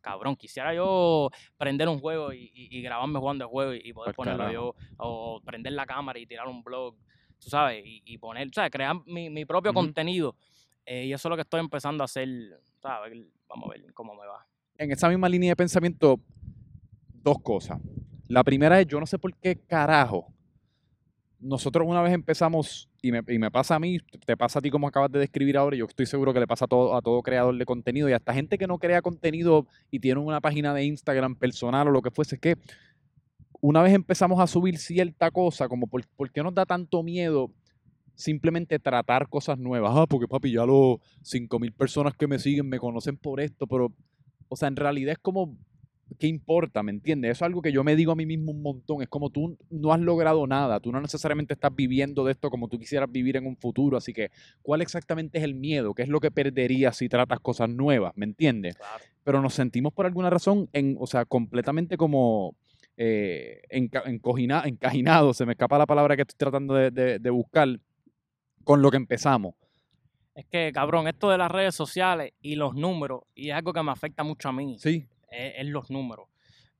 cabrón, 0.00 0.34
quisiera 0.34 0.74
yo 0.74 1.30
prender 1.56 1.88
un 1.88 2.00
juego 2.00 2.32
y, 2.32 2.50
y, 2.52 2.82
grabarme 2.82 3.20
jugando 3.20 3.44
el 3.44 3.50
juego 3.50 3.74
y, 3.74 3.92
poder 3.92 4.12
ponerlo 4.12 4.50
yo, 4.50 4.74
o 4.96 5.40
prender 5.44 5.74
la 5.74 5.86
cámara 5.86 6.18
y 6.18 6.26
tirar 6.26 6.48
un 6.48 6.64
blog, 6.64 6.96
tú 7.38 7.48
sabes, 7.48 7.80
y, 7.84 8.18
poner, 8.18 8.48
o 8.48 8.52
sea, 8.52 8.68
crear 8.70 8.96
mi, 9.06 9.30
mi 9.30 9.44
propio 9.44 9.72
contenido. 9.72 10.34
Eh, 10.84 11.06
y 11.06 11.12
eso 11.12 11.28
es 11.28 11.30
lo 11.30 11.36
que 11.36 11.42
estoy 11.42 11.60
empezando 11.60 12.02
a 12.02 12.06
hacer, 12.06 12.28
¿sabes? 12.82 13.24
Vamos 13.48 13.70
a 13.70 13.72
ver 13.72 13.94
cómo 13.94 14.14
me 14.14 14.26
va. 14.26 14.44
En 14.78 14.90
esa 14.90 15.08
misma 15.08 15.28
línea 15.28 15.50
de 15.50 15.56
pensamiento, 15.56 16.18
dos 17.12 17.38
cosas. 17.40 17.80
La 18.28 18.42
primera 18.42 18.80
es, 18.80 18.86
yo 18.86 18.98
no 19.00 19.06
sé 19.06 19.18
por 19.18 19.34
qué 19.34 19.56
carajo. 19.56 20.32
Nosotros 21.40 21.86
una 21.86 22.00
vez 22.00 22.14
empezamos 22.14 22.88
y 23.02 23.12
me, 23.12 23.20
y 23.28 23.38
me 23.38 23.50
pasa 23.50 23.74
a 23.74 23.78
mí, 23.78 23.98
te 24.24 24.36
pasa 24.36 24.60
a 24.60 24.62
ti 24.62 24.70
como 24.70 24.88
acabas 24.88 25.12
de 25.12 25.18
describir 25.18 25.58
ahora, 25.58 25.76
y 25.76 25.80
yo 25.80 25.84
estoy 25.84 26.06
seguro 26.06 26.32
que 26.32 26.40
le 26.40 26.46
pasa 26.46 26.64
a 26.64 26.68
todo, 26.68 26.96
a 26.96 27.02
todo 27.02 27.22
creador 27.22 27.56
de 27.58 27.66
contenido 27.66 28.08
y 28.08 28.12
hasta 28.12 28.32
gente 28.32 28.56
que 28.56 28.66
no 28.66 28.78
crea 28.78 29.02
contenido 29.02 29.66
y 29.90 30.00
tiene 30.00 30.20
una 30.20 30.40
página 30.40 30.72
de 30.72 30.84
Instagram 30.84 31.36
personal 31.36 31.88
o 31.88 31.90
lo 31.90 32.00
que 32.00 32.10
fuese, 32.10 32.36
es 32.36 32.40
que 32.40 32.56
una 33.60 33.82
vez 33.82 33.92
empezamos 33.92 34.40
a 34.40 34.46
subir 34.46 34.78
cierta 34.78 35.30
cosa, 35.30 35.68
como 35.68 35.86
por, 35.86 36.06
¿por 36.16 36.30
qué 36.30 36.42
nos 36.42 36.54
da 36.54 36.64
tanto 36.64 37.02
miedo 37.02 37.50
simplemente 38.14 38.78
tratar 38.78 39.28
cosas 39.28 39.58
nuevas? 39.58 39.92
Ah, 39.94 40.06
porque 40.06 40.28
papi, 40.28 40.52
ya 40.52 40.64
los 40.64 40.98
5.000 41.22 41.72
personas 41.72 42.14
que 42.14 42.26
me 42.26 42.38
siguen 42.38 42.68
me 42.68 42.78
conocen 42.78 43.16
por 43.16 43.40
esto, 43.40 43.66
pero, 43.66 43.92
o 44.48 44.56
sea, 44.56 44.68
en 44.68 44.76
realidad 44.76 45.12
es 45.12 45.18
como, 45.18 45.56
¿qué 46.18 46.26
importa? 46.26 46.82
¿Me 46.82 46.90
entiendes? 46.92 47.32
Eso 47.32 47.44
es 47.44 47.46
algo 47.48 47.62
que 47.62 47.72
yo 47.72 47.84
me 47.84 47.96
digo 47.96 48.12
a 48.12 48.14
mí 48.16 48.26
mismo 48.26 48.52
un 48.52 48.62
montón. 48.62 49.02
Es 49.02 49.08
como 49.08 49.30
tú 49.30 49.56
no 49.70 49.92
has 49.92 50.00
logrado 50.00 50.46
nada, 50.46 50.80
tú 50.80 50.90
no 50.92 51.00
necesariamente 51.00 51.54
estás 51.54 51.74
viviendo 51.74 52.24
de 52.24 52.32
esto 52.32 52.50
como 52.50 52.68
tú 52.68 52.78
quisieras 52.78 53.10
vivir 53.10 53.36
en 53.36 53.46
un 53.46 53.56
futuro. 53.56 53.96
Así 53.96 54.12
que, 54.12 54.30
¿cuál 54.62 54.82
exactamente 54.82 55.38
es 55.38 55.44
el 55.44 55.54
miedo? 55.54 55.94
¿Qué 55.94 56.02
es 56.02 56.08
lo 56.08 56.20
que 56.20 56.30
perderías 56.30 56.96
si 56.96 57.08
tratas 57.08 57.40
cosas 57.40 57.68
nuevas? 57.68 58.12
¿Me 58.16 58.24
entiendes? 58.26 58.76
Claro. 58.76 59.04
Pero 59.24 59.40
nos 59.42 59.54
sentimos 59.54 59.92
por 59.92 60.06
alguna 60.06 60.30
razón, 60.30 60.68
en, 60.72 60.96
o 60.98 61.06
sea, 61.06 61.24
completamente 61.24 61.96
como 61.96 62.54
eh, 62.96 63.62
enca- 63.70 64.02
se 65.34 65.46
me 65.46 65.52
escapa 65.52 65.78
la 65.78 65.86
palabra 65.86 66.16
que 66.16 66.22
estoy 66.22 66.36
tratando 66.38 66.74
de, 66.74 66.90
de- 66.90 67.18
de 67.18 67.30
buscar, 67.30 67.68
con 68.64 68.82
lo 68.82 68.90
que 68.90 68.96
empezamos. 68.96 69.54
Es 70.34 70.46
que, 70.46 70.72
cabrón, 70.72 71.06
esto 71.06 71.30
de 71.30 71.38
las 71.38 71.50
redes 71.50 71.74
sociales 71.74 72.32
y 72.42 72.56
los 72.56 72.74
números, 72.74 73.22
y 73.34 73.50
es 73.50 73.54
algo 73.54 73.72
que 73.72 73.82
me 73.82 73.92
afecta 73.92 74.24
mucho 74.24 74.48
a 74.48 74.52
mí, 74.52 74.76
Sí, 74.78 75.06
es, 75.34 75.66
los 75.66 75.90
números. 75.90 76.28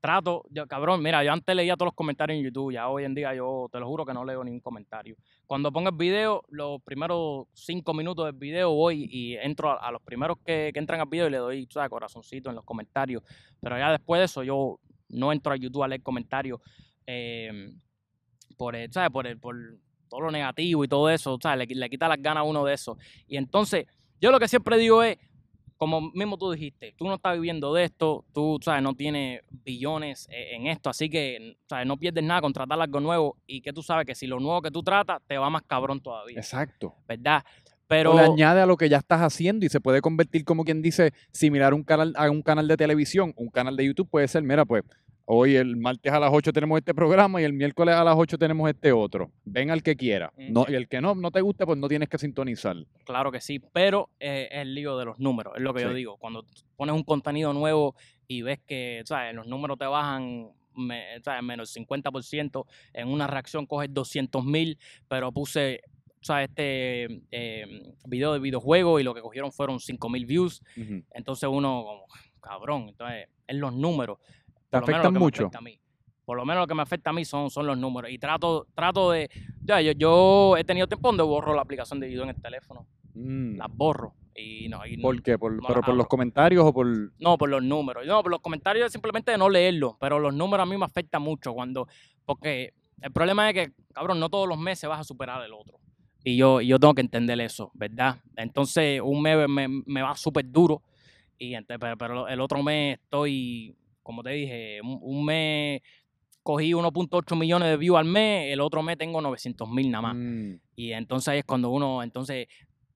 Trato, 0.00 0.44
cabrón, 0.68 1.02
mira, 1.02 1.24
yo 1.24 1.32
antes 1.32 1.56
leía 1.56 1.76
todos 1.76 1.86
los 1.86 1.94
comentarios 1.94 2.36
en 2.38 2.44
YouTube, 2.44 2.74
ya 2.74 2.88
hoy 2.88 3.04
en 3.04 3.14
día 3.14 3.34
yo 3.34 3.68
te 3.72 3.80
lo 3.80 3.86
juro 3.86 4.04
que 4.04 4.12
no 4.12 4.22
leo 4.22 4.44
ningún 4.44 4.60
comentario. 4.60 5.16
Cuando 5.46 5.72
pongo 5.72 5.88
el 5.88 5.96
video, 5.96 6.42
los 6.50 6.82
primeros 6.82 7.46
cinco 7.54 7.94
minutos 7.94 8.26
del 8.26 8.34
video 8.34 8.70
voy 8.70 9.08
y 9.10 9.34
entro 9.36 9.80
a, 9.80 9.90
los 9.90 10.02
primeros 10.02 10.36
que, 10.44 10.70
entran 10.74 11.00
al 11.00 11.08
video 11.08 11.28
y 11.28 11.30
le 11.30 11.38
doy, 11.38 11.68
sabes, 11.70 11.88
corazoncito 11.88 12.50
en 12.50 12.56
los 12.56 12.64
comentarios. 12.64 13.22
Pero 13.60 13.78
ya 13.78 13.92
después 13.92 14.18
de 14.18 14.24
eso 14.26 14.42
yo 14.42 14.78
no 15.08 15.32
entro 15.32 15.54
a 15.54 15.56
YouTube 15.56 15.84
a 15.84 15.88
leer 15.88 16.02
comentarios 16.02 16.60
eh, 17.06 17.72
por, 18.58 18.76
¿sabes? 18.90 19.10
Por, 19.10 19.26
el- 19.26 19.38
por 19.38 19.56
todo 20.08 20.20
lo 20.20 20.30
negativo 20.30 20.84
y 20.84 20.88
todo 20.88 21.08
eso, 21.08 21.38
¿sabes? 21.42 21.66
Le, 21.66 21.74
le 21.74 21.88
quita 21.88 22.08
las 22.08 22.20
ganas 22.20 22.42
a 22.42 22.44
uno 22.44 22.64
de 22.64 22.74
eso. 22.74 22.98
Y 23.26 23.36
entonces, 23.38 23.86
yo 24.20 24.30
lo 24.30 24.38
que 24.38 24.48
siempre 24.48 24.76
digo 24.78 25.02
es, 25.02 25.18
como 25.76 26.00
mismo 26.12 26.38
tú 26.38 26.50
dijiste, 26.52 26.94
tú 26.96 27.06
no 27.06 27.14
estás 27.14 27.34
viviendo 27.34 27.74
de 27.74 27.84
esto, 27.84 28.24
tú, 28.32 28.58
¿sabes? 28.62 28.82
No 28.82 28.94
tienes 28.94 29.42
billones 29.50 30.28
eh, 30.30 30.54
en 30.54 30.66
esto, 30.66 30.90
así 30.90 31.10
que, 31.10 31.56
¿sabes? 31.68 31.86
No 31.86 31.96
pierdes 31.96 32.24
nada 32.24 32.40
con 32.40 32.52
tratar 32.52 32.80
algo 32.80 33.00
nuevo 33.00 33.36
y 33.46 33.60
que 33.60 33.72
tú 33.72 33.82
sabes 33.82 34.06
que 34.06 34.14
si 34.14 34.26
lo 34.26 34.40
nuevo 34.40 34.62
que 34.62 34.70
tú 34.70 34.82
tratas 34.82 35.20
te 35.26 35.36
va 35.38 35.50
más 35.50 35.62
cabrón 35.62 36.00
todavía, 36.00 36.38
exacto. 36.38 36.94
¿verdad? 37.06 37.44
O 37.84 37.88
Pero... 37.88 38.14
le 38.14 38.20
añade 38.22 38.60
a 38.60 38.66
lo 38.66 38.76
que 38.76 38.88
ya 38.88 38.98
estás 38.98 39.20
haciendo 39.20 39.64
y 39.66 39.68
se 39.68 39.80
puede 39.80 40.00
convertir 40.00 40.44
como 40.44 40.64
quien 40.64 40.82
dice, 40.82 41.12
similar 41.32 41.72
a 41.72 41.76
un 41.76 41.84
canal, 41.84 42.12
a 42.16 42.30
un 42.30 42.42
canal 42.42 42.66
de 42.68 42.76
televisión, 42.76 43.32
un 43.36 43.48
canal 43.50 43.76
de 43.76 43.84
YouTube 43.86 44.08
puede 44.10 44.26
ser, 44.28 44.42
mira, 44.42 44.64
pues 44.64 44.82
hoy 45.26 45.56
el 45.56 45.76
martes 45.76 46.12
a 46.12 46.20
las 46.20 46.30
8 46.32 46.52
tenemos 46.52 46.78
este 46.78 46.94
programa 46.94 47.40
y 47.40 47.44
el 47.44 47.52
miércoles 47.54 47.94
a 47.94 48.04
las 48.04 48.14
8 48.16 48.36
tenemos 48.36 48.68
este 48.68 48.92
otro. 48.92 49.30
Ven 49.44 49.70
al 49.70 49.82
que 49.82 49.96
quiera. 49.96 50.30
No, 50.36 50.66
y 50.68 50.74
el 50.74 50.86
que 50.88 51.00
no, 51.00 51.14
no 51.14 51.30
te 51.30 51.40
guste, 51.40 51.64
pues 51.64 51.78
no 51.78 51.88
tienes 51.88 52.08
que 52.10 52.18
sintonizar. 52.18 52.76
Claro 53.04 53.32
que 53.32 53.40
sí, 53.40 53.58
pero 53.58 54.10
eh, 54.20 54.48
es 54.50 54.58
el 54.62 54.74
lío 54.74 54.98
de 54.98 55.06
los 55.06 55.18
números, 55.18 55.54
es 55.56 55.62
lo 55.62 55.72
que 55.72 55.82
yo 55.82 55.94
digo. 55.94 56.16
Cuando 56.18 56.44
pones 56.76 56.94
un 56.94 57.04
contenido 57.04 57.52
nuevo 57.54 57.94
y 58.28 58.42
ves 58.42 58.60
que, 58.66 59.02
¿sabes? 59.06 59.34
Los 59.34 59.46
números 59.46 59.78
te 59.78 59.86
bajan, 59.86 60.50
me- 60.74 61.20
¿sabes? 61.22 61.42
Menos 61.42 61.74
el 61.74 61.86
50%, 61.86 62.66
en 62.92 63.08
una 63.08 63.26
reacción 63.26 63.64
coges 63.66 63.88
200 63.92 64.44
mil, 64.44 64.78
pero 65.08 65.32
puse, 65.32 65.80
¿sabes? 66.24 66.48
Este 66.48 67.22
eh, 67.30 67.92
video 68.06 68.32
de 68.32 68.38
videojuego 68.38 68.98
y 68.98 69.02
lo 69.02 69.14
que 69.14 69.20
cogieron 69.20 69.52
fueron 69.52 69.78
5 69.78 70.08
mil 70.08 70.24
views. 70.24 70.62
Ujú. 70.76 71.04
Entonces 71.10 71.48
uno, 71.52 71.84
como, 71.84 72.04
cabrón, 72.40 72.86
entonces 72.88 73.28
es 73.46 73.56
los 73.56 73.74
números. 73.74 74.18
¿Te 74.70 74.80
Por 74.80 74.84
afectan 74.84 75.14
mucho? 75.14 75.44
afecta 75.44 75.58
a 75.58 75.62
mí. 75.62 75.78
Por 76.24 76.38
lo 76.38 76.46
menos 76.46 76.62
lo 76.62 76.66
que 76.66 76.74
me 76.74 76.82
afecta 76.82 77.10
a 77.10 77.12
mí 77.12 77.26
son, 77.26 77.50
son 77.50 77.66
los 77.66 77.76
números. 77.76 78.10
Y 78.10 78.18
trato, 78.18 78.66
trato 78.74 79.10
de. 79.10 79.28
Ya, 79.62 79.82
yo, 79.82 79.92
yo 79.92 80.56
he 80.56 80.64
tenido 80.64 80.86
tiempo 80.86 81.08
donde 81.08 81.22
borro 81.22 81.54
la 81.54 81.60
aplicación 81.60 82.00
de 82.00 82.08
video 82.08 82.22
en 82.22 82.30
el 82.30 82.40
teléfono. 82.40 82.86
Mm. 83.12 83.58
Las 83.58 83.68
borro. 83.70 84.14
Y 84.34 84.68
no, 84.70 84.84
y 84.86 84.96
¿Por 84.96 85.22
qué? 85.22 85.38
¿Por, 85.38 85.52
no 85.52 85.68
pero 85.68 85.82
por 85.82 85.94
los 85.94 86.08
comentarios 86.08 86.64
o 86.64 86.72
por...? 86.72 86.86
no, 87.20 87.38
por 87.38 87.50
los 87.50 87.62
números. 87.62 88.04
No, 88.06 88.22
por 88.22 88.32
los 88.32 88.40
comentarios 88.40 88.90
simplemente 88.90 89.30
de 89.30 89.38
no 89.38 89.50
leerlos. 89.50 89.96
Pero 90.00 90.18
los 90.18 90.34
números 90.34 90.66
a 90.66 90.70
mí 90.70 90.78
me 90.78 90.86
afectan 90.86 91.20
mucho 91.20 91.52
cuando. 91.52 91.86
Porque 92.24 92.72
el 93.02 93.12
problema 93.12 93.50
es 93.50 93.54
que, 93.54 93.72
cabrón, 93.92 94.18
no 94.18 94.30
todos 94.30 94.48
los 94.48 94.58
meses 94.58 94.88
vas 94.88 95.00
a 95.00 95.04
superar 95.04 95.44
el 95.44 95.52
otro. 95.52 95.78
Y 96.24 96.36
yo, 96.38 96.60
y 96.62 96.68
yo 96.68 96.78
tengo 96.78 96.94
que 96.94 97.02
entender 97.02 97.38
eso, 97.40 97.70
¿verdad? 97.74 98.16
Entonces, 98.36 99.00
un 99.04 99.20
mes 99.20 99.46
me, 99.48 99.68
me 99.68 100.02
va 100.02 100.16
súper 100.16 100.50
duro. 100.50 100.82
Y 101.38 101.54
ente- 101.54 101.78
pero, 101.78 101.98
pero 101.98 102.28
el 102.28 102.40
otro 102.40 102.62
mes 102.62 102.98
estoy, 102.98 103.76
como 104.02 104.22
te 104.22 104.30
dije, 104.30 104.80
un, 104.82 104.98
un 105.02 105.24
mes 105.24 105.82
cogí 106.42 106.72
1.8 106.72 107.36
millones 107.36 107.68
de 107.68 107.76
views 107.76 107.98
al 107.98 108.04
mes, 108.06 108.52
el 108.52 108.60
otro 108.60 108.82
mes 108.82 108.96
tengo 108.98 109.20
900 109.20 109.68
mil 109.68 109.90
nada 109.90 110.02
más. 110.02 110.16
Mm. 110.16 110.54
Y 110.76 110.92
entonces 110.92 111.34
es 111.34 111.44
cuando 111.44 111.70
uno, 111.70 112.02
entonces 112.02 112.46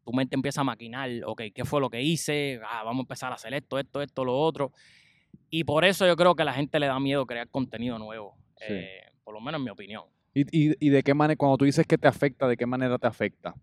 tu 0.04 0.12
mente 0.12 0.34
empieza 0.34 0.62
a 0.62 0.64
maquinar, 0.64 1.10
ok, 1.26 1.42
¿qué 1.54 1.64
fue 1.66 1.80
lo 1.80 1.90
que 1.90 2.00
hice? 2.02 2.60
Ah, 2.66 2.82
vamos 2.82 3.00
a 3.00 3.04
empezar 3.04 3.30
a 3.32 3.34
hacer 3.34 3.52
esto, 3.52 3.78
esto, 3.78 4.00
esto, 4.00 4.24
lo 4.24 4.38
otro. 4.38 4.72
Y 5.50 5.64
por 5.64 5.84
eso 5.84 6.06
yo 6.06 6.16
creo 6.16 6.34
que 6.34 6.42
a 6.42 6.46
la 6.46 6.54
gente 6.54 6.78
le 6.80 6.86
da 6.86 6.98
miedo 6.98 7.26
crear 7.26 7.48
contenido 7.50 7.98
nuevo, 7.98 8.36
Sí. 8.56 8.66
eh, 8.70 9.00
por 9.24 9.34
lo 9.34 9.40
menos 9.40 9.58
en 9.58 9.64
mi 9.64 9.70
opinión. 9.70 10.04
¿Y, 10.38 10.68
y, 10.70 10.76
y 10.86 10.90
de 10.90 11.02
qué 11.02 11.14
manera, 11.14 11.36
cuando 11.36 11.56
tú 11.58 11.64
dices 11.64 11.86
que 11.86 11.98
te 11.98 12.08
afecta, 12.08 12.46
de 12.46 12.56
qué 12.56 12.66
manera 12.66 12.98
te 12.98 13.06
afecta? 13.06 13.54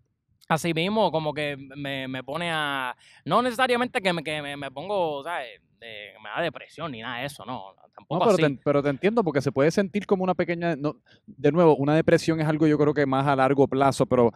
Así 0.48 0.72
mismo, 0.74 1.10
como 1.10 1.34
que 1.34 1.56
me, 1.56 2.06
me 2.06 2.22
pone 2.22 2.50
a... 2.52 2.94
No 3.24 3.42
necesariamente 3.42 4.00
que 4.00 4.12
me, 4.12 4.22
que 4.22 4.40
me, 4.42 4.56
me 4.56 4.70
pongo, 4.70 5.24
¿sabes? 5.24 5.60
De- 5.80 6.12
me 6.22 6.28
da 6.28 6.40
depresión 6.40 6.92
ni 6.92 7.00
nada 7.00 7.18
de 7.18 7.26
eso, 7.26 7.44
no. 7.44 7.74
No, 7.74 7.88
Tampoco 7.94 8.24
pero, 8.24 8.34
así. 8.34 8.42
te, 8.56 8.62
pero 8.64 8.82
te 8.82 8.90
entiendo 8.90 9.24
porque 9.24 9.40
se 9.40 9.50
puede 9.50 9.70
sentir 9.70 10.06
como 10.06 10.22
una 10.22 10.34
pequeña... 10.34 10.76
No, 10.76 11.00
de 11.26 11.50
nuevo, 11.50 11.74
una 11.76 11.96
depresión 11.96 12.40
es 12.40 12.46
algo 12.46 12.66
yo 12.66 12.78
creo 12.78 12.94
que 12.94 13.06
más 13.06 13.26
a 13.26 13.34
largo 13.34 13.66
plazo, 13.66 14.06
pero 14.06 14.32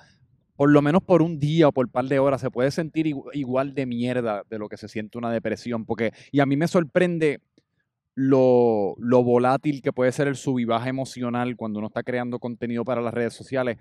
por 0.56 0.70
lo 0.70 0.82
menos 0.82 1.02
por 1.02 1.22
un 1.22 1.38
día 1.38 1.68
o 1.68 1.72
por 1.72 1.86
un 1.86 1.92
par 1.92 2.06
de 2.06 2.18
horas 2.18 2.40
se 2.40 2.50
puede 2.50 2.70
sentir 2.72 3.06
igu- 3.06 3.30
igual 3.32 3.74
de 3.74 3.86
mierda 3.86 4.42
de 4.50 4.58
lo 4.58 4.68
que 4.68 4.76
se 4.76 4.88
siente 4.88 5.16
una 5.18 5.30
depresión. 5.30 5.86
Porque, 5.86 6.12
y 6.32 6.40
a 6.40 6.46
mí 6.46 6.56
me 6.56 6.66
sorprende 6.68 7.40
lo, 8.20 8.96
volátil 9.24 9.80
que 9.80 9.92
puede 9.92 10.12
ser 10.12 10.28
el 10.28 10.36
sub 10.36 10.58
y 10.58 10.66
baja 10.66 10.88
emocional 10.90 11.56
cuando 11.56 11.78
uno 11.78 11.88
está 11.88 12.02
creando 12.02 12.38
contenido 12.38 12.84
para 12.84 13.00
las 13.00 13.14
redes 13.14 13.32
sociales. 13.32 13.78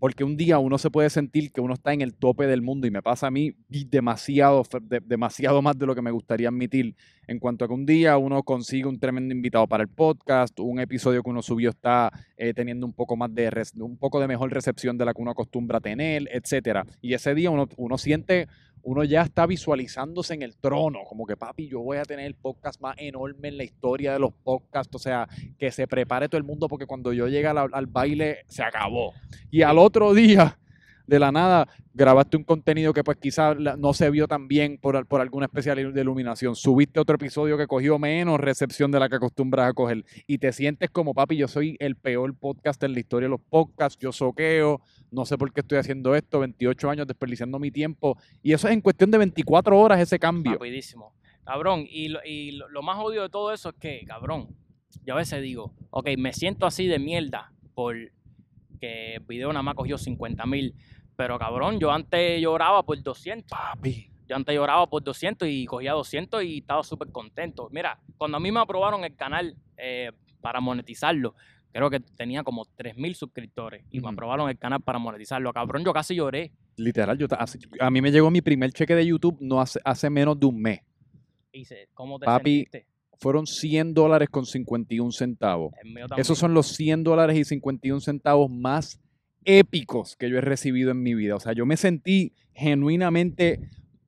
Porque 0.00 0.24
un 0.24 0.36
día 0.36 0.58
uno 0.58 0.76
se 0.76 0.90
puede 0.90 1.08
sentir 1.08 1.50
que 1.50 1.62
uno 1.62 1.74
está 1.74 1.92
en 1.94 2.02
el 2.02 2.14
tope 2.14 2.46
del 2.46 2.60
mundo 2.60 2.86
y 2.86 2.90
me 2.90 3.00
pasa 3.00 3.28
a 3.28 3.30
mí 3.30 3.54
demasiado, 3.68 4.62
de- 4.82 5.00
demasiado 5.00 5.62
más 5.62 5.78
de 5.78 5.86
lo 5.86 5.94
que 5.94 6.02
me 6.02 6.10
gustaría 6.10 6.48
admitir. 6.48 6.94
En 7.26 7.38
cuanto 7.38 7.64
a 7.64 7.68
que 7.68 7.74
un 7.74 7.86
día 7.86 8.18
uno 8.18 8.42
consigue 8.42 8.86
un 8.86 8.98
tremendo 8.98 9.32
invitado 9.32 9.66
para 9.66 9.84
el 9.84 9.88
podcast, 9.88 10.58
un 10.60 10.80
episodio 10.80 11.22
que 11.22 11.30
uno 11.30 11.40
subió 11.40 11.70
está 11.70 12.12
eh, 12.36 12.52
teniendo 12.52 12.84
un 12.84 12.92
poco 12.92 13.16
más 13.16 13.32
de 13.32 13.50
un 13.78 13.96
poco 13.96 14.20
de 14.20 14.28
mejor 14.28 14.52
recepción 14.52 14.98
de 14.98 15.04
la 15.06 15.14
que 15.14 15.22
uno 15.22 15.30
acostumbra 15.30 15.80
tener, 15.80 16.28
etcétera. 16.30 16.84
Y 17.00 17.14
ese 17.14 17.34
día 17.34 17.50
uno, 17.50 17.68
uno 17.76 17.96
siente, 17.96 18.48
uno 18.84 19.02
ya 19.04 19.22
está 19.22 19.46
visualizándose 19.46 20.34
en 20.34 20.42
el 20.42 20.56
trono, 20.56 21.00
como 21.08 21.26
que 21.26 21.36
papi, 21.36 21.68
yo 21.68 21.80
voy 21.80 21.96
a 21.98 22.02
tener 22.02 22.26
el 22.26 22.34
podcast 22.34 22.80
más 22.80 22.94
enorme 22.98 23.48
en 23.48 23.56
la 23.56 23.64
historia 23.64 24.12
de 24.12 24.18
los 24.18 24.32
podcasts, 24.32 24.94
o 24.94 24.98
sea, 24.98 25.28
que 25.58 25.70
se 25.70 25.86
prepare 25.86 26.28
todo 26.28 26.38
el 26.38 26.44
mundo 26.44 26.68
porque 26.68 26.86
cuando 26.86 27.12
yo 27.12 27.26
llegue 27.26 27.46
al, 27.46 27.58
al 27.58 27.86
baile 27.86 28.44
se 28.46 28.62
acabó. 28.62 29.12
Y 29.50 29.62
al 29.62 29.78
otro 29.78 30.12
día, 30.12 30.58
de 31.06 31.18
la 31.18 31.30
nada, 31.30 31.68
grabaste 31.92 32.36
un 32.36 32.44
contenido 32.44 32.92
que 32.92 33.04
pues 33.04 33.18
quizás 33.18 33.56
no 33.78 33.92
se 33.92 34.10
vio 34.10 34.26
tan 34.26 34.48
bien 34.48 34.78
por, 34.78 35.06
por 35.06 35.20
alguna 35.20 35.46
especial 35.46 35.92
de 35.92 36.00
iluminación. 36.00 36.56
Subiste 36.56 37.00
otro 37.00 37.16
episodio 37.16 37.58
que 37.58 37.66
cogió 37.66 37.98
menos 37.98 38.40
recepción 38.40 38.90
de 38.90 39.00
la 39.00 39.08
que 39.08 39.16
acostumbras 39.16 39.70
a 39.70 39.72
coger. 39.72 40.04
Y 40.26 40.38
te 40.38 40.52
sientes 40.52 40.90
como, 40.90 41.14
papi, 41.14 41.36
yo 41.36 41.48
soy 41.48 41.76
el 41.78 41.96
peor 41.96 42.34
podcast 42.36 42.82
en 42.82 42.94
la 42.94 43.00
historia 43.00 43.26
de 43.26 43.30
los 43.30 43.40
podcasts, 43.40 43.98
yo 44.00 44.12
soqueo, 44.12 44.80
no 45.10 45.24
sé 45.24 45.36
por 45.36 45.52
qué 45.52 45.60
estoy 45.60 45.78
haciendo 45.78 46.14
esto, 46.14 46.40
28 46.40 46.90
años 46.90 47.06
desperdiciando 47.06 47.58
mi 47.58 47.70
tiempo. 47.70 48.16
Y 48.42 48.52
eso 48.52 48.68
es 48.68 48.74
en 48.74 48.80
cuestión 48.80 49.10
de 49.10 49.18
24 49.18 49.78
horas 49.78 50.00
ese 50.00 50.18
cambio. 50.18 50.52
Rapidísimo. 50.52 51.14
Cabrón, 51.44 51.84
y, 51.88 52.08
lo, 52.08 52.68
lo, 52.70 52.82
más 52.82 52.98
odio 52.98 53.22
de 53.22 53.28
todo 53.28 53.52
eso 53.52 53.68
es 53.68 53.74
que, 53.74 54.02
cabrón, 54.06 54.48
yo 55.04 55.12
a 55.12 55.18
veces 55.18 55.42
digo, 55.42 55.74
ok, 55.90 56.08
me 56.16 56.32
siento 56.32 56.64
así 56.64 56.86
de 56.86 56.98
mierda 56.98 57.52
por 57.74 57.94
que 58.80 59.20
video 59.28 59.52
nada 59.52 59.62
más 59.62 59.74
cogió 59.74 59.98
50 59.98 60.44
mil, 60.46 60.74
pero 61.16 61.38
cabrón, 61.38 61.78
yo 61.78 61.90
antes 61.92 62.40
lloraba 62.40 62.82
por 62.84 63.02
200. 63.02 63.50
Papi. 63.50 64.10
Yo 64.28 64.36
antes 64.36 64.54
lloraba 64.54 64.86
por 64.88 65.02
200 65.02 65.46
y 65.48 65.66
cogía 65.66 65.92
200 65.92 66.42
y 66.44 66.58
estaba 66.58 66.82
súper 66.82 67.08
contento. 67.12 67.68
Mira, 67.70 68.00
cuando 68.16 68.38
a 68.38 68.40
mí 68.40 68.50
me 68.50 68.60
aprobaron 68.60 69.04
el 69.04 69.14
canal 69.14 69.54
eh, 69.76 70.12
para 70.40 70.60
monetizarlo, 70.60 71.34
creo 71.72 71.90
que 71.90 72.00
tenía 72.00 72.42
como 72.42 72.64
3.000 72.64 73.14
suscriptores 73.14 73.84
y 73.90 74.00
me 74.00 74.08
aprobaron 74.08 74.48
el 74.48 74.56
canal 74.58 74.80
para 74.80 74.98
monetizarlo. 74.98 75.52
Cabrón, 75.52 75.84
yo 75.84 75.92
casi 75.92 76.14
lloré. 76.14 76.52
Literal, 76.76 77.18
yo 77.18 77.26
así- 77.38 77.58
a 77.78 77.90
mí 77.90 78.00
me 78.00 78.10
llegó 78.10 78.30
mi 78.30 78.40
primer 78.40 78.72
cheque 78.72 78.94
de 78.94 79.06
YouTube 79.06 79.36
no 79.40 79.60
hace, 79.60 79.78
hace 79.84 80.08
menos 80.08 80.40
de 80.40 80.46
un 80.46 80.60
mes. 80.60 80.80
Y 81.52 81.58
dice, 81.60 81.88
¿cómo 81.94 82.18
te 82.18 82.24
Papi, 82.24 82.64
sentiste? 82.64 82.86
Fueron 83.18 83.46
100 83.46 83.94
dólares 83.94 84.28
con 84.30 84.44
51 84.46 85.12
centavos. 85.12 85.72
Esos 86.16 86.38
son 86.38 86.52
los 86.54 86.66
100 86.68 87.04
dólares 87.04 87.36
y 87.36 87.44
51 87.44 88.00
centavos 88.00 88.50
más 88.50 89.00
épicos 89.44 90.16
que 90.16 90.28
yo 90.30 90.38
he 90.38 90.40
recibido 90.40 90.90
en 90.90 91.02
mi 91.02 91.14
vida. 91.14 91.36
O 91.36 91.40
sea, 91.40 91.52
yo 91.52 91.66
me 91.66 91.76
sentí 91.76 92.32
genuinamente, 92.52 93.60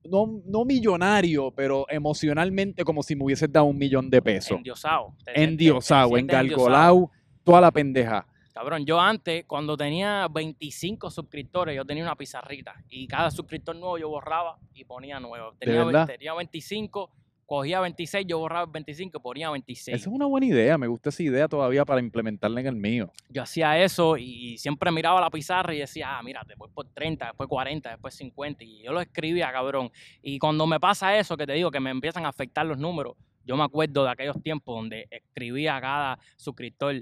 no, 0.04 0.42
no 0.46 0.64
millonario, 0.64 1.50
pero 1.50 1.86
emocionalmente 1.88 2.84
como 2.84 3.02
si 3.02 3.16
me 3.16 3.24
hubieses 3.24 3.50
dado 3.50 3.66
un 3.66 3.78
millón 3.78 4.10
de 4.10 4.22
pesos. 4.22 4.56
Endiosado. 4.56 5.14
Endiosado, 5.26 6.16
engalgolado, 6.16 7.10
toda 7.44 7.60
la 7.60 7.70
pendeja. 7.70 8.26
Cabrón, 8.56 8.86
yo 8.86 8.98
antes, 8.98 9.44
cuando 9.44 9.76
tenía 9.76 10.28
25 10.28 11.10
suscriptores, 11.10 11.76
yo 11.76 11.84
tenía 11.84 12.02
una 12.02 12.16
pizarrita 12.16 12.74
y 12.88 13.06
cada 13.06 13.30
suscriptor 13.30 13.76
nuevo 13.76 13.98
yo 13.98 14.08
borraba 14.08 14.56
y 14.72 14.84
ponía 14.84 15.20
nuevo. 15.20 15.52
Tenía, 15.58 15.84
verdad? 15.84 16.06
tenía 16.06 16.32
25, 16.32 17.10
cogía 17.46 17.80
26, 17.80 18.26
yo 18.26 18.38
borraba 18.38 18.64
el 18.64 18.70
25 18.72 19.18
y 19.18 19.20
ponía 19.20 19.50
26. 19.50 19.96
Esa 19.96 20.10
es 20.10 20.14
una 20.14 20.26
buena 20.26 20.46
idea, 20.46 20.76
me 20.76 20.88
gusta 20.88 21.10
esa 21.10 21.22
idea 21.22 21.46
todavía 21.48 21.84
para 21.84 22.00
implementarla 22.00 22.60
en 22.60 22.66
el 22.66 22.76
mío. 22.76 23.10
Yo 23.28 23.42
hacía 23.42 23.80
eso 23.82 24.16
y 24.16 24.58
siempre 24.58 24.90
miraba 24.90 25.20
la 25.20 25.30
pizarra 25.30 25.72
y 25.74 25.78
decía, 25.78 26.18
ah, 26.18 26.22
mira, 26.22 26.42
después 26.46 26.70
por 26.74 26.86
30, 26.88 27.26
después 27.26 27.48
40, 27.48 27.90
después 27.90 28.14
50. 28.14 28.64
Y 28.64 28.82
yo 28.82 28.92
lo 28.92 29.00
escribía, 29.00 29.50
cabrón. 29.52 29.90
Y 30.22 30.38
cuando 30.38 30.66
me 30.66 30.80
pasa 30.80 31.16
eso, 31.18 31.36
que 31.36 31.46
te 31.46 31.52
digo, 31.52 31.70
que 31.70 31.80
me 31.80 31.90
empiezan 31.90 32.24
a 32.26 32.28
afectar 32.28 32.66
los 32.66 32.78
números, 32.78 33.14
yo 33.44 33.56
me 33.56 33.62
acuerdo 33.62 34.02
de 34.04 34.10
aquellos 34.10 34.42
tiempos 34.42 34.74
donde 34.74 35.06
escribía 35.10 35.76
a 35.76 35.80
cada 35.80 36.18
suscriptor 36.36 36.96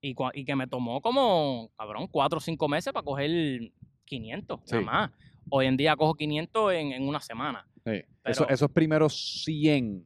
y 0.00 0.44
que 0.44 0.54
me 0.54 0.68
tomó 0.68 1.00
como, 1.00 1.70
cabrón, 1.76 2.06
4 2.06 2.36
o 2.36 2.40
5 2.40 2.68
meses 2.68 2.92
para 2.92 3.02
coger 3.04 3.72
500, 4.04 4.60
Sí. 4.64 4.76
nada 4.76 4.84
más. 4.84 5.10
Hoy 5.50 5.66
en 5.66 5.76
día 5.76 5.96
cojo 5.96 6.14
500 6.14 6.72
en, 6.74 6.92
en 6.92 7.08
una 7.08 7.20
semana. 7.20 7.66
Sí. 7.84 8.02
Eso- 8.30 8.48
esos 8.48 8.70
primeros 8.70 9.42
100 9.44 10.04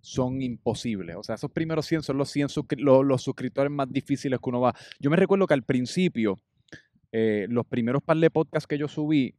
son 0.00 0.40
imposibles. 0.42 1.16
O 1.16 1.22
sea, 1.22 1.34
esos 1.34 1.50
primeros 1.50 1.84
100 1.86 2.02
son 2.02 2.16
los 2.18 2.30
100 2.30 2.48
suscri- 2.48 2.78
lo- 2.80 3.02
los, 3.02 3.22
suscriptores 3.22 3.70
más 3.70 3.90
difíciles 3.90 4.38
que 4.42 4.48
uno 4.48 4.60
va. 4.60 4.74
Yo 5.00 5.10
me 5.10 5.16
recuerdo 5.16 5.46
que 5.46 5.54
al 5.54 5.64
principio, 5.64 6.38
eh, 7.12 7.46
los 7.50 7.66
primeros 7.66 8.02
par 8.02 8.16
de 8.16 8.30
podcasts 8.30 8.66
que 8.66 8.78
yo 8.78 8.88
subí, 8.88 9.34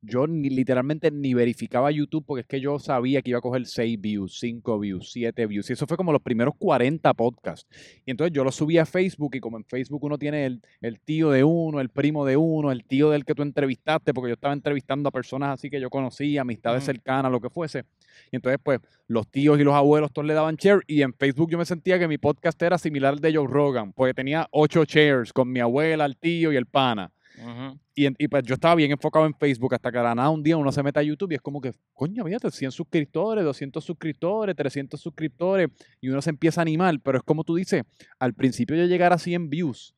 yo 0.00 0.26
ni, 0.26 0.50
literalmente 0.50 1.10
ni 1.10 1.34
verificaba 1.34 1.90
YouTube 1.90 2.24
porque 2.26 2.42
es 2.42 2.46
que 2.46 2.60
yo 2.60 2.78
sabía 2.78 3.22
que 3.22 3.30
iba 3.30 3.38
a 3.38 3.42
coger 3.42 3.66
6 3.66 4.00
views, 4.00 4.38
5 4.38 4.78
views, 4.78 5.10
7 5.12 5.46
views. 5.46 5.68
Y 5.70 5.72
eso 5.72 5.86
fue 5.86 5.96
como 5.96 6.12
los 6.12 6.22
primeros 6.22 6.54
40 6.58 7.12
podcasts. 7.14 7.68
Y 8.06 8.10
entonces 8.10 8.32
yo 8.32 8.44
lo 8.44 8.52
subí 8.52 8.78
a 8.78 8.86
Facebook 8.86 9.34
y 9.34 9.40
como 9.40 9.56
en 9.56 9.64
Facebook 9.64 10.04
uno 10.04 10.18
tiene 10.18 10.46
el, 10.46 10.62
el 10.80 11.00
tío 11.00 11.30
de 11.30 11.44
uno, 11.44 11.80
el 11.80 11.88
primo 11.88 12.24
de 12.24 12.36
uno, 12.36 12.70
el 12.70 12.84
tío 12.84 13.10
del 13.10 13.24
que 13.24 13.34
tú 13.34 13.42
entrevistaste, 13.42 14.14
porque 14.14 14.30
yo 14.30 14.34
estaba 14.34 14.54
entrevistando 14.54 15.08
a 15.08 15.12
personas 15.12 15.54
así 15.54 15.70
que 15.70 15.80
yo 15.80 15.90
conocía, 15.90 16.42
amistades 16.42 16.84
cercanas, 16.84 17.32
lo 17.32 17.40
que 17.40 17.50
fuese. 17.50 17.84
Y 18.30 18.36
entonces 18.36 18.60
pues 18.62 18.80
los 19.06 19.28
tíos 19.28 19.58
y 19.58 19.64
los 19.64 19.74
abuelos 19.74 20.12
todos 20.12 20.26
le 20.26 20.34
daban 20.34 20.56
share 20.56 20.82
y 20.86 21.02
en 21.02 21.14
Facebook 21.14 21.50
yo 21.50 21.58
me 21.58 21.64
sentía 21.64 21.98
que 21.98 22.08
mi 22.08 22.18
podcast 22.18 22.60
era 22.62 22.78
similar 22.78 23.14
al 23.14 23.20
de 23.20 23.34
Joe 23.34 23.46
Rogan, 23.46 23.92
porque 23.92 24.14
tenía 24.14 24.46
8 24.50 24.84
shares 24.84 25.32
con 25.32 25.50
mi 25.50 25.60
abuela, 25.60 26.04
el 26.04 26.16
tío 26.16 26.52
y 26.52 26.56
el 26.56 26.66
pana. 26.66 27.12
Y, 27.94 28.06
y, 28.24 28.28
pues 28.28 28.42
yo 28.44 28.54
estaba 28.54 28.74
bien 28.74 28.90
enfocado 28.90 29.26
en 29.26 29.34
Facebook 29.34 29.74
hasta 29.74 29.90
que 29.90 29.98
de 29.98 30.04
la 30.04 30.14
nada 30.14 30.30
un 30.30 30.42
día 30.42 30.56
uno 30.56 30.70
se 30.72 30.82
mete 30.82 30.98
a 31.00 31.02
YouTube 31.02 31.32
y 31.32 31.34
es 31.36 31.40
como 31.40 31.60
que, 31.60 31.72
coño, 31.92 32.24
fíjate, 32.24 32.50
100 32.50 32.70
suscriptores, 32.72 33.44
200 33.44 33.82
suscriptores, 33.84 34.54
300 34.56 35.00
suscriptores 35.00 35.68
y 36.00 36.08
uno 36.08 36.20
se 36.22 36.30
empieza 36.30 36.60
a 36.60 36.62
animar, 36.62 36.94
pero 37.02 37.18
es 37.18 37.24
como 37.24 37.44
tú 37.44 37.54
dices, 37.56 37.82
al 38.18 38.34
principio 38.34 38.76
yo 38.76 38.84
llegar 38.86 39.12
a 39.12 39.18
100 39.18 39.50
views 39.50 39.94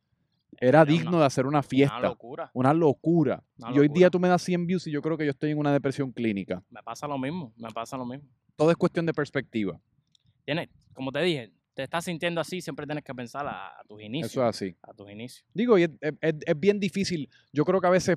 era 0.59 0.69
Era 0.69 0.83
una- 0.83 0.91
digno 0.93 1.19
de 1.21 1.25
hacer 1.27 1.47
una 1.47 1.59
Una 1.59 1.63
fiesta, 1.63 2.01
locura. 2.01 2.51
una 2.55 2.75
locura. 2.75 3.43
Una 3.59 3.69
y 3.75 3.79
hoy 3.79 3.89
día 3.89 4.07
locura. 4.07 4.11
tú 4.11 4.21
me 4.21 4.29
das 4.29 4.43
100 4.43 4.67
views 4.67 4.87
y 4.87 4.91
yo 4.91 5.01
creo 5.01 5.17
que 5.17 5.25
yo 5.25 5.31
estoy 5.31 5.51
en 5.53 5.59
una 5.59 5.73
depresión 5.73 6.11
clínica. 6.13 6.63
Me 6.71 6.83
pasa 6.83 7.07
lo 7.07 7.19
mismo, 7.19 7.53
me 7.57 7.71
pasa 7.71 7.97
lo 7.97 8.05
mismo. 8.05 8.29
Todo 8.57 8.71
es 8.71 8.77
cuestión 8.77 9.07
de 9.07 9.15
perspectiva. 9.15 9.81
Tienes, 10.45 10.69
como 10.93 11.13
te 11.13 11.21
dije, 11.21 11.53
te 11.81 11.85
estás 11.85 12.05
sintiendo 12.05 12.41
así, 12.41 12.61
siempre 12.61 12.87
tienes 12.87 13.03
que 13.05 13.15
pensar 13.15 13.47
a, 13.47 13.69
a 13.81 13.85
tus 13.89 14.01
inicios. 14.03 14.33
Eso 14.33 14.43
es 14.43 14.49
así. 14.49 14.77
A 14.83 14.93
tus 14.95 15.11
inicios. 15.11 15.45
Digo, 15.55 15.79
y 15.79 15.85
es, 15.85 15.91
es- 16.01 16.15
es- 16.21 16.35
es 16.47 16.61
bien 16.61 16.79
difícil. 16.79 17.29
Yo 17.53 17.65
creo 17.65 17.81
que 17.81 17.87
a 17.87 17.91
veces 17.91 18.17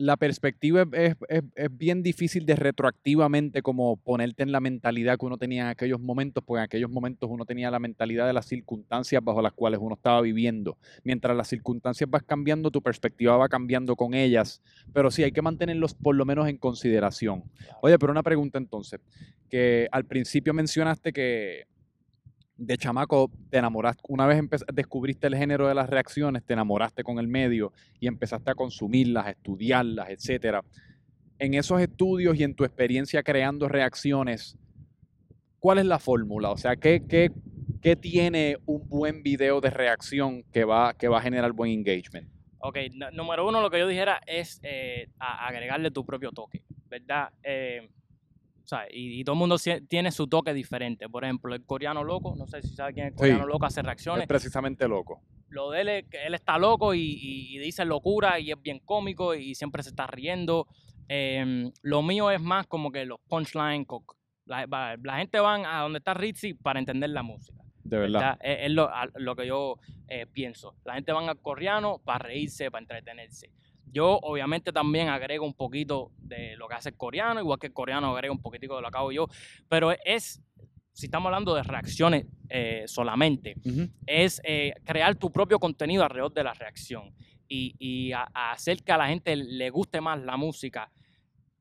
la 0.00 0.16
perspectiva 0.16 0.82
es, 0.92 1.16
es- 1.28 1.42
es- 1.56 1.76
bien 1.76 2.04
difícil 2.04 2.46
de 2.46 2.54
retroactivamente 2.54 3.62
como 3.62 3.96
ponerte 3.96 4.44
en 4.44 4.52
la 4.52 4.60
mentalidad 4.60 5.18
que 5.18 5.26
uno 5.26 5.38
tenía 5.38 5.62
en 5.62 5.68
aquellos 5.68 5.98
momentos, 5.98 6.44
porque 6.44 6.58
en 6.60 6.64
aquellos 6.64 6.88
momentos 6.90 7.28
uno 7.28 7.44
tenía 7.44 7.68
la 7.68 7.80
mentalidad 7.80 8.24
de 8.28 8.32
las 8.32 8.46
circunstancias 8.46 9.20
bajo 9.24 9.42
las 9.42 9.52
cuales 9.54 9.80
uno 9.82 9.96
estaba 9.96 10.20
viviendo. 10.20 10.78
Mientras 11.02 11.36
las 11.36 11.48
circunstancias 11.48 12.08
vas 12.08 12.22
cambiando, 12.22 12.70
tu 12.70 12.80
perspectiva 12.80 13.36
va 13.36 13.48
cambiando 13.48 13.96
con 13.96 14.14
ellas. 14.14 14.62
Pero 14.92 15.10
sí, 15.10 15.24
hay 15.24 15.32
que 15.32 15.42
mantenerlos 15.42 15.94
por 15.94 16.14
lo 16.14 16.24
menos 16.24 16.46
en 16.48 16.58
consideración. 16.58 17.42
Oye, 17.82 17.98
pero 17.98 18.12
una 18.12 18.22
pregunta 18.22 18.56
entonces, 18.58 19.00
que 19.50 19.88
al 19.90 20.04
principio 20.04 20.54
mencionaste 20.54 21.12
que 21.12 21.66
de 22.58 22.76
chamaco 22.76 23.30
te 23.50 23.58
enamoraste, 23.58 24.02
una 24.08 24.26
vez 24.26 24.42
descubriste 24.72 25.28
el 25.28 25.36
género 25.36 25.68
de 25.68 25.74
las 25.74 25.88
reacciones, 25.88 26.44
te 26.44 26.54
enamoraste 26.54 27.04
con 27.04 27.18
el 27.18 27.28
medio 27.28 27.72
y 28.00 28.08
empezaste 28.08 28.50
a 28.50 28.54
consumirlas, 28.54 29.26
a 29.26 29.30
estudiarlas, 29.30 30.10
etcétera. 30.10 30.62
En 31.38 31.54
esos 31.54 31.80
estudios 31.80 32.36
y 32.36 32.42
en 32.42 32.54
tu 32.54 32.64
experiencia 32.64 33.22
creando 33.22 33.68
reacciones, 33.68 34.58
¿cuál 35.60 35.78
es 35.78 35.86
la 35.86 36.00
fórmula? 36.00 36.50
O 36.50 36.56
sea, 36.56 36.74
¿qué, 36.74 37.04
qué, 37.08 37.30
qué 37.80 37.94
tiene 37.94 38.58
un 38.66 38.88
buen 38.88 39.22
video 39.22 39.60
de 39.60 39.70
reacción 39.70 40.42
que 40.52 40.64
va, 40.64 40.94
que 40.94 41.06
va 41.06 41.18
a 41.18 41.22
generar 41.22 41.52
buen 41.52 41.70
engagement? 41.70 42.28
Ok, 42.58 42.76
número 43.12 43.48
uno, 43.48 43.62
lo 43.62 43.70
que 43.70 43.78
yo 43.78 43.86
dijera 43.86 44.20
es 44.26 44.58
eh, 44.64 45.08
agregarle 45.20 45.92
tu 45.92 46.04
propio 46.04 46.32
toque, 46.32 46.64
¿verdad? 46.88 47.28
Eh, 47.44 47.88
sea, 48.68 48.86
y, 48.90 49.20
y 49.20 49.24
todo 49.24 49.34
el 49.34 49.38
mundo 49.38 49.56
tiene 49.88 50.10
su 50.12 50.26
toque 50.26 50.52
diferente. 50.54 51.08
Por 51.08 51.24
ejemplo, 51.24 51.54
el 51.54 51.64
coreano 51.64 52.04
loco, 52.04 52.34
no 52.36 52.46
sé 52.46 52.62
si 52.62 52.74
sabe 52.74 52.94
quién 52.94 53.06
es 53.06 53.12
el 53.12 53.16
Sí. 53.18 53.20
coreano 53.20 53.46
loco, 53.46 53.66
hace 53.66 53.80
Es 53.80 53.86
reacciones. 53.86 54.26
precisamente 54.26 54.86
loco. 54.86 55.20
Lo 55.48 55.70
de 55.70 55.80
él 55.80 55.88
es 55.88 56.04
que 56.08 56.26
él 56.26 56.34
está 56.34 56.58
loco 56.58 56.92
y, 56.94 57.00
y- 57.00 57.56
y 57.56 57.58
dice 57.58 57.84
locura 57.84 58.38
y 58.38 58.50
es 58.52 58.60
bien 58.60 58.80
cómico 58.84 59.34
y 59.34 59.54
siempre 59.54 59.82
se 59.82 59.88
está 59.90 60.06
riendo. 60.06 60.66
Em, 61.08 61.72
lo 61.82 62.02
mío 62.02 62.30
es 62.30 62.40
más 62.40 62.66
como 62.66 62.92
que 62.92 63.04
los 63.06 63.18
punchlines. 63.28 63.86
La, 64.44 64.66
va- 64.66 64.96
la 65.02 65.18
gente 65.18 65.40
van 65.40 65.64
a 65.64 65.80
donde 65.82 65.98
está 65.98 66.12
Ritzy 66.14 66.54
para 66.54 66.78
entender 66.78 67.10
la 67.10 67.22
música. 67.22 67.62
De 67.84 67.96
verdad. 67.96 68.20
¿verdad? 68.20 68.38
Es, 68.42 68.58
es 68.66 68.70
lo, 68.72 68.90
a- 68.90 69.08
lo 69.14 69.34
que 69.34 69.46
yo 69.46 69.76
eh, 70.08 70.26
pienso. 70.26 70.74
La 70.84 70.94
gente 70.94 71.12
van 71.12 71.28
al 71.28 71.38
coreano 71.40 72.00
para 72.04 72.18
reírse, 72.26 72.70
para 72.70 72.80
entretenerse. 72.82 73.50
Yo 73.92 74.18
obviamente 74.22 74.72
también 74.72 75.08
agrego 75.08 75.44
un 75.46 75.54
poquito 75.54 76.10
de 76.18 76.56
lo 76.56 76.68
que 76.68 76.74
hace 76.74 76.90
el 76.90 76.96
coreano, 76.96 77.40
igual 77.40 77.58
que 77.58 77.68
el 77.68 77.72
coreano 77.72 78.12
agrega 78.14 78.32
un 78.32 78.40
poquitico 78.42 78.76
de 78.76 78.82
lo 78.82 78.90
que 78.90 78.98
hago 78.98 79.12
yo, 79.12 79.26
pero 79.68 79.92
es, 80.04 80.40
si 80.92 81.06
estamos 81.06 81.26
hablando 81.26 81.54
de 81.54 81.62
reacciones 81.62 82.26
eh, 82.48 82.84
solamente, 82.86 83.54
es 84.06 84.40
eh, 84.44 84.72
crear 84.84 85.14
tu 85.16 85.30
propio 85.30 85.58
contenido 85.58 86.02
alrededor 86.04 86.32
de 86.32 86.44
la 86.44 86.54
reacción 86.54 87.12
y, 87.48 87.74
y 87.78 88.12
a- 88.12 88.28
a 88.34 88.52
hacer 88.52 88.82
que 88.82 88.92
a 88.92 88.98
la 88.98 89.08
gente 89.08 89.34
le 89.36 89.70
guste 89.70 90.00
más 90.00 90.20
la 90.20 90.36
música 90.36 90.90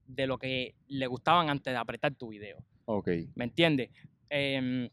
de 0.06 0.26
lo 0.28 0.38
que 0.38 0.76
le 0.88 1.08
gustaban 1.08 1.50
antes 1.50 1.74
de 1.74 1.78
apretar 1.78 2.14
tu 2.16 2.30
video. 2.30 2.58
Ok. 2.86 3.10
¿Me 3.36 3.44
entiendes? 3.46 3.90
Em, 4.30 4.90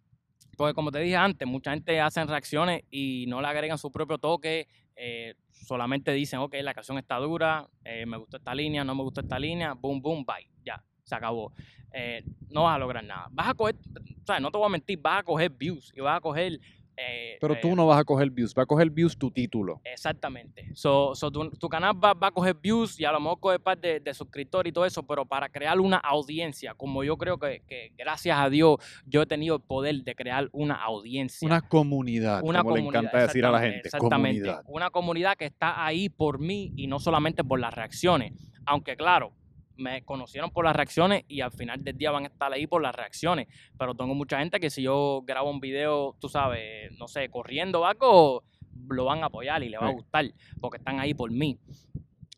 porque 0.57 0.75
como 0.75 0.91
te 0.93 0.99
dije 1.01 1.17
antes, 1.17 1.47
mucha 1.49 1.73
gente 1.73 2.01
hace 2.01 2.25
reacciones 2.25 2.83
y 2.91 3.25
no 3.29 3.41
le 3.41 3.49
agregan 3.49 3.79
su 3.79 3.91
propio 3.91 4.19
toque, 4.19 4.69
eh, 4.97 5.35
solamente 5.51 6.13
dicen, 6.13 6.41
ok, 6.41 6.55
la 6.63 6.75
canción 6.75 6.99
está 6.99 7.17
dura, 7.17 7.69
eh, 7.85 8.07
me 8.07 8.17
gustó 8.17 8.37
esta 8.37 8.55
línea, 8.55 8.85
no 8.85 8.95
me 8.95 9.03
gustó 9.03 9.21
esta 9.21 9.39
línea, 9.39 9.75
boom, 9.75 10.01
boom, 10.01 10.25
bye, 10.25 10.49
ya, 10.65 10.83
se 11.05 11.15
acabó. 11.15 11.53
Eh, 11.93 12.25
no 12.51 12.65
vas 12.65 12.77
a 12.77 12.79
lograr 12.79 13.05
nada. 13.05 13.29
Vas 13.31 13.49
a 13.49 13.55
coger, 13.55 13.77
o 13.77 14.27
sea, 14.27 14.41
no 14.41 14.51
te 14.51 14.59
voy 14.59 14.67
a 14.67 14.71
mentir, 14.71 14.99
vas 15.01 15.21
a 15.21 15.23
coger 15.23 15.51
views 15.51 15.93
y 15.95 16.01
vas 16.01 16.19
a 16.19 16.21
coger... 16.21 16.61
eh, 16.97 17.39
Pero 17.41 17.55
eh, 17.55 17.59
tú 17.61 17.75
no 17.75 17.87
vas 17.87 17.99
a 17.99 18.05
coger 18.05 18.31
views, 18.31 18.55
va 18.57 18.63
a 18.63 18.67
coger 18.67 18.91
views 18.91 19.17
tu 19.17 19.31
título. 19.31 19.81
Exactamente. 19.85 20.71
So, 20.75 21.15
so 21.15 21.31
tu, 21.31 21.51
tu 21.51 21.69
canal 21.69 21.93
va, 22.03 22.15
va 22.15 22.29
a 22.29 22.31
coger 22.31 22.55
views 22.55 22.99
y 23.01 23.05
a 23.05 23.13
lo 23.13 23.21
mejor 23.21 23.41
coger 23.41 23.61
par 23.61 23.79
de, 23.79 24.01
de 24.01 24.15
suscriptores 24.15 24.71
y 24.71 24.73
todo 24.73 24.85
eso, 24.85 25.03
pero 25.03 25.25
para 25.25 25.49
crear 25.49 25.81
una 25.81 25.97
audiencia, 25.99 26.75
como 26.75 27.03
yo 27.05 27.17
creo 27.17 27.39
que, 27.39 27.63
que 27.67 27.93
gracias 27.97 28.39
a 28.39 28.49
Dios 28.49 28.77
yo 29.07 29.23
he 29.23 29.27
tenido 29.27 29.57
el 29.57 29.63
poder 29.63 30.03
de 30.05 30.15
crear 30.15 30.49
una 30.53 30.75
audiencia. 30.75 31.47
Una 31.47 31.61
comunidad, 31.61 32.43
una 32.43 32.63
como 32.63 32.77
le 32.77 32.83
comunidad, 32.83 33.03
encanta 33.03 33.27
decir 33.27 33.45
a 33.45 33.51
la 33.51 33.61
gente. 33.61 33.81
Exactamente. 33.85 34.41
Comunidad. 34.41 34.65
Una 34.69 34.91
comunidad 34.91 35.37
que 35.37 35.47
está 35.47 35.85
ahí 35.85 36.09
por 36.09 36.39
mí 36.39 36.73
y 36.77 36.87
no 36.87 36.99
solamente 36.99 37.45
por 37.45 37.61
las 37.61 37.75
reacciones. 37.75 38.33
Aunque 38.67 38.97
claro, 38.97 39.33
me 39.77 40.05
conocieron 40.05 40.51
por 40.51 40.65
las 40.65 40.77
reacciones 40.77 41.25
y 41.29 41.41
al 41.41 41.53
final 41.53 41.83
del 41.83 41.97
día 41.97 42.11
van 42.11 42.25
a 42.25 42.29
estar 42.29 42.53
ahí 42.53 42.67
por 42.67 42.83
las 42.83 42.95
reacciones. 42.95 43.49
Pero 43.79 43.95
tengo 43.95 44.15
mucha 44.15 44.39
gente 44.39 44.61
que 44.61 44.71
si 44.71 44.83
yo 44.83 45.23
grabo 45.25 45.51
un 45.51 45.61
video, 45.61 46.17
tú 46.21 46.29
sabes, 46.29 46.93
no 46.99 47.09
sé, 47.09 47.29
corriendo 47.29 47.81
o 47.81 47.85
algo, 47.85 48.45
lo 48.89 49.05
van 49.05 49.23
a 49.23 49.27
apoyar 49.27 49.63
y 49.63 49.69
le 49.69 49.79
va 49.79 49.89
a 49.89 49.93
gustar 49.93 50.27
porque 50.61 50.79
están 50.79 51.01
ahí 51.01 51.15
por 51.15 51.31
mí. 51.31 51.59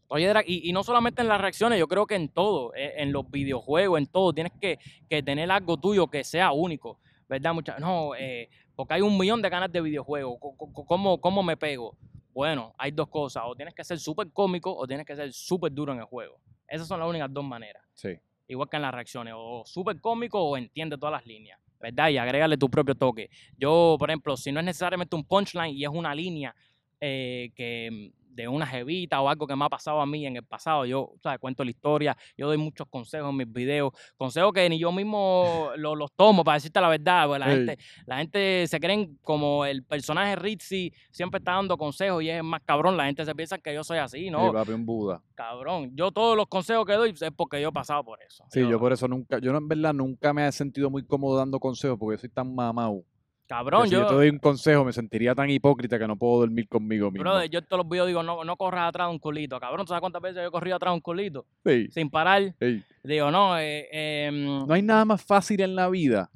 Oye, 0.09 0.33
y, 0.47 0.69
y 0.69 0.73
no 0.73 0.85
solamente 0.85 1.23
en 1.23 1.29
las 1.29 1.41
reacciones, 1.41 1.79
yo 1.81 1.89
creo 1.89 2.07
que 2.07 2.15
en 2.15 2.29
todo, 2.29 2.73
eh, 2.75 2.95
en 2.99 3.13
los 3.13 3.29
videojuegos, 3.29 3.99
en 3.99 4.07
todo, 4.07 4.33
tienes 4.33 4.53
que, 4.61 4.79
que 5.11 5.23
tener 5.23 5.51
algo 5.51 5.79
tuyo 5.79 6.07
que 6.07 6.23
sea 6.23 6.53
único, 6.53 7.01
¿verdad? 7.29 7.53
Mucha, 7.53 7.79
no, 7.79 8.15
eh, 8.15 8.49
porque 8.77 8.95
hay 8.95 9.01
un 9.01 9.19
millón 9.19 9.43
de 9.43 9.51
canales 9.51 9.73
de 9.73 9.81
videojuegos, 9.81 10.39
¿cómo, 10.87 11.21
¿cómo 11.21 11.43
me 11.43 11.57
pego? 11.57 11.97
Bueno, 12.33 12.73
hay 12.79 12.93
dos 12.93 13.09
cosas, 13.09 13.43
o 13.47 13.57
tienes 13.57 13.75
que 13.75 13.83
ser 13.83 13.99
súper 13.99 14.31
cómico 14.31 14.73
o 14.77 14.87
tienes 14.87 15.07
que 15.07 15.17
ser 15.17 15.33
súper 15.33 15.73
duro 15.73 15.93
en 15.93 15.99
el 15.99 16.05
juego. 16.05 16.39
Esas 16.69 16.89
son 16.89 17.01
las 17.01 17.09
únicas 17.09 17.33
dos 17.33 17.45
maneras, 17.45 17.83
Sí. 17.95 18.11
igual 18.49 18.69
que 18.69 18.77
en 18.77 18.83
las 18.83 18.95
reacciones, 18.95 19.35
o 19.37 19.63
súper 19.67 20.01
cómico 20.01 20.41
o 20.43 20.57
entiende 20.57 20.97
todas 20.99 21.13
las 21.13 21.27
líneas, 21.27 21.59
¿verdad? 21.81 22.09
Y 22.11 22.19
agrégale 22.19 22.57
tu 22.57 22.69
propio 22.71 22.95
toque. 22.95 23.31
Yo, 23.57 23.97
por 23.99 24.11
ejemplo, 24.11 24.37
si 24.37 24.53
no 24.53 24.61
es 24.61 24.67
necesariamente 24.67 25.15
un 25.17 25.25
punchline 25.25 25.75
y 25.77 25.85
es 25.85 25.91
una 25.91 26.15
línea 26.15 26.55
eh, 27.01 27.51
que 27.55 28.13
de 28.37 28.47
una 28.49 28.67
jevita 28.67 29.21
o 29.21 29.29
algo 29.29 29.47
que 29.47 29.57
me 29.57 29.65
ha 29.65 29.69
pasado 29.69 30.01
a 30.01 30.07
mí 30.07 30.27
en 30.27 30.37
el 30.37 30.45
pasado, 30.45 30.85
yo 30.87 31.15
¿sabes? 31.23 31.39
cuento 31.41 31.65
la 31.65 31.71
historia, 31.71 32.17
yo 32.37 32.47
doy 32.47 32.59
muchos 32.59 32.87
consejos 32.89 33.31
en 33.31 33.37
mis 33.37 33.51
videos, 33.53 33.93
consejos 34.17 34.53
que 34.53 34.69
ni 34.69 34.79
yo 34.79 34.93
mismo 34.93 35.71
lo- 35.77 35.97
los 35.97 36.13
tomo 36.13 36.45
para 36.45 36.57
decirte 36.57 36.81
la 36.81 36.89
verdad, 36.89 37.27
porque 37.27 37.39
la, 37.41 37.47
gente, 37.47 37.79
la 38.07 38.19
gente 38.19 38.67
se 38.69 38.79
creen 38.79 39.19
como 39.23 39.65
el 39.65 39.83
personaje 39.83 40.37
Ritzy 40.37 40.93
siempre 41.11 41.39
está 41.39 41.53
dando 41.53 41.77
consejos 41.77 42.23
y 42.23 42.31
es 42.31 42.43
más 42.45 42.61
cabrón, 42.65 42.97
la 42.97 43.07
gente 43.07 43.25
se 43.25 43.35
piensa 43.35 43.59
que 43.59 43.73
yo 43.75 43.83
soy 43.83 43.99
así, 43.99 44.31
no, 44.31 44.53
papi, 44.53 44.73
un 44.73 44.85
Buda. 44.87 45.23
cabrón, 45.35 45.91
yo 45.95 46.13
todos 46.13 46.37
los 46.37 46.47
consejos 46.47 46.85
que 46.85 46.93
doy 46.93 47.11
es 47.19 47.31
porque 47.37 47.61
yo 47.61 47.69
he 47.71 47.73
pasado 47.73 48.05
por 48.05 48.19
eso. 48.23 48.45
Sí, 48.51 48.61
yo 48.69 48.79
por 48.79 48.93
eso 48.93 49.09
nunca, 49.09 49.39
yo 49.39 49.57
en 49.57 49.67
verdad 49.67 49.95
nunca 49.95 50.33
me 50.33 50.47
he 50.47 50.53
sentido 50.53 50.91
muy 50.91 51.05
cómodo 51.07 51.39
dando 51.39 51.59
consejos 51.59 51.99
porque 51.99 52.17
yo 52.17 52.21
soy 52.21 52.29
tan 52.31 52.55
mamau. 52.55 53.05
Que 53.47 53.55
Cabrón, 53.55 53.89
si 53.89 53.95
yo, 53.95 54.01
yo, 54.01 54.07
te 54.07 54.15
doy 54.15 54.29
un 54.29 54.39
consejo 54.39 54.85
me 54.85 54.93
sentiría 54.93 55.35
tan 55.35 55.49
hipócrita 55.49 55.99
que 55.99 56.07
no 56.07 56.17
puedo 56.17 56.41
dormir 56.41 56.69
conmigo 56.69 57.11
mismo. 57.11 57.23
brother, 57.23 57.49
yo 57.49 57.63
todos 57.63 57.85
los 57.85 57.89
videos 57.89 58.09
digo, 58.09 58.23
no, 58.23 58.45
no 58.45 58.57
corras 58.57 58.89
atrás 58.89 59.09
de 59.09 59.13
un 59.13 59.19
culito, 59.19 59.61
cabrón, 59.61 59.87
¿tú 59.87 59.91
sabes 59.91 60.01
cuántas 60.01 60.23
veces 60.23 60.43
yo 60.43 60.49
he 60.49 60.51
corrido 60.51 60.77
atrás 60.77 60.93
de 60.93 60.95
un 60.95 61.01
culito? 61.01 61.47
Sí, 61.65 61.89
Sin 61.91 62.11
parar, 62.11 62.55
sí. 62.61 62.83
digo, 63.05 63.31
no, 63.31 63.59
eh, 63.59 63.89
em, 63.91 64.67
No 64.67 64.75
hay 64.75 64.83
nada 64.83 65.05
más 65.05 65.23
fácil 65.23 65.61
en 65.61 65.77
la 65.77 65.89
vida 65.89 66.31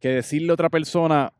que 0.00 0.10
decirle 0.10 0.50
a 0.50 0.54
otra 0.54 0.70
persona 0.70 1.32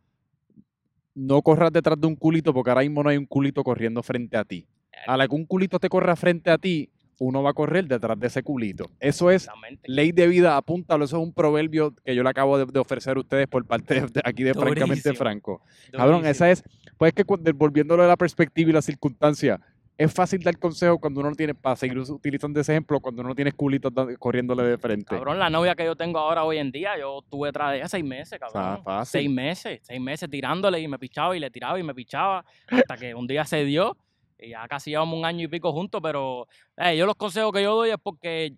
no 1.15 1.43
corras 1.43 1.73
detrás 1.73 2.01
de 2.01 2.07
un 2.07 2.15
culito 2.17 2.55
porque 2.55 2.71
ahora 2.71 2.83
mismo 2.83 3.03
no 3.03 3.11
hay 3.11 3.17
un 3.17 3.27
culito 3.27 3.65
corriendo 3.65 4.03
frente 4.03 4.37
a 4.37 4.45
ti. 4.45 4.67
A 5.07 5.17
la 5.17 5.27
que 5.27 5.35
un 5.35 5.47
culito 5.47 5.79
te 5.79 5.89
corra 5.89 6.17
frente 6.17 6.51
a 6.51 6.59
ti, 6.59 6.91
uno 7.19 7.43
va 7.43 7.51
a 7.51 7.53
correr 7.55 7.87
detrás 7.87 8.19
de 8.19 8.27
ese 8.29 8.43
culito. 8.43 8.91
Eso 9.01 9.31
es 9.31 9.49
ley 9.85 10.13
de 10.13 10.27
vida, 10.29 10.57
apúntalo. 10.57 11.05
Eso 11.05 11.17
es 11.17 11.23
un 11.23 11.33
proverbio 11.33 11.93
que 12.05 12.15
yo 12.15 12.23
le 12.23 12.29
acabo 12.31 12.59
de, 12.59 12.67
de 12.67 12.79
ofrecer 12.79 13.17
a 13.17 13.21
ustedes 13.21 13.47
por 13.49 13.65
parte 13.67 13.95
de, 14.01 14.07
de 14.07 14.23
aquí 14.25 14.45
de 14.45 14.55
Francamente 14.55 14.87
Durísimo. 14.87 15.15
Franco. 15.17 15.63
Cabrón, 15.93 16.27
esa 16.27 16.51
es, 16.51 16.63
pues 16.97 17.11
es 17.11 17.15
que 17.15 17.25
cuando- 17.25 17.53
volviéndolo 17.55 18.03
a 18.03 18.07
la 18.07 18.17
perspectiva 18.17 18.71
y 18.71 18.73
la 18.73 18.83
circunstancia, 18.83 19.61
es 19.97 20.15
fácil 20.15 20.41
dar 20.45 20.57
consejo 20.57 20.97
cuando 21.01 21.19
uno 21.19 21.31
no 21.31 21.35
tiene, 21.35 21.57
para 21.57 21.75
seguir 21.75 21.99
utilizando 21.99 22.61
ese 22.61 22.71
ejemplo, 22.71 23.01
cuando 23.01 23.21
uno 23.21 23.31
no 23.31 23.35
tiene 23.35 23.51
culitos 23.51 23.93
corriéndole 24.21 24.63
de 24.63 24.79
frente. 24.79 25.07
Cabrón, 25.17 25.41
la 25.41 25.51
novia 25.51 25.75
que 25.75 25.85
yo 25.85 25.97
tengo 25.97 26.21
ahora 26.21 26.45
hoy 26.45 26.59
en 26.59 26.71
día, 26.71 26.97
yo 26.97 27.21
tuve 27.29 27.49
detrás 27.49 27.73
de 27.73 27.79
ella 27.79 27.89
seis 27.89 28.05
meses, 28.05 28.39
cabrón. 28.39 28.85
fácil. 28.85 29.11
Seis 29.23 29.29
meses, 29.31 29.81
seis 29.83 30.01
meses 30.01 30.31
tirándole 30.31 30.79
y 30.81 30.87
me 30.87 31.01
pichaba 31.01 31.37
y 31.37 31.41
le 31.41 31.51
tiraba 31.51 31.81
y 31.81 31.83
me 31.83 31.97
pichaba 31.97 32.45
hasta 32.71 32.97
que 32.97 33.13
un 33.13 33.27
día 33.27 33.45
se 33.45 33.65
dio 33.65 33.97
y 34.39 34.51
ya 34.51 34.67
casi 34.69 34.91
llevamos 34.91 35.19
un 35.19 35.25
año 35.25 35.45
y 35.45 35.49
pico 35.49 35.73
juntos, 35.73 36.01
pero 36.03 36.47
eh, 36.77 36.97
yo 36.97 37.07
los 37.07 37.17
consejos 37.17 37.53
que 37.53 37.63
yo 37.63 37.75
doy 37.75 37.91
es 37.91 37.97
porque 38.03 38.55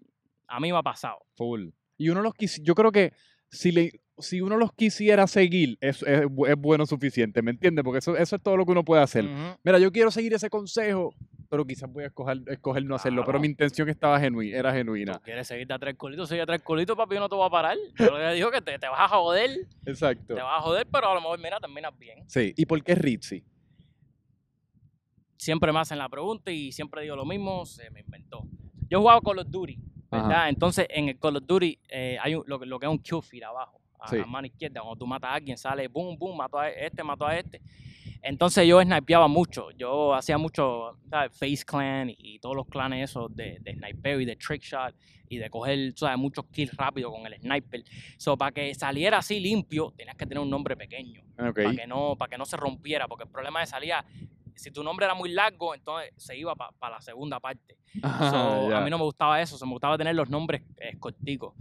a 0.46 0.60
mí 0.60 0.70
me 0.72 0.78
ha 0.78 0.82
pasado. 0.82 1.18
Full. 1.36 1.68
Y 1.96 2.08
uno 2.08 2.22
los 2.22 2.34
quisi- 2.34 2.62
yo 2.62 2.74
creo 2.74 2.90
que 2.92 3.12
si, 3.50 3.72
le, 3.72 4.00
si 4.18 4.40
uno 4.40 4.56
los 4.56 4.72
quisiera 4.72 5.26
seguir, 5.26 5.76
es, 5.80 6.02
es, 6.02 6.22
es 6.48 6.56
bueno 6.56 6.86
suficiente, 6.86 7.42
¿me 7.42 7.50
entiendes? 7.50 7.84
Porque 7.84 7.98
eso, 7.98 8.16
eso 8.16 8.36
es 8.36 8.42
todo 8.42 8.56
lo 8.56 8.64
que 8.64 8.72
uno 8.72 8.84
puede 8.84 9.02
hacer. 9.02 9.24
Mira, 9.62 9.78
yo 9.78 9.90
quiero 9.92 10.10
seguir 10.10 10.32
ese 10.34 10.48
consejo, 10.50 11.14
pero 11.48 11.64
quizás 11.66 11.90
voy 11.92 12.04
a 12.04 12.06
escoger, 12.06 12.38
escoger 12.46 12.84
no 12.84 12.94
hacerlo. 12.94 13.24
Pero 13.24 13.40
mi 13.40 13.46
intención 13.48 13.88
estaba 13.88 14.20
genuina, 14.20 14.56
era 14.56 14.72
genuina. 14.72 15.14
Tú 15.14 15.20
quieres 15.24 15.46
seguirte 15.48 15.72
a 15.74 15.78
tres 15.78 15.96
colitos, 15.96 16.28
sigue 16.28 16.42
a 16.42 16.46
tres 16.46 16.62
colitos, 16.62 16.96
papi, 16.96 17.14
yo 17.16 17.20
no 17.20 17.28
te 17.28 17.34
voy 17.34 17.46
a 17.46 17.50
parar. 17.50 17.76
Yo 17.98 18.16
le 18.18 18.34
digo 18.34 18.50
que 18.50 18.60
te, 18.62 18.78
te 18.78 18.88
vas 18.88 19.00
a 19.00 19.08
joder, 19.08 19.50
Exacto. 19.86 20.34
te 20.34 20.40
vas 20.42 20.58
a 20.58 20.62
joder, 20.62 20.86
pero 20.90 21.08
a 21.10 21.14
lo 21.14 21.20
mejor, 21.20 21.38
mira, 21.40 21.58
terminas 21.60 21.96
bien. 21.98 22.24
Sí. 22.28 22.54
¿Y 22.56 22.66
por 22.66 22.82
qué 22.84 22.94
Ritzy? 22.94 23.42
Siempre 25.40 25.72
me 25.72 25.78
hacen 25.80 25.98
la 25.98 26.08
pregunta 26.08 26.50
y 26.52 26.70
siempre 26.70 27.02
digo 27.02 27.16
lo 27.16 27.24
mismo, 27.24 27.64
se 27.64 27.90
me 27.90 28.00
inventó. 28.00 28.46
Yo 28.90 29.00
jugaba 29.00 29.20
Call 29.20 29.38
of 29.38 29.46
Duty, 29.48 29.78
¿verdad? 30.10 30.30
Ajá. 30.30 30.48
Entonces, 30.48 30.86
en 30.90 31.08
el 31.08 31.18
Call 31.18 31.36
of 31.36 31.44
Duty 31.46 31.78
eh, 31.88 32.18
hay 32.20 32.34
un- 32.34 32.44
lo, 32.46 32.58
que- 32.60 32.66
lo 32.66 32.78
que 32.78 32.86
es 32.86 32.92
un 32.92 32.98
kill 32.98 33.22
feed 33.22 33.42
abajo, 33.42 33.80
a, 33.98 34.08
Sí. 34.08 34.18
a 34.18 34.26
mano 34.26 34.46
izquierda. 34.46 34.80
Cuando 34.82 34.98
tú 34.98 35.06
matas 35.06 35.30
a 35.30 35.34
alguien, 35.34 35.56
sale 35.56 35.88
boom, 35.88 36.18
boom, 36.18 36.36
mató 36.36 36.58
a 36.58 36.68
este, 36.68 37.02
mató 37.02 37.26
a 37.26 37.36
este. 37.38 37.60
Entonces 38.22 38.66
yo 38.68 38.82
snipeaba 38.82 39.28
mucho. 39.28 39.70
Yo 39.72 40.12
hacía 40.14 40.36
mucho, 40.36 40.98
¿sabes? 41.08 41.32
Face 41.38 41.64
Clan 41.64 42.10
y, 42.10 42.16
y 42.18 42.38
todos 42.38 42.54
los 42.54 42.66
clanes 42.66 43.10
esos 43.10 43.34
de, 43.34 43.58
de 43.60 43.72
snipeo 43.74 44.20
y 44.20 44.26
de 44.26 44.36
trick 44.36 44.62
shot 44.62 44.94
y 45.28 45.38
de 45.38 45.48
coger, 45.48 45.92
¿sabes? 45.96 46.18
Muchos 46.18 46.44
kills 46.52 46.76
rápido 46.76 47.10
con 47.10 47.24
el 47.26 47.40
sniper. 47.40 47.82
So, 48.18 48.36
para 48.36 48.52
que 48.52 48.74
saliera 48.74 49.18
así 49.18 49.40
limpio, 49.40 49.94
tenías 49.96 50.16
que 50.16 50.26
tener 50.26 50.42
un 50.42 50.50
nombre 50.50 50.76
pequeño 50.76 51.22
para 51.36 51.52
que 51.54 51.86
no 51.86 52.14
para 52.16 52.28
que 52.28 52.36
no 52.36 52.44
se 52.44 52.56
rompiera 52.58 53.08
porque 53.08 53.24
el 53.24 53.30
problema 53.30 53.60
de 53.60 53.66
salía 53.66 54.04
si 54.60 54.70
tu 54.70 54.82
nombre 54.84 55.06
era 55.06 55.14
muy 55.14 55.30
largo 55.30 55.74
entonces 55.74 56.12
se 56.16 56.36
iba 56.36 56.54
para 56.54 56.96
la 56.96 57.00
segunda 57.00 57.40
parte 57.40 57.76
So, 58.00 58.00
Ah, 58.04 58.66
ya. 58.70 58.78
a 58.78 58.80
mí 58.82 58.90
no 58.90 58.98
me 58.98 59.04
gustaba 59.04 59.40
eso 59.40 59.58
se 59.58 59.64
me 59.66 59.72
gustaba 59.72 59.98
tener 59.98 60.14
los 60.14 60.28
nombres 60.30 60.62
eh, 60.76 60.96
corticos 60.98 61.54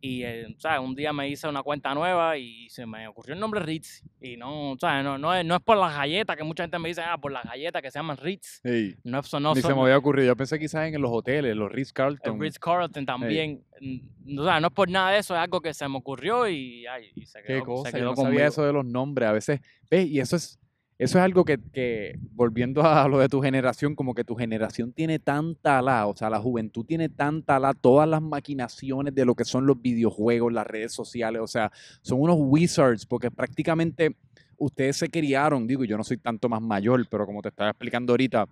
y 0.00 0.22
eh, 0.22 0.54
¿sabes? 0.58 0.80
un 0.80 0.94
día 0.94 1.12
me 1.12 1.28
hice 1.28 1.48
una 1.48 1.62
cuenta 1.62 1.92
nueva 1.94 2.36
y 2.36 2.68
se 2.70 2.84
me 2.86 3.08
ocurrió 3.08 3.34
el 3.34 3.40
nombre 3.40 3.60
Ritz 3.60 4.02
y 4.20 4.36
no 4.36 4.76
¿sabes? 4.80 5.02
no 5.04 5.18
no 5.18 5.34
es, 5.34 5.44
no 5.44 5.56
es 5.56 5.62
por 5.62 5.76
las 5.78 5.94
galletas 5.94 6.36
que 6.36 6.44
mucha 6.44 6.62
gente 6.64 6.78
me 6.78 6.88
dice 6.88 7.02
ah 7.02 7.18
por 7.18 7.32
las 7.32 7.44
galletas 7.44 7.82
que 7.82 7.90
se 7.90 7.98
llaman 7.98 8.16
Ritz 8.18 8.60
Sí. 8.64 8.94
no 9.04 9.20
eso 9.20 9.40
no 9.40 9.50
Ni 9.54 9.60
se 9.62 9.68
son- 9.68 9.76
me 9.76 9.82
había 9.82 9.98
ocurrido. 9.98 10.28
Yo 10.28 10.36
pensé 10.36 10.58
quizás 10.58 10.86
en 10.92 11.00
los 11.00 11.10
hoteles, 11.10 11.56
los 11.56 11.70
Ritz 11.72 11.88
el 11.88 11.94
Carlton. 11.94 12.40
Ritz 12.40 12.58
Carlton 12.58 13.04
también 13.06 13.62
mm, 13.80 14.38
o 14.38 14.44
sea, 14.44 14.60
no 14.60 14.68
es 14.68 14.72
por 14.72 14.88
nada 14.90 15.10
de 15.10 15.18
eso 15.18 15.34
es 15.34 15.40
algo 15.40 15.60
que 15.60 15.72
se 15.74 15.88
me 15.88 15.96
ocurrió 15.98 16.46
y, 16.48 16.86
ay, 16.86 17.10
y 17.14 17.26
se 17.26 17.40
Qué 17.42 17.48
quedó, 17.54 17.64
cosa, 17.64 17.90
se 17.90 17.98
yo 17.98 18.04
quedó 18.04 18.10
no 18.24 18.30
sabía 18.30 18.46
eso 18.46 18.64
de 18.64 18.72
los 18.72 18.84
nombres. 18.84 19.28
A 19.28 19.32
veces, 19.32 19.60
ves, 19.90 20.06
y 20.06 20.20
eso 20.20 20.36
es, 20.36 20.58
eso 20.98 21.18
es 21.18 21.24
algo 21.24 21.44
que, 21.44 21.58
que, 21.72 22.18
volviendo 22.32 22.82
a 22.82 23.06
lo 23.06 23.18
de 23.18 23.28
tu 23.28 23.42
generación, 23.42 23.94
como 23.94 24.14
que 24.14 24.24
tu 24.24 24.34
generación 24.34 24.92
tiene 24.92 25.18
tanta 25.18 25.82
la, 25.82 26.06
o 26.06 26.16
sea, 26.16 26.30
la 26.30 26.38
juventud 26.40 26.86
tiene 26.86 27.10
tanta 27.10 27.58
la, 27.58 27.74
todas 27.74 28.08
las 28.08 28.22
maquinaciones 28.22 29.14
de 29.14 29.26
lo 29.26 29.34
que 29.34 29.44
son 29.44 29.66
los 29.66 29.80
videojuegos, 29.80 30.52
las 30.52 30.66
redes 30.66 30.92
sociales, 30.92 31.42
o 31.42 31.46
sea, 31.46 31.70
son 32.00 32.20
unos 32.22 32.36
wizards, 32.38 33.04
porque 33.04 33.30
prácticamente 33.30 34.16
ustedes 34.56 34.96
se 34.96 35.08
criaron, 35.10 35.66
digo, 35.66 35.84
yo 35.84 35.98
no 35.98 36.04
soy 36.04 36.16
tanto 36.16 36.48
más 36.48 36.62
mayor, 36.62 37.06
pero 37.10 37.26
como 37.26 37.42
te 37.42 37.50
estaba 37.50 37.70
explicando 37.70 38.14
ahorita, 38.14 38.46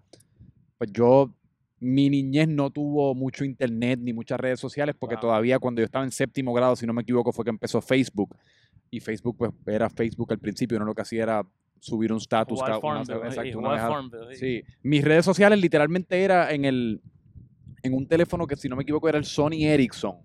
pues 0.77 0.91
yo, 0.93 1.35
mi 1.81 2.11
niñez 2.11 2.49
no 2.49 2.71
tuvo 2.71 3.15
mucho 3.15 3.45
internet 3.45 4.01
ni 4.03 4.13
muchas 4.13 4.39
redes 4.39 4.61
sociales, 4.61 4.95
porque 4.99 5.15
Wow. 5.17 5.23
todavía 5.23 5.59
cuando 5.59 5.81
yo 5.81 5.87
estaba 5.87 6.05
en 6.05 6.11
séptimo 6.11 6.53
grado, 6.53 6.77
si 6.77 6.87
no 6.87 6.93
me 6.93 7.03
equivoco, 7.03 7.33
fue 7.33 7.45
que 7.45 7.51
empezó 7.51 7.81
Facebook. 7.81 8.37
Y 8.91 9.01
Facebook, 9.01 9.37
pues, 9.39 9.51
era 9.67 9.89
Facebook 9.91 10.31
al 10.33 10.39
principio, 10.39 10.79
no 10.79 10.85
lo 10.85 10.95
que 10.95 11.03
hacía 11.03 11.23
era 11.23 11.43
subir 11.85 12.11
un 12.13 12.19
status. 12.19 12.61
Cada- 12.61 12.79
una- 12.79 13.87
sí. 14.35 14.65
Mis 14.83 15.05
redes 15.05 15.25
sociales 15.25 15.61
literalmente 15.61 16.23
era 16.23 16.53
en 16.53 16.65
el 16.65 17.01
en 17.83 17.93
un 17.93 18.07
teléfono 18.09 18.47
que 18.47 18.57
si 18.57 18.67
no 18.69 18.77
me 18.77 18.83
equivoco 18.83 19.09
era 19.09 19.19
el 19.19 19.27
Sony 19.27 19.63
Ericsson. 19.67 20.17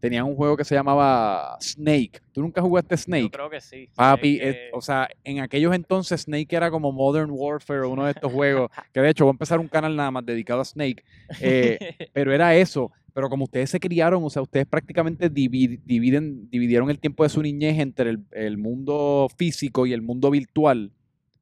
Tenían 0.00 0.24
un 0.24 0.34
juego 0.36 0.56
que 0.56 0.64
se 0.64 0.74
llamaba 0.74 1.56
Snake. 1.60 2.20
¿Tú 2.32 2.40
nunca 2.42 2.60
jugaste 2.62 2.94
Yo 2.94 3.02
Snake? 3.02 3.30
creo 3.30 3.48
que 3.50 3.60
sí. 3.60 3.88
Papi, 3.94 4.36
Es 4.36 4.42
es- 4.48 4.54
que- 4.54 4.70
o 4.72 4.80
sea, 4.80 5.08
en 5.22 5.40
aquellos 5.40 5.74
entonces 5.74 6.22
Snake 6.22 6.54
era 6.56 6.70
como 6.70 6.92
Modern 6.92 7.30
Warfare 7.30 7.80
o 7.80 7.90
uno 7.90 8.04
de 8.06 8.12
estos 8.12 8.30
juegos, 8.68 8.70
que 8.92 9.00
de 9.00 9.10
hecho 9.10 9.24
voy 9.24 9.30
a 9.32 9.36
empezar 9.36 9.60
un 9.60 9.68
canal 9.68 9.94
nada 9.96 10.10
más 10.10 10.24
dedicado 10.24 10.60
a 10.60 10.64
Snake, 10.64 11.04
eh, 11.40 11.78
pero 12.14 12.32
era 12.32 12.54
eso. 12.56 12.90
Pero 13.14 13.30
como 13.30 13.44
ustedes 13.44 13.70
se 13.70 13.80
criaron, 13.80 14.22
o 14.24 14.28
sea, 14.28 14.42
ustedes 14.42 14.66
prácticamente 14.66 15.30
dividen, 15.30 16.50
dividieron 16.50 16.90
el 16.90 16.98
tiempo 16.98 17.22
de 17.22 17.28
su 17.28 17.40
niñez 17.40 17.78
entre 17.78 18.10
el, 18.10 18.24
el 18.32 18.58
mundo 18.58 19.28
físico 19.36 19.86
y 19.86 19.92
el 19.92 20.02
mundo 20.02 20.30
virtual. 20.30 20.90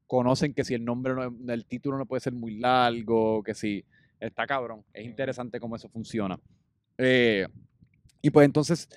Conocen 0.05 0.53
que 0.53 0.63
si 0.63 0.75
el 0.75 0.85
nombre, 0.85 1.15
no, 1.15 1.51
el 1.51 1.65
título 1.65 1.97
no 1.97 2.05
puede 2.05 2.19
ser 2.19 2.33
muy 2.33 2.59
largo, 2.59 3.41
que 3.41 3.55
si 3.55 3.83
está 4.19 4.45
cabrón. 4.45 4.83
Es 4.93 5.03
interesante 5.03 5.59
cómo 5.59 5.75
eso 5.75 5.89
funciona. 5.89 6.39
Eh, 6.99 7.47
y 8.21 8.29
pues 8.29 8.45
entonces, 8.45 8.87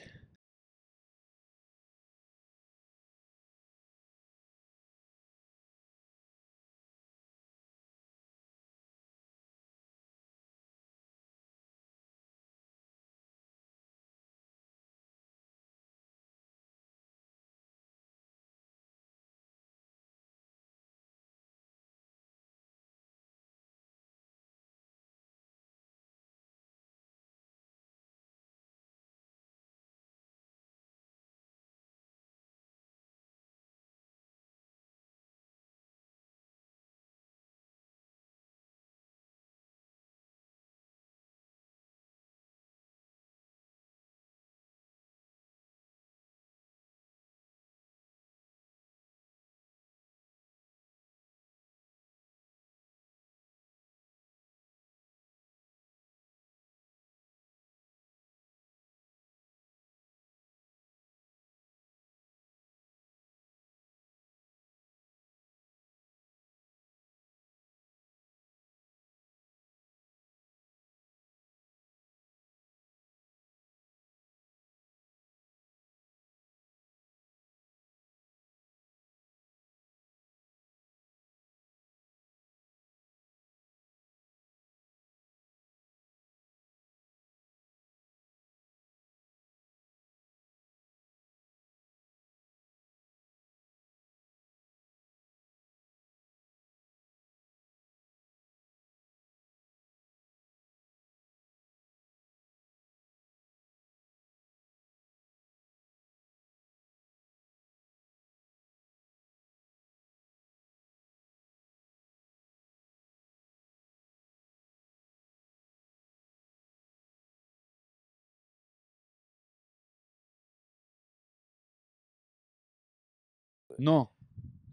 No. 123.79 124.12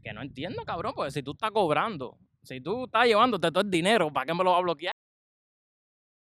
Que 0.04 0.14
no 0.14 0.22
entiendo, 0.22 0.64
cabrón, 0.66 0.94
porque 0.96 1.12
si 1.12 1.24
tú 1.24 1.32
estás 1.32 1.52
cobrando, 1.52 2.18
si 2.44 2.60
tú 2.62 2.86
estás 2.86 3.06
llevándote 3.06 3.50
todo 3.52 3.62
el 3.64 3.72
dinero, 3.72 4.12
¿para 4.12 4.26
qué 4.26 4.34
me 4.34 4.44
lo 4.44 4.52
va 4.52 4.58
a 4.58 4.62
bloquear? 4.62 4.94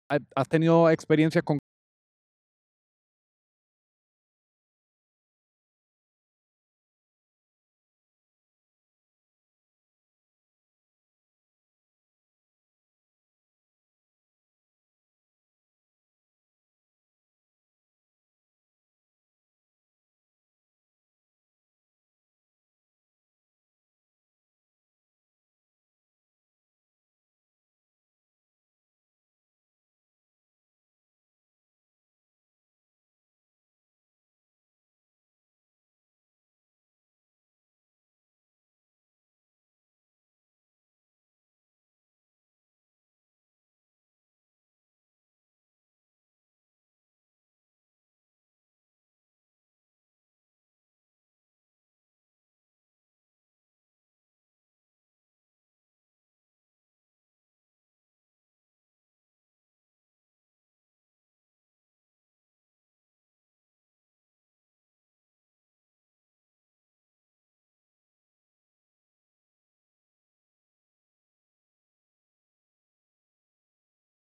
¿Ha- 0.09 0.19
¿Has 0.36 0.47
tenido 0.47 0.89
experiencias 0.89 1.43
con 1.43 1.57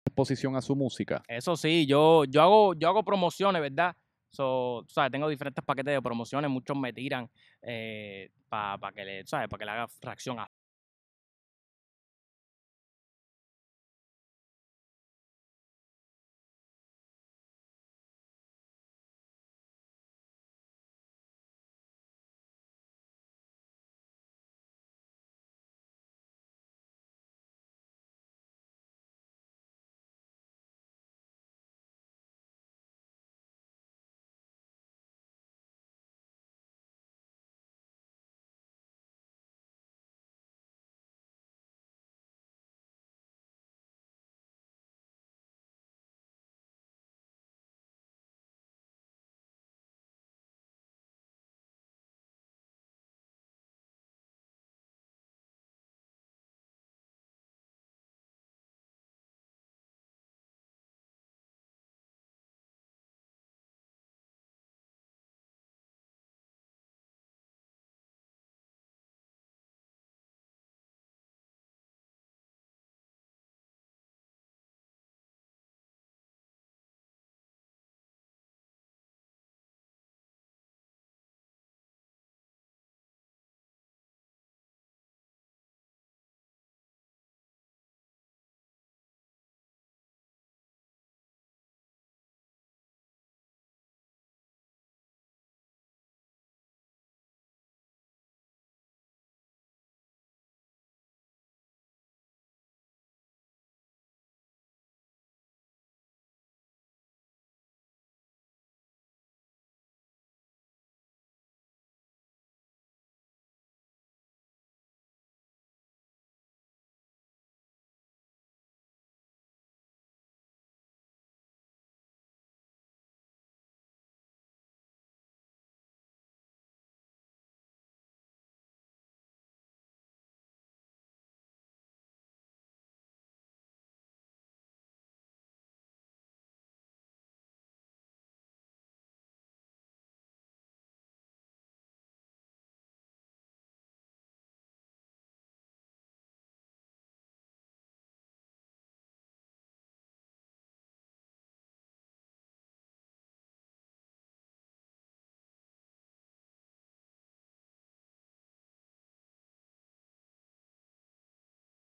exposición 0.09 0.55
a 0.55 0.61
su 0.61 0.75
música? 0.75 1.23
Eso 1.27 1.55
sí, 1.55 1.85
yo, 1.85 2.25
yo 2.25 2.41
hago, 2.41 2.73
yo 2.73 2.89
hago 2.89 3.03
promociones, 3.03 3.61
¿verdad? 3.61 3.95
So, 4.31 4.85
¿sabes? 4.87 5.11
Tengo 5.11 5.27
diferentes 5.27 5.63
paquetes 5.63 5.93
de 5.93 6.01
promociones, 6.01 6.51
muchos 6.51 6.77
me 6.77 6.93
tiran 6.93 7.29
para 8.49 8.91
que 8.93 9.23
¿sabes? 9.25 9.47
Para 9.47 9.59
que 9.59 9.65
le 9.65 9.71
haga 9.71 9.87
reacción 10.01 10.39
a 10.39 10.48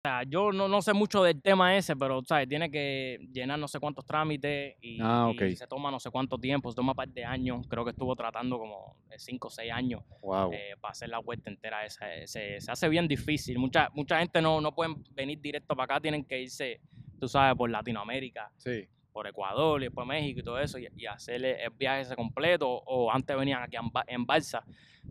O 0.02 0.08
sea, 0.08 0.24
yo 0.24 0.54
no, 0.54 0.70
no 0.70 0.82
sé 0.82 0.94
mucho 0.94 1.22
del 1.24 1.42
tema 1.42 1.76
ese, 1.76 1.94
pero 1.94 2.22
¿sabes? 2.24 2.48
tiene 2.48 2.72
que 2.72 3.20
llenar 3.34 3.60
no 3.60 3.68
sé 3.68 3.82
cuántos 3.82 4.06
trámites 4.06 4.78
y, 4.82 4.98
Ah, 5.02 5.30
y 5.38 5.56
se 5.58 5.68
toma 5.68 5.92
no 5.92 6.00
sé 6.00 6.10
cuánto 6.10 6.38
tiempo, 6.38 6.72
se 6.72 6.76
toma 6.78 6.94
un 6.94 6.96
par 6.96 7.10
de 7.10 7.26
años. 7.26 7.68
Creo 7.68 7.84
que 7.84 7.92
estuvo 7.92 8.16
tratando 8.16 8.58
como 8.58 8.96
5 9.18 9.48
o 9.48 9.52
6 9.52 9.70
años 9.74 10.02
Wow. 10.22 10.54
eh, 10.54 10.76
para 10.80 10.94
hacer 10.94 11.10
la 11.10 11.20
vuelta 11.20 11.50
entera 11.50 11.86
esa. 11.86 12.06
Se, 12.28 12.62
se 12.62 12.72
hace 12.72 12.88
bien 12.88 13.10
difícil. 13.10 13.60
Mucha, 13.60 13.90
mucha 13.94 14.20
gente 14.20 14.42
no, 14.42 14.62
no 14.62 14.74
pueden 14.74 15.04
venir 15.12 15.42
directo 15.42 15.76
para 15.76 15.96
acá, 15.96 16.00
tienen 16.02 16.24
que 16.24 16.44
irse, 16.44 16.80
tú 17.20 17.28
sabes, 17.28 17.58
por 17.58 17.70
Latinoamérica, 17.70 18.50
sí. 18.56 18.88
por 19.12 19.28
Ecuador 19.28 19.82
y 19.82 19.88
después 19.88 20.08
México 20.08 20.40
y 20.40 20.44
todo 20.44 20.60
eso, 20.60 20.80
y, 20.80 20.88
y 20.96 21.08
hacer 21.08 21.44
el 21.44 21.72
viaje 21.72 22.04
ese 22.04 22.16
completo. 22.16 22.70
O 22.70 23.12
antes 23.12 23.36
venían 23.38 23.64
aquí 23.64 23.76
en, 23.76 23.92
en 24.08 24.26
balsa 24.26 24.64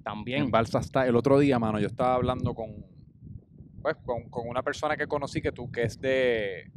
también. 0.03 0.45
En 0.45 0.51
Balsa 0.51 0.79
está. 0.79 1.07
El 1.07 1.15
otro 1.15 1.39
día, 1.39 1.59
mano, 1.59 1.79
yo 1.79 1.89
estaba 1.89 2.15
hablando 2.15 2.55
con, 2.55 2.87
pues, 3.83 3.97
con, 4.05 4.29
con 4.29 4.49
una 4.49 4.63
persona 4.63 4.97
que 4.97 5.07
conocí 5.07 5.41
que 5.41 5.53
tú, 5.53 5.71
que 5.71 5.83
es 5.85 6.01
de, 6.01 6.71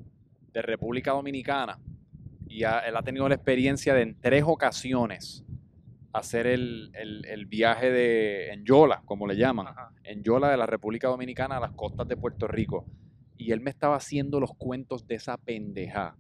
de 0.54 0.62
República 0.62 1.12
Dominicana. 1.12 1.80
Y 2.47 2.64
ha- 2.64 2.80
él 2.80 2.95
ha 2.95 3.02
tenido 3.04 3.28
la 3.30 3.36
experiencia 3.36 3.93
de 3.93 4.02
en 4.02 4.20
tres 4.20 4.43
ocasiones 4.45 5.43
hacer 6.14 6.45
el, 6.47 6.91
el- 6.93 7.26
el 7.26 7.45
viaje 7.45 7.89
de 7.91 8.52
en 8.52 8.66
Yola, 8.66 9.02
como 9.06 9.26
le 9.28 9.36
llaman. 9.38 9.68
Ajá. 9.68 9.91
En 10.04 10.24
Yola 10.24 10.49
de 10.52 10.58
la 10.58 10.66
República 10.66 11.08
Dominicana 11.08 11.58
a 11.58 11.60
las 11.62 11.72
costas 11.72 12.08
de 12.08 12.18
Puerto 12.18 12.47
Rico. 12.47 12.86
Y 13.38 13.52
él 13.54 13.62
me 13.62 13.70
estaba 13.72 13.95
haciendo 13.95 14.39
los 14.39 14.52
cuentos 14.56 15.08
de 15.08 15.16
esa 15.16 15.38
pendeja. 15.38 16.16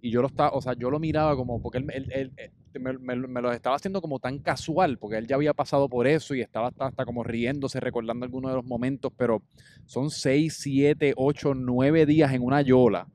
Y 0.00 0.10
yo 0.10 0.22
lo 0.22 0.28
estaba, 0.28 0.50
o 0.50 0.60
sea, 0.60 0.72
yo 0.74 0.90
lo 0.90 0.98
miraba 0.98 1.36
como, 1.36 1.60
porque 1.60 1.78
él, 1.78 1.86
él- 1.92 2.10
él- 2.12 2.32
él- 2.36 2.52
me, 2.74 2.92
me- 2.98 3.16
me 3.28 3.40
los 3.42 3.54
estaba 3.54 3.76
haciendo 3.76 4.00
como 4.00 4.18
tan 4.18 4.38
casual, 4.38 4.98
porque 4.98 5.16
él 5.18 5.26
ya 5.26 5.36
había 5.36 5.54
pasado 5.54 5.88
por 5.88 6.06
eso 6.06 6.34
y 6.34 6.40
estaba 6.40 6.68
hasta, 6.68 6.86
hasta 6.86 7.04
como 7.04 7.22
riéndose, 7.24 7.80
recordando 7.80 8.24
algunos 8.24 8.50
de 8.50 8.56
los 8.56 8.64
momentos, 8.64 9.12
pero 9.16 9.42
son 9.86 10.10
6, 10.10 10.56
7, 10.58 11.14
8, 11.16 11.54
9 11.54 12.06
días 12.06 12.32
en 12.32 12.42
una 12.42 12.62
yola. 12.62 13.06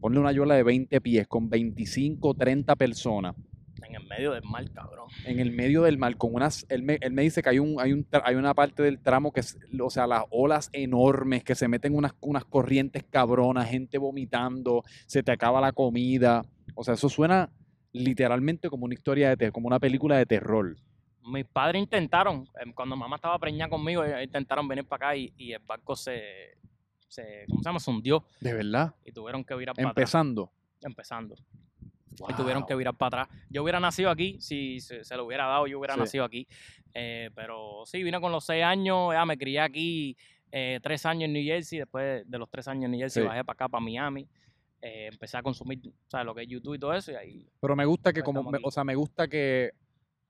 Ponle 0.00 0.18
una 0.20 0.32
yola 0.32 0.54
de 0.54 0.62
20 0.62 1.00
pies 1.00 1.26
con 1.28 1.50
25, 1.50 2.32
30 2.34 2.74
personas 2.76 3.34
En 3.86 3.94
el 3.94 4.06
medio 4.06 4.32
del 4.32 4.44
mar, 4.44 4.70
cabrón. 4.72 5.08
en 5.26 5.40
el 5.40 5.50
medio 5.52 5.82
del 5.82 5.98
mar 5.98 6.16
con 6.16 6.34
unas 6.34 6.64
él 6.70 6.82
me, 6.82 6.98
él 7.02 7.12
me 7.12 7.20
dice 7.22 7.42
que 7.42 7.50
hay 7.50 7.58
un 7.58 7.78
hay 7.80 7.92
un 7.92 8.06
hay 8.24 8.34
una 8.36 8.54
parte 8.54 8.82
del 8.82 8.98
tramo 8.98 9.30
que 9.32 9.40
es, 9.40 9.58
o 9.78 9.90
sea 9.90 10.06
las 10.06 10.22
olas 10.30 10.70
enormes 10.72 11.44
que 11.44 11.54
se 11.54 11.68
meten 11.68 11.94
unas 11.94 12.12
unas 12.20 12.44
corrientes 12.46 13.04
cabronas 13.10 13.68
gente 13.68 13.98
vomitando 13.98 14.84
se 15.06 15.22
te 15.22 15.32
acaba 15.32 15.60
la 15.60 15.72
comida 15.72 16.42
o 16.74 16.82
sea 16.84 16.94
eso 16.94 17.08
suena 17.10 17.50
literalmente 17.92 18.68
como 18.70 18.84
una 18.84 18.94
historia 18.94 19.30
de 19.30 19.36
te- 19.36 19.52
como 19.52 19.66
una 19.66 19.78
película 19.80 20.16
de 20.16 20.26
terror 20.26 20.76
Mis 21.22 21.44
padres 21.46 21.80
intentaron, 21.82 22.48
em, 22.60 22.72
cuando 22.72 22.96
mamá 22.96 23.16
estaba 23.16 23.38
preñada 23.38 23.68
conmigo, 23.70 24.02
intentaron 24.22 24.66
venir 24.68 24.84
para 24.86 25.08
acá 25.08 25.16
y, 25.16 25.32
y 25.36 25.52
el 25.52 25.58
barco 25.60 25.94
se, 25.96 26.56
se, 27.08 27.44
¿cómo 27.48 27.62
se 27.62 27.68
llama? 27.68 27.80
Se 27.80 27.90
hundió 27.90 28.24
de 28.40 28.54
verdad 28.54 28.94
y 29.04 29.12
tuvieron 29.12 29.44
que 29.44 29.54
virar 29.54 29.74
para 29.74 29.88
atrás. 29.90 30.02
empezando 30.02 30.50
Empezando. 30.82 31.34
Y 32.28 32.32
tuvieron 32.34 32.64
que 32.66 32.74
virar 32.74 32.94
para 32.94 33.22
atrás. 33.22 33.38
Yo 33.50 33.62
hubiera 33.62 33.78
nacido 33.80 34.10
aquí, 34.10 34.36
si 34.40 34.80
se, 34.80 35.04
se 35.04 35.16
lo 35.16 35.24
hubiera 35.26 35.46
dado, 35.46 35.66
yo 35.66 35.78
hubiera 35.78 35.94
Sí. 35.94 36.00
nacido 36.00 36.24
aquí. 36.24 36.46
Eh, 36.94 37.30
pero 37.34 37.82
sí, 37.86 38.02
vine 38.02 38.20
con 38.20 38.32
los 38.32 38.44
seis 38.44 38.64
años, 38.64 39.12
ya 39.12 39.24
me 39.24 39.36
crié 39.38 39.60
aquí 39.60 40.16
eh, 40.52 40.80
tres 40.82 41.06
años 41.06 41.24
en 41.24 41.32
New 41.34 41.44
Jersey. 41.44 41.78
Después 41.80 42.28
de 42.28 42.38
los 42.38 42.50
tres 42.50 42.66
años 42.66 42.84
en 42.86 42.90
New 42.92 43.00
Jersey, 43.00 43.22
Sí. 43.22 43.28
bajé 43.28 43.44
para 43.44 43.54
acá, 43.54 43.68
para 43.68 43.82
Miami. 43.84 44.26
Eh, 44.82 45.08
empecé 45.12 45.36
a 45.36 45.42
consumir 45.42 45.78
¿sabes? 46.08 46.24
lo 46.26 46.34
que 46.34 46.42
es 46.42 46.48
YouTube 46.48 46.74
y 46.74 46.78
todo 46.78 46.94
eso. 46.94 47.12
Y 47.12 47.14
ahí, 47.14 47.46
pero 47.60 47.76
me 47.76 47.84
gusta 47.84 48.12
que 48.12 48.22
como 48.22 48.42
me- 48.50 48.58
o 48.62 48.70
sea 48.70 48.82
me 48.82 48.94
gusta 48.94 49.28
que 49.28 49.72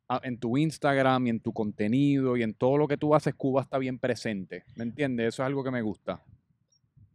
ah, 0.09 0.21
en 0.25 0.39
tu 0.39 0.57
Instagram 0.57 1.27
y 1.27 1.31
en 1.31 1.41
tu 1.41 1.53
contenido 1.53 2.37
y 2.37 2.43
en 2.43 2.55
todo 2.55 2.77
lo 2.77 2.89
que 2.89 2.97
tú 2.97 3.15
haces 3.15 3.35
Cuba 3.35 3.63
está 3.63 3.79
bien 3.79 3.99
presente 3.99 4.65
¿me 4.75 4.83
entiendes? 4.83 5.29
eso 5.29 5.43
es 5.43 5.47
algo 5.47 5.63
que 5.63 5.71
me 5.71 5.83
gusta 5.83 6.21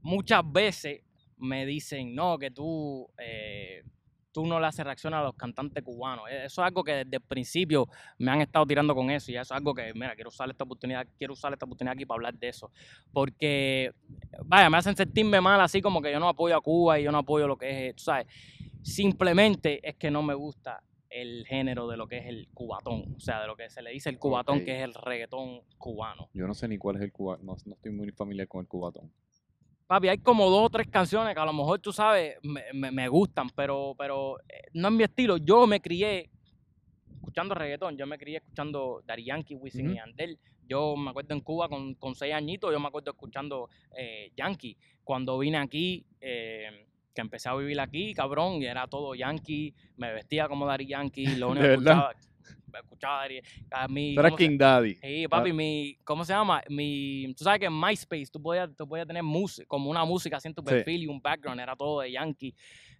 muchas 0.01 0.49
veces 0.49 1.01
me 1.37 1.65
dicen, 1.65 2.15
no, 2.15 2.37
que 2.37 2.51
tú, 2.51 3.09
eh, 3.17 3.83
tú 4.35 4.45
no 4.45 4.59
le 4.59 4.67
haces 4.67 4.83
reacción 4.83 5.13
a 5.13 5.23
los 5.23 5.33
cantantes 5.33 5.81
cubanos. 5.81 6.25
E- 6.29 6.43
Eso 6.45 6.61
es 6.61 6.67
algo 6.67 6.83
que 6.83 6.91
desde 6.91 7.15
el 7.15 7.21
principio 7.21 7.87
me 8.17 8.31
han 8.31 8.41
estado 8.41 8.65
tirando 8.65 8.93
con 8.93 9.09
eso 9.09 9.31
y 9.31 9.35
eso 9.35 9.41
es 9.43 9.51
algo 9.53 9.73
que, 9.73 9.93
mira, 9.93 10.13
quiero 10.13 10.27
usar 10.27 10.49
esta 10.49 10.65
oportunidad, 10.65 11.07
quiero 11.17 11.31
usar 11.33 11.53
esta 11.53 11.65
oportunidad 11.65 11.93
aquí 11.93 12.05
para 12.05 12.17
hablar 12.17 12.33
de 12.33 12.49
eso. 12.49 12.69
Porque, 13.13 13.93
vaya, 14.43 14.69
me 14.69 14.77
hacen 14.77 14.93
sentirme 14.93 15.39
mal 15.39 15.61
así 15.61 15.81
como 15.81 16.01
que 16.01 16.11
yo 16.11 16.19
no 16.19 16.27
apoyo 16.27 16.57
a 16.57 16.61
Cuba 16.61 16.99
y 16.99 17.03
yo 17.03 17.13
no 17.13 17.19
apoyo 17.19 17.47
lo 17.47 17.57
que 17.57 17.87
es, 17.87 17.95
tú 17.95 18.03
sabes. 18.03 18.27
Simplemente 18.81 19.79
es 19.87 19.95
que 19.95 20.11
no 20.11 20.21
me 20.21 20.33
gusta 20.33 20.83
el 21.09 21.45
género 21.47 21.87
de 21.87 21.95
lo 21.95 22.07
que 22.07 22.17
es 22.17 22.25
el 22.25 22.49
cubatón, 22.53 23.13
o 23.15 23.19
sea, 23.21 23.39
de 23.39 23.47
lo 23.47 23.55
que 23.55 23.69
se 23.69 23.81
le 23.81 23.91
dice 23.91 24.09
el 24.09 24.19
cubatón, 24.19 24.65
que 24.65 24.75
es 24.77 24.83
el 24.83 24.93
reggaetón 24.93 25.61
cubano. 25.77 26.27
yo 26.33 26.45
no 26.45 26.53
sé 26.53 26.67
ni 26.67 26.77
cuál 26.77 26.97
es 26.97 27.03
el 27.03 27.11
cuba 27.13 27.37
no, 27.41 27.55
no 27.65 27.73
estoy 27.73 27.91
muy 27.93 28.11
familiar 28.11 28.47
con 28.49 28.61
el 28.61 28.67
cubatón 28.67 29.09
Papi, 29.87 30.07
hay 30.07 30.17
como 30.17 30.49
dos 30.49 30.65
o 30.65 30.69
tres 30.69 30.87
canciones 30.87 31.35
que 31.35 31.39
a 31.39 31.45
lo 31.45 31.53
mejor 31.53 31.79
tú 31.79 31.93
sabes, 31.93 32.37
me, 32.41 32.63
me- 32.73 32.91
me 32.91 33.07
gustan, 33.07 33.49
pero, 33.51 33.93
pero 33.97 34.39
eh, 34.49 34.61
no 34.73 34.87
es 34.87 34.93
mi 34.95 35.03
estilo. 35.03 35.37
Yo 35.37 35.67
me 35.67 35.79
crié 35.79 36.29
escuchando 37.13 37.53
reggaetón, 37.53 37.95
yo 37.95 38.07
me 38.07 38.17
crié 38.17 38.37
escuchando 38.37 39.01
Daddy 39.05 39.25
Yankee, 39.25 39.55
Wisin 39.55 39.85
y 39.85 39.89
Ujú. 39.89 39.95
Yandel. 39.97 40.39
Yo 40.67 40.95
me 40.95 41.11
acuerdo 41.11 41.35
en 41.35 41.41
Cuba 41.41 41.69
con, 41.69 41.93
con 41.95 42.15
seis 42.15 42.33
añitos, 42.33 42.71
yo 42.71 42.79
me 42.79 42.87
acuerdo 42.87 43.11
escuchando 43.11 43.69
eh, 43.95 44.31
Yankee. 44.35 44.75
Cuando 45.03 45.37
vine 45.37 45.57
aquí, 45.57 46.03
eh, 46.19 46.87
que 47.13 47.21
empecé 47.21 47.49
a 47.49 47.55
vivir 47.55 47.79
aquí, 47.79 48.13
cabrón, 48.15 48.53
y 48.61 48.65
era 48.65 48.87
todo 48.87 49.13
Yankee, 49.13 49.71
me 49.97 50.11
vestía 50.13 50.47
como 50.47 50.65
Daddy 50.65 50.87
Yankee, 50.87 51.35
lo 51.35 51.49
único 51.49 51.67
¿De 51.67 51.73
que 51.77 51.83
verdad? 51.83 52.09
Escuchaba, 52.79 53.25
escuchaba 53.25 53.27
Daddy, 53.27 53.41
a 53.71 53.87
mí, 53.87 54.13
Tú 54.15 54.19
eras 54.19 54.31
¿cómo 54.31 54.37
se- 54.37 54.47
King 54.49 54.57
Daddy 54.57 54.95
Sí, 54.95 55.27
papi, 55.27 55.53
mi, 55.53 55.97
¿cómo 56.03 56.25
se 56.25 56.33
llama? 56.33 56.61
Mi, 56.69 57.33
tú 57.37 57.43
sabes 57.43 57.59
que 57.59 57.65
en 57.67 57.79
MySpace 57.79 58.27
tú 58.31 58.41
podías, 58.41 58.69
tú 58.75 58.87
podías 58.87 59.05
tener 59.05 59.21
música, 59.23 59.65
como 59.67 59.89
una 59.89 60.03
música 60.05 60.37
así 60.37 60.47
en 60.47 60.53
tu 60.55 60.61
Sí. 60.63 60.69
perfil 60.69 61.03
y 61.03 61.07
un 61.07 61.21
background, 61.21 61.59
era 61.59 61.75
todo 61.75 62.01
de 62.01 62.11
Yankee. 62.11 62.53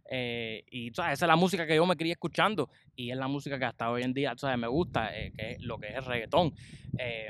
eh, 0.08 0.64
y 0.70 0.92
tú 0.92 0.98
sabes, 0.98 1.14
esa 1.14 1.26
es 1.26 1.28
la 1.28 1.36
música 1.36 1.66
que 1.66 1.76
yo 1.76 1.86
me 1.86 1.96
crié 1.96 2.12
escuchando 2.12 2.70
y 2.96 3.10
es 3.10 3.18
la 3.18 3.28
música 3.28 3.58
que 3.58 3.66
hasta 3.66 3.90
hoy 3.90 4.04
en 4.04 4.14
día, 4.14 4.32
tú 4.34 4.42
sabes, 4.42 4.60
me 4.60 4.68
gusta, 4.68 5.18
eh, 5.18 5.32
que 5.36 5.54
es 5.54 5.62
lo 5.64 5.80
que 5.80 5.90
es 5.90 5.96
el 5.96 6.06
reggaetón. 6.06 6.54
Eh, 7.00 7.30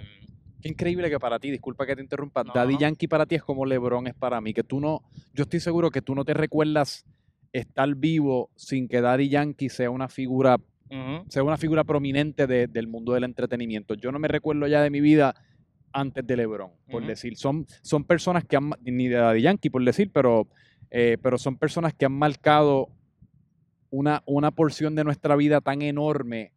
Qué 0.62 0.70
increíble 0.70 1.10
que 1.10 1.20
para 1.20 1.40
ti, 1.40 1.52
disculpa 1.52 1.86
que 1.86 1.96
te 1.96 2.02
interrumpa, 2.02 2.44
No, 2.44 2.52
Daddy 2.54 2.74
no. 2.74 2.80
Yankee 2.82 3.08
para 3.08 3.26
ti 3.26 3.36
es 3.36 3.44
como 3.44 3.66
LeBron 3.66 4.08
es 4.08 4.16
para 4.16 4.42
mí, 4.42 4.54
que 4.54 4.64
tú 4.64 4.80
no, 4.82 5.04
yo 5.34 5.44
estoy 5.44 5.60
seguro 5.62 5.90
que 5.92 6.02
tú 6.02 6.16
no 6.16 6.26
te 6.26 6.34
recuerdas 6.34 7.06
estar 7.54 7.94
vivo 7.96 8.50
sin 8.56 8.88
que 8.90 9.00
Daddy 9.00 9.30
Yankee 9.30 9.70
sea 9.70 9.90
una 9.90 10.10
figura, 10.10 10.58
ujú, 10.90 11.26
sea 11.30 11.44
una 11.44 11.58
figura 11.58 11.84
prominente 11.84 12.48
de- 12.48 12.68
del 12.68 12.88
mundo 12.88 13.14
del 13.14 13.24
entretenimiento. 13.24 13.94
Yo 13.96 14.12
no 14.12 14.20
me 14.20 14.28
recuerdo 14.28 14.68
ya 14.68 14.82
de 14.82 14.90
mi 14.90 15.02
vida 15.02 15.34
antes 15.92 16.26
de 16.28 16.36
LeBron, 16.38 16.72
por 16.90 17.02
Ujú. 17.04 17.08
decir, 17.10 17.38
son, 17.38 17.66
son 17.82 18.04
personas 18.04 18.44
que 18.44 18.58
han, 18.58 18.72
ni 18.82 19.08
de 19.08 19.16
Daddy 19.16 19.42
Yankee, 19.42 19.70
por 19.70 19.84
decir, 19.84 20.12
pero, 20.14 20.48
eh, 20.92 21.18
pero 21.22 21.38
son 21.38 21.58
personas 21.58 21.94
que 21.94 22.06
han 22.06 22.12
marcado 22.14 22.90
una, 23.90 24.22
una 24.26 24.52
porción 24.52 24.96
de 24.96 25.04
nuestra 25.04 25.36
vida 25.36 25.62
tan 25.62 25.82
enorme 25.82 26.52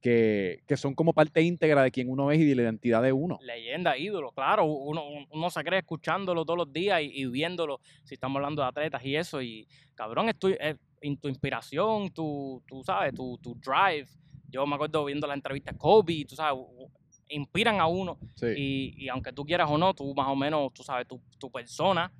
que, 0.00 0.60
que 0.66 0.76
son 0.76 0.94
como 0.94 1.14
parte 1.14 1.40
íntegra 1.40 1.82
de 1.82 1.90
quien 1.90 2.10
uno 2.10 2.30
es 2.30 2.38
y 2.38 2.44
de 2.44 2.54
la 2.56 2.62
identidad 2.62 3.02
de 3.02 3.12
uno. 3.12 3.38
leyenda, 3.40 3.96
ídolo, 3.96 4.32
claro, 4.32 4.64
uno, 4.64 5.02
uno 5.30 5.50
se 5.50 5.62
cree 5.64 5.78
escuchándolo 5.78 6.44
todos 6.44 6.58
los 6.58 6.72
días 6.72 7.00
y, 7.00 7.10
y 7.22 7.26
viéndolo, 7.26 7.80
si 8.02 8.14
estamos 8.14 8.36
hablando 8.36 8.60
de 8.62 8.68
atletas 8.68 9.02
y 9.04 9.16
eso, 9.16 9.40
y 9.40 9.66
cabrón, 9.94 10.28
es 10.28 10.36
tu, 10.38 10.48
es 10.48 10.58
in- 10.68 10.78
tu 11.20 11.28
inspiración, 11.28 12.10
tu, 12.10 12.62
tú 12.66 12.82
sabes, 12.84 13.14
tu, 13.14 13.38
tu 13.38 13.54
drive. 13.54 14.08
Yo 14.48 14.66
me 14.66 14.74
acuerdo 14.76 15.04
viendo 15.04 15.26
la 15.26 15.34
entrevista 15.34 15.72
de 15.72 15.78
Kobe, 15.78 16.24
tú 16.28 16.34
sabes, 16.36 16.58
inspiran 17.28 17.80
a 17.80 17.86
uno 17.86 18.18
Sí. 18.34 18.46
y, 18.56 19.04
y 19.04 19.08
aunque 19.08 19.32
tú 19.32 19.44
quieras 19.44 19.68
o 19.70 19.76
no, 19.78 19.94
tú 19.94 20.14
más 20.14 20.28
o 20.28 20.36
menos, 20.36 20.72
tú 20.72 20.82
sabes, 20.82 21.06
tu, 21.08 21.20
tu 21.38 21.50
persona, 21.50 22.12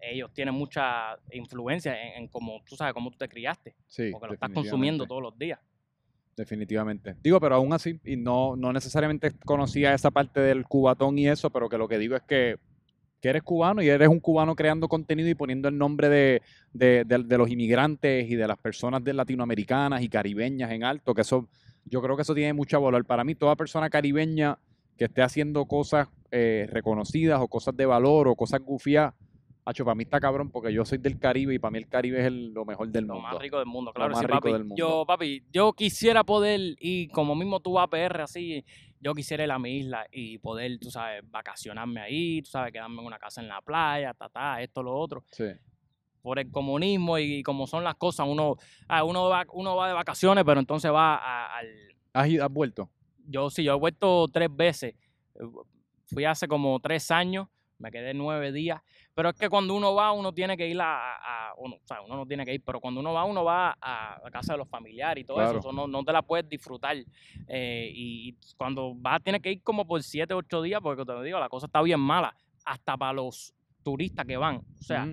ellos 0.00 0.32
tienen 0.32 0.54
mucha 0.54 1.16
influencia 1.32 2.00
en, 2.00 2.22
en 2.22 2.28
cómo, 2.28 2.60
tú 2.68 2.76
sabes, 2.76 2.94
cómo 2.94 3.10
tú 3.10 3.18
te 3.18 3.28
criaste, 3.28 3.74
Sí, 3.86 4.10
porque 4.12 4.28
lo 4.28 4.34
estás 4.34 4.50
consumiendo 4.50 5.06
todos 5.06 5.22
los 5.22 5.36
días. 5.38 5.58
Definitivamente. 6.36 7.16
Digo, 7.20 7.40
pero 7.40 7.56
aún 7.56 7.72
así, 7.72 7.98
y 8.04 8.16
no, 8.16 8.54
no 8.54 8.72
necesariamente 8.72 9.32
conocía 9.44 9.92
esa 9.92 10.10
parte 10.12 10.40
del 10.40 10.64
cubatón 10.66 11.18
y 11.18 11.26
eso, 11.28 11.50
pero 11.50 11.68
que 11.68 11.76
lo 11.78 11.88
que 11.88 11.98
digo 11.98 12.14
es 12.14 12.22
que, 12.22 12.58
que 13.20 13.28
eres 13.28 13.42
cubano 13.42 13.82
y 13.82 13.88
eres 13.88 14.08
un 14.08 14.20
cubano 14.20 14.54
creando 14.54 14.88
contenido 14.88 15.28
y 15.28 15.34
poniendo 15.34 15.68
el 15.68 15.76
nombre 15.76 16.08
de, 16.08 16.42
de, 16.72 17.04
de- 17.04 17.24
de 17.24 17.38
los 17.38 17.50
inmigrantes 17.50 18.30
y 18.30 18.36
de 18.36 18.46
las 18.46 18.58
personas 18.58 19.02
de 19.02 19.12
latinoamericanas 19.14 20.02
y 20.02 20.08
caribeñas 20.08 20.70
en 20.70 20.84
alto, 20.84 21.14
que 21.14 21.22
eso, 21.22 21.48
yo 21.84 22.00
creo 22.00 22.16
que 22.16 22.22
eso 22.22 22.34
tiene 22.34 22.52
mucho 22.52 22.80
valor. 22.80 23.04
Para 23.04 23.24
mí, 23.24 23.34
toda 23.34 23.56
persona 23.56 23.90
caribeña 23.90 24.58
que 24.96 25.06
esté 25.06 25.22
haciendo 25.22 25.64
cosas 25.66 26.08
eh, 26.30 26.68
reconocidas 26.70 27.40
o 27.40 27.48
cosas 27.48 27.76
de 27.76 27.86
valor 27.86 28.28
o 28.28 28.34
cosas 28.36 28.60
gufias, 28.60 29.12
Hacho, 29.64 29.84
para 29.84 29.94
mí 29.94 30.04
está 30.04 30.18
cabrón 30.18 30.48
porque 30.50 30.72
yo 30.72 30.82
soy 30.86 30.96
del 30.96 31.18
Caribe 31.18 31.52
y 31.52 31.58
para 31.58 31.70
mí 31.72 31.76
el 31.76 31.86
Caribe 31.88 32.20
es 32.20 32.26
el- 32.26 32.54
lo 32.54 32.64
mejor 32.64 32.88
del 32.88 33.04
Lo 33.04 33.14
mundo. 33.16 33.28
más 33.28 33.38
rico 33.38 33.58
del 33.58 33.66
mundo, 33.66 33.92
claro. 33.92 34.12
más 34.12 34.20
sí, 34.20 34.26
rico 34.26 34.38
papi. 34.40 34.52
del 34.54 34.62
mundo. 34.64 34.76
Yo, 34.78 35.04
papi, 35.06 35.42
yo 35.52 35.74
quisiera 35.74 36.24
poder, 36.24 36.58
y 36.80 37.08
como 37.08 37.34
mismo 37.34 37.60
tú 37.60 37.72
vas 37.72 37.84
a 37.84 37.90
PR 37.90 38.22
así, 38.22 38.64
yo 39.00 39.14
quisiera 39.14 39.44
ir 39.44 39.50
a 39.52 39.58
mi 39.58 39.76
isla 39.78 40.06
y 40.10 40.38
poder, 40.38 40.78
tú 40.80 40.90
sabes, 40.90 41.22
vacacionarme 41.30 42.00
ahí, 42.00 42.42
tú 42.42 42.50
sabes, 42.50 42.72
quedarme 42.72 43.00
en 43.00 43.06
una 43.06 43.18
casa 43.18 43.40
en 43.40 43.48
la 43.48 43.60
playa, 43.62 44.14
ta, 44.14 44.28
ta, 44.28 44.60
esto, 44.62 44.82
lo 44.82 44.94
otro. 44.96 45.22
Sí. 45.32 45.44
Por 46.22 46.38
el 46.38 46.50
comunismo 46.50 47.16
y 47.18 47.42
como 47.42 47.66
son 47.66 47.84
las 47.84 47.94
cosas, 47.94 48.26
uno, 48.28 48.56
ah, 48.88 49.04
uno, 49.04 49.28
va, 49.28 49.46
uno 49.52 49.76
va 49.76 49.88
de 49.88 49.94
vacaciones, 49.94 50.44
pero 50.44 50.58
entonces 50.60 50.90
va 50.92 51.14
a- 51.16 51.58
al... 51.58 51.66
¿Has, 52.12 52.28
ido- 52.28 52.44
has 52.44 52.50
vuelto? 52.52 52.90
Yo 53.26 53.50
sí, 53.50 53.62
yo 53.62 53.74
he 53.74 53.78
vuelto 53.78 54.26
tres 54.32 54.48
veces. 54.54 54.94
Fui 56.06 56.24
hace 56.24 56.48
como 56.48 56.80
tres 56.80 57.10
años, 57.10 57.48
me 57.78 57.90
quedé 57.90 58.14
nueve 58.14 58.50
días. 58.52 58.80
Pero 59.18 59.30
es 59.30 59.34
que 59.36 59.48
cuando 59.48 59.74
uno 59.74 59.96
va, 59.96 60.12
uno 60.12 60.32
tiene 60.32 60.56
que 60.56 60.68
ir 60.68 60.80
a, 60.80 61.16
a- 61.16 61.54
uno, 61.56 61.74
o 61.74 61.80
sea, 61.84 62.00
uno 62.02 62.14
no 62.14 62.24
tiene 62.24 62.44
que 62.46 62.54
ir, 62.54 62.62
pero 62.64 62.80
cuando 62.80 63.00
uno 63.00 63.12
va, 63.12 63.24
uno 63.24 63.42
va 63.42 63.76
a 63.80 64.20
la 64.22 64.30
casa 64.30 64.52
de 64.52 64.58
los 64.58 64.68
familiares 64.68 65.22
y 65.22 65.26
todo 65.26 65.38
Claro. 65.38 65.58
eso, 65.58 65.58
eso 65.58 65.72
no, 65.72 65.88
no 65.88 66.04
te 66.04 66.12
la 66.12 66.22
puedes 66.22 66.48
disfrutar. 66.48 66.96
Eh, 67.48 67.90
y, 67.92 68.28
y 68.28 68.36
cuando 68.56 68.94
vas, 68.94 69.20
tienes 69.24 69.42
que 69.42 69.50
ir 69.50 69.62
como 69.64 69.84
por 69.88 70.04
siete, 70.04 70.34
ocho 70.34 70.62
días, 70.62 70.80
porque 70.80 71.04
te 71.04 71.12
lo 71.12 71.22
digo, 71.22 71.40
la 71.40 71.48
cosa 71.48 71.66
está 71.66 71.82
bien 71.82 71.98
mala, 71.98 72.32
hasta 72.64 72.96
para 72.96 73.12
los 73.14 73.52
turistas 73.82 74.24
que 74.24 74.36
van. 74.36 74.58
O 74.58 74.82
sea, 74.84 75.08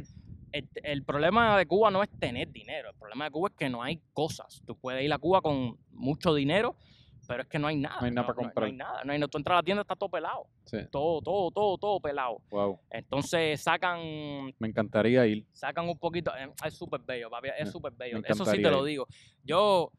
el, 0.51 0.69
el 0.83 1.03
problema 1.03 1.57
de 1.57 1.65
Cuba 1.65 1.89
no 1.89 2.03
es 2.03 2.09
tener 2.19 2.51
dinero, 2.51 2.91
el 2.91 2.95
problema 2.97 3.25
de 3.25 3.31
Cuba 3.31 3.49
es 3.49 3.55
que 3.57 3.69
no 3.69 3.81
hay 3.81 3.99
cosas. 4.13 4.61
Tú 4.67 4.75
puedes 4.75 5.03
ir 5.03 5.11
a 5.13 5.17
Cuba 5.17 5.41
con 5.41 5.79
mucho 5.89 6.35
dinero, 6.35 6.75
pero 7.27 7.43
es 7.43 7.47
que 7.49 7.59
no 7.59 7.67
hay 7.67 7.77
nada. 7.77 7.97
hay 8.01 8.11
nada 8.11 8.27
para 8.27 8.35
No, 8.37 8.43
comprar. 8.43 8.65
hay 8.67 8.73
nada, 8.73 9.03
no 9.03 9.11
hay 9.13 9.19
nada. 9.19 9.27
Tú 9.29 9.37
entras 9.37 9.53
a 9.55 9.59
la 9.59 9.63
tienda, 9.63 9.81
está 9.81 9.95
todo 9.95 10.09
pelado. 10.09 10.47
Sí. 10.65 10.77
Todo, 10.91 11.21
todo, 11.21 11.51
todo, 11.51 11.77
todo 11.77 11.99
pelado. 11.99 12.41
Wow. 12.49 12.79
Entonces 12.89 13.61
sacan 13.61 13.99
Me 14.59 14.67
encantaría 14.67 15.25
ir. 15.25 15.45
sacan 15.53 15.87
un 15.89 15.97
poquito. 15.97 16.31
eh, 16.37 16.49
Es 16.65 16.73
súper 16.75 17.01
bello, 17.01 17.29
papi. 17.29 17.49
Es 17.57 17.71
súper 17.71 17.93
bello. 17.93 18.21
Eso 18.25 18.45
sí 18.45 18.61
te 18.61 18.69
lo 18.71 18.83
digo. 18.83 19.07
Yo, 19.43 19.91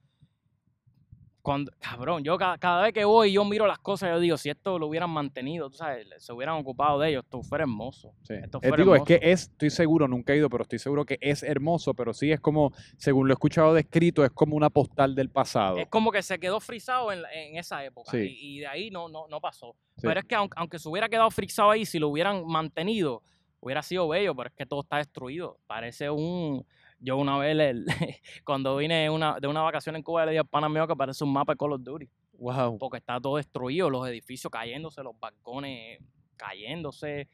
cuando, 1.46 1.70
cabrón, 1.78 2.24
yo 2.24 2.36
ca- 2.36 2.58
cada, 2.58 2.82
vez 2.82 2.92
que 2.92 3.04
voy, 3.04 3.30
yo 3.30 3.44
miro 3.44 3.68
las 3.68 3.78
cosas, 3.78 4.10
yo 4.10 4.18
digo, 4.18 4.36
si 4.36 4.50
esto 4.50 4.80
lo 4.80 4.88
hubieran 4.88 5.10
mantenido, 5.10 5.70
tú 5.70 5.76
sabes, 5.76 6.08
se 6.18 6.32
hubieran 6.32 6.56
ocupado 6.56 6.98
de 6.98 7.10
ellos, 7.10 7.22
esto 7.22 7.40
fuera 7.44 7.62
hermoso. 7.62 8.12
Sí. 8.24 8.34
Esto 8.34 8.58
Eh, 8.62 8.68
fuera 8.68 8.82
digo, 8.82 8.96
es 8.96 9.02
que 9.04 9.20
es, 9.22 9.42
estoy 9.42 9.70
seguro, 9.70 10.08
nunca 10.08 10.32
he 10.32 10.38
ido, 10.38 10.50
pero 10.50 10.62
estoy 10.62 10.80
seguro 10.80 11.04
que 11.04 11.18
es 11.20 11.44
hermoso, 11.44 11.94
pero 11.94 12.12
sí 12.12 12.32
es 12.32 12.40
como, 12.40 12.72
según 12.96 13.28
lo 13.28 13.32
he 13.32 13.36
escuchado 13.36 13.74
descrito, 13.74 14.24
es 14.24 14.32
como 14.32 14.56
una 14.56 14.70
postal 14.70 15.14
del 15.14 15.30
pasado. 15.30 15.76
Es 15.78 15.86
como 15.86 16.10
que 16.10 16.20
se 16.22 16.40
quedó 16.40 16.58
frisado 16.58 17.12
en, 17.12 17.20
en 17.32 17.56
esa 17.58 17.84
época 17.84 18.10
Sí. 18.10 18.18
y, 18.40 18.56
y 18.56 18.58
de 18.58 18.66
ahí 18.66 18.90
no, 18.90 19.08
no, 19.08 19.28
no 19.28 19.40
pasó. 19.40 19.76
Sí. 19.98 20.02
Pero 20.08 20.18
es 20.18 20.26
que 20.26 20.34
aunque, 20.34 20.54
aunque 20.58 20.78
se 20.80 20.88
hubiera 20.88 21.08
quedado 21.08 21.30
frisado 21.30 21.70
ahí, 21.70 21.86
si 21.86 22.00
lo 22.00 22.08
hubieran 22.08 22.44
mantenido, 22.44 23.22
hubiera 23.60 23.82
sido 23.82 24.08
bello, 24.08 24.34
pero 24.34 24.48
es 24.48 24.54
que 24.56 24.66
todo 24.66 24.80
está 24.80 24.96
destruido. 24.96 25.58
Parece 25.68 26.10
un... 26.10 26.66
Yo 27.06 27.16
una 27.16 27.38
vez, 27.38 27.54
le- 27.56 27.84
cuando 28.44 28.76
vine 28.76 29.08
una, 29.08 29.38
de 29.40 29.46
una 29.46 29.62
vacación 29.62 29.94
en 29.94 30.02
Cuba, 30.02 30.24
le 30.26 30.32
dije 30.32 30.40
al 30.40 30.48
pana 30.48 30.68
mío 30.68 30.88
que 30.88 30.96
parece 30.96 31.22
un 31.22 31.32
mapa 31.32 31.52
de 31.52 31.56
Call 31.56 31.72
of 31.74 31.80
Duty. 31.84 32.08
Wow. 32.38 32.78
porque 32.78 32.98
está 32.98 33.20
todo 33.20 33.36
destruido, 33.36 33.88
los 33.88 34.06
edificios 34.08 34.50
cayéndose, 34.50 35.02
los 35.04 35.18
balcones 35.18 36.00
cayéndose. 36.36 37.28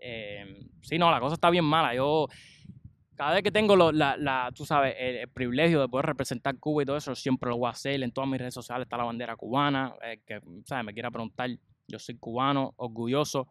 eh, 0.00 0.66
sí, 0.80 0.96
no, 0.96 1.10
la 1.10 1.18
cosa 1.20 1.34
está 1.34 1.50
bien 1.50 1.64
mala. 1.64 1.92
Yo, 1.94 2.28
cada 3.16 3.34
vez 3.34 3.42
que 3.42 3.50
tengo 3.50 3.74
lo- 3.74 3.90
la, 3.92 4.16
la- 4.16 4.52
tú 4.54 4.64
sabes, 4.64 4.94
el, 4.98 5.16
el 5.16 5.28
privilegio 5.28 5.80
de 5.80 5.88
poder 5.88 6.06
representar 6.06 6.56
Cuba 6.60 6.84
y 6.84 6.86
todo 6.86 6.96
eso, 6.96 7.14
siempre 7.16 7.50
lo 7.50 7.56
voy 7.58 7.66
a 7.66 7.70
hacer. 7.70 8.00
En 8.02 8.12
todas 8.12 8.30
mis 8.30 8.38
redes 8.38 8.54
sociales 8.54 8.84
está 8.86 8.96
la 8.96 9.04
bandera 9.04 9.34
cubana. 9.36 9.94
eh, 10.02 10.20
que, 10.24 10.40
¿sabes? 10.64 10.84
Me 10.84 10.92
quiera 10.94 11.10
preguntar, 11.10 11.50
yo 11.88 11.98
soy 11.98 12.16
cubano, 12.16 12.74
orgulloso. 12.76 13.48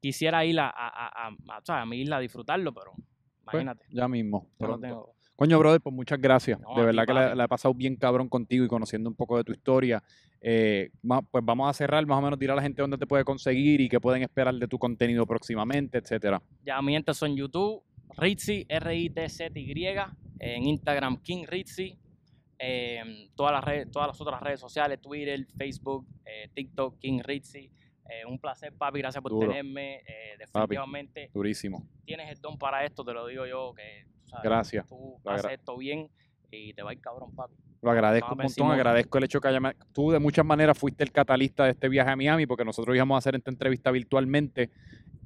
Quisiera 0.00 0.44
ir 0.44 0.60
a, 0.60 0.68
a, 0.68 0.88
a- 0.88 1.26
a- 1.28 1.56
a- 1.56 1.60
¿sabes? 1.64 1.82
a 1.82 1.86
mi 1.86 2.00
isla 2.00 2.16
a 2.16 2.20
disfrutarlo, 2.20 2.72
pero 2.72 2.92
Pues, 3.44 3.54
imagínate. 3.54 3.84
ya 3.90 4.08
mismo. 4.08 4.48
pronto. 4.58 4.80
tengo. 4.80 5.12
Coño, 5.36 5.58
brother, 5.58 5.80
pues 5.80 5.94
muchas 5.94 6.20
gracias. 6.20 6.60
No, 6.60 6.74
de 6.76 6.84
verdad 6.84 7.04
que 7.04 7.12
la, 7.12 7.44
he 7.44 7.48
pasado 7.48 7.74
bien 7.74 7.96
cabrón 7.96 8.28
contigo 8.28 8.64
y 8.64 8.68
conociendo 8.68 9.10
un 9.10 9.16
poco 9.16 9.36
de 9.36 9.44
tu 9.44 9.52
historia. 9.52 10.02
Eh, 10.40 10.90
pues 11.30 11.44
vamos 11.44 11.68
a 11.68 11.72
cerrar, 11.72 12.06
más 12.06 12.18
o 12.18 12.22
menos, 12.22 12.38
dirá 12.38 12.52
a 12.52 12.56
la 12.56 12.62
gente 12.62 12.82
dónde 12.82 12.98
te 12.98 13.06
puede 13.06 13.24
conseguir 13.24 13.80
y 13.80 13.88
qué 13.88 13.98
pueden 13.98 14.22
esperar 14.22 14.54
de 14.54 14.68
tu 14.68 14.78
contenido 14.78 15.26
próximamente, 15.26 15.98
etcétera. 15.98 16.40
Ya 16.64 16.80
mi 16.82 16.92
gente 16.92 17.12
son 17.14 17.34
YouTube, 17.34 17.82
Ritzy, 18.16 18.66
R-I-T-Z-Y, 18.68 19.86
en 20.38 20.62
Instagram 20.64 21.16
King 21.22 21.44
Ritzy, 21.48 21.98
en 22.58 23.34
todas 23.34 23.52
las 23.52 23.64
redes, 23.64 23.90
todas 23.90 24.08
las 24.08 24.20
otras 24.20 24.40
redes 24.40 24.60
sociales, 24.60 25.00
Twitter, 25.00 25.44
Facebook, 25.56 26.06
eh, 26.24 26.50
TikTok, 26.54 26.98
King 26.98 27.20
Ritzy. 27.24 27.70
Eh, 28.08 28.26
un 28.26 28.38
placer, 28.38 28.72
papi, 28.72 28.98
gracias 28.98 29.22
por 29.22 29.30
Duro. 29.32 29.48
tenerme. 29.48 29.96
Eh, 30.06 30.36
definitivamente 30.38 31.30
Durísimo. 31.32 31.86
tienes 32.04 32.30
el 32.30 32.40
don 32.40 32.58
para 32.58 32.84
esto, 32.84 33.04
te 33.04 33.12
lo 33.12 33.26
digo 33.26 33.46
yo, 33.46 33.72
que 33.74 34.06
sabes, 34.24 34.42
Gracias. 34.44 34.86
tú 34.88 35.18
Lo 35.24 35.30
haces 35.30 35.52
esto 35.52 35.76
bien 35.76 36.08
y 36.50 36.74
te 36.74 36.82
va 36.82 36.90
a 36.90 36.92
ir 36.92 37.00
cabrón, 37.00 37.34
papi. 37.34 37.54
Lo 37.80 37.90
agradezco 37.90 38.32
un 38.34 38.42
montón, 38.42 38.66
mo- 38.68 38.72
agradezco 38.74 39.18
el 39.18 39.24
hecho 39.24 39.40
que 39.40 39.48
haya... 39.48 39.74
Tú 39.92 40.10
de 40.12 40.18
muchas 40.20 40.44
maneras 40.44 40.78
fuiste 40.78 41.02
el 41.02 41.10
catalista 41.10 41.64
de 41.64 41.70
este 41.70 41.88
viaje 41.88 42.10
a 42.10 42.16
Miami 42.16 42.46
porque 42.46 42.64
nosotros 42.64 42.94
íbamos 42.94 43.16
a 43.16 43.18
hacer 43.18 43.34
esta 43.34 43.50
entrevista 43.50 43.90
virtualmente, 43.90 44.70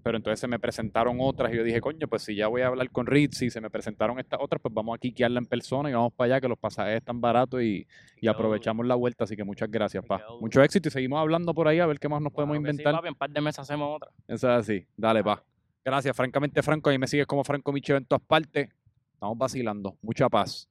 pero 0.06 0.18
entonces 0.18 0.38
se 0.38 0.46
me 0.46 0.60
presentaron 0.60 1.16
otras 1.18 1.52
y 1.52 1.56
yo 1.56 1.64
dije, 1.64 1.80
coño, 1.80 2.06
pues 2.06 2.22
si 2.22 2.36
ya 2.36 2.46
voy 2.46 2.62
a 2.62 2.68
hablar 2.68 2.88
con 2.92 3.08
Ritzy, 3.08 3.50
se 3.50 3.60
me 3.60 3.70
presentaron 3.70 4.20
estas 4.20 4.38
otras, 4.40 4.62
pues 4.62 4.72
vamos 4.72 4.94
a 4.94 4.98
quiquearla 4.98 5.40
en 5.40 5.46
persona 5.46 5.90
y 5.90 5.94
vamos 5.94 6.12
para 6.12 6.34
allá 6.34 6.40
que 6.42 6.46
los 6.46 6.56
pasajes 6.56 6.98
están 6.98 7.20
baratos 7.20 7.60
y, 7.60 7.88
y 8.20 8.28
aprovechamos 8.28 8.86
la 8.86 8.94
vuelta, 8.94 9.24
así 9.24 9.34
que 9.34 9.42
muchas 9.42 9.68
gracias, 9.68 10.04
pa. 10.04 10.22
Mucho 10.40 10.62
éxito 10.62 10.86
y 10.86 10.92
seguimos 10.92 11.18
hablando 11.18 11.52
por 11.52 11.66
ahí 11.66 11.80
a 11.80 11.86
ver 11.86 11.98
qué 11.98 12.08
más 12.08 12.22
nos 12.22 12.32
podemos 12.32 12.54
que 12.56 12.62
sí, 12.62 12.70
inventar. 12.70 12.94
papi, 12.94 13.08
en 13.08 13.14
par 13.16 13.30
de 13.30 13.40
meses 13.40 13.58
hacemos 13.58 13.96
otra. 13.96 14.12
Eso 14.28 14.48
es 14.48 14.60
así, 14.60 14.86
dale, 14.96 15.24
pa. 15.24 15.42
Gracias, 15.84 16.16
francamente, 16.16 16.62
Franco, 16.62 16.88
ahí 16.88 16.98
me 16.98 17.08
sigues 17.08 17.26
como 17.26 17.42
Franco 17.42 17.72
Micheo 17.72 17.96
en 17.96 18.04
todas 18.04 18.22
partes. 18.22 18.68
Estamos 19.12 19.36
vacilando. 19.36 19.96
Mucha 20.02 20.28
paz. 20.28 20.68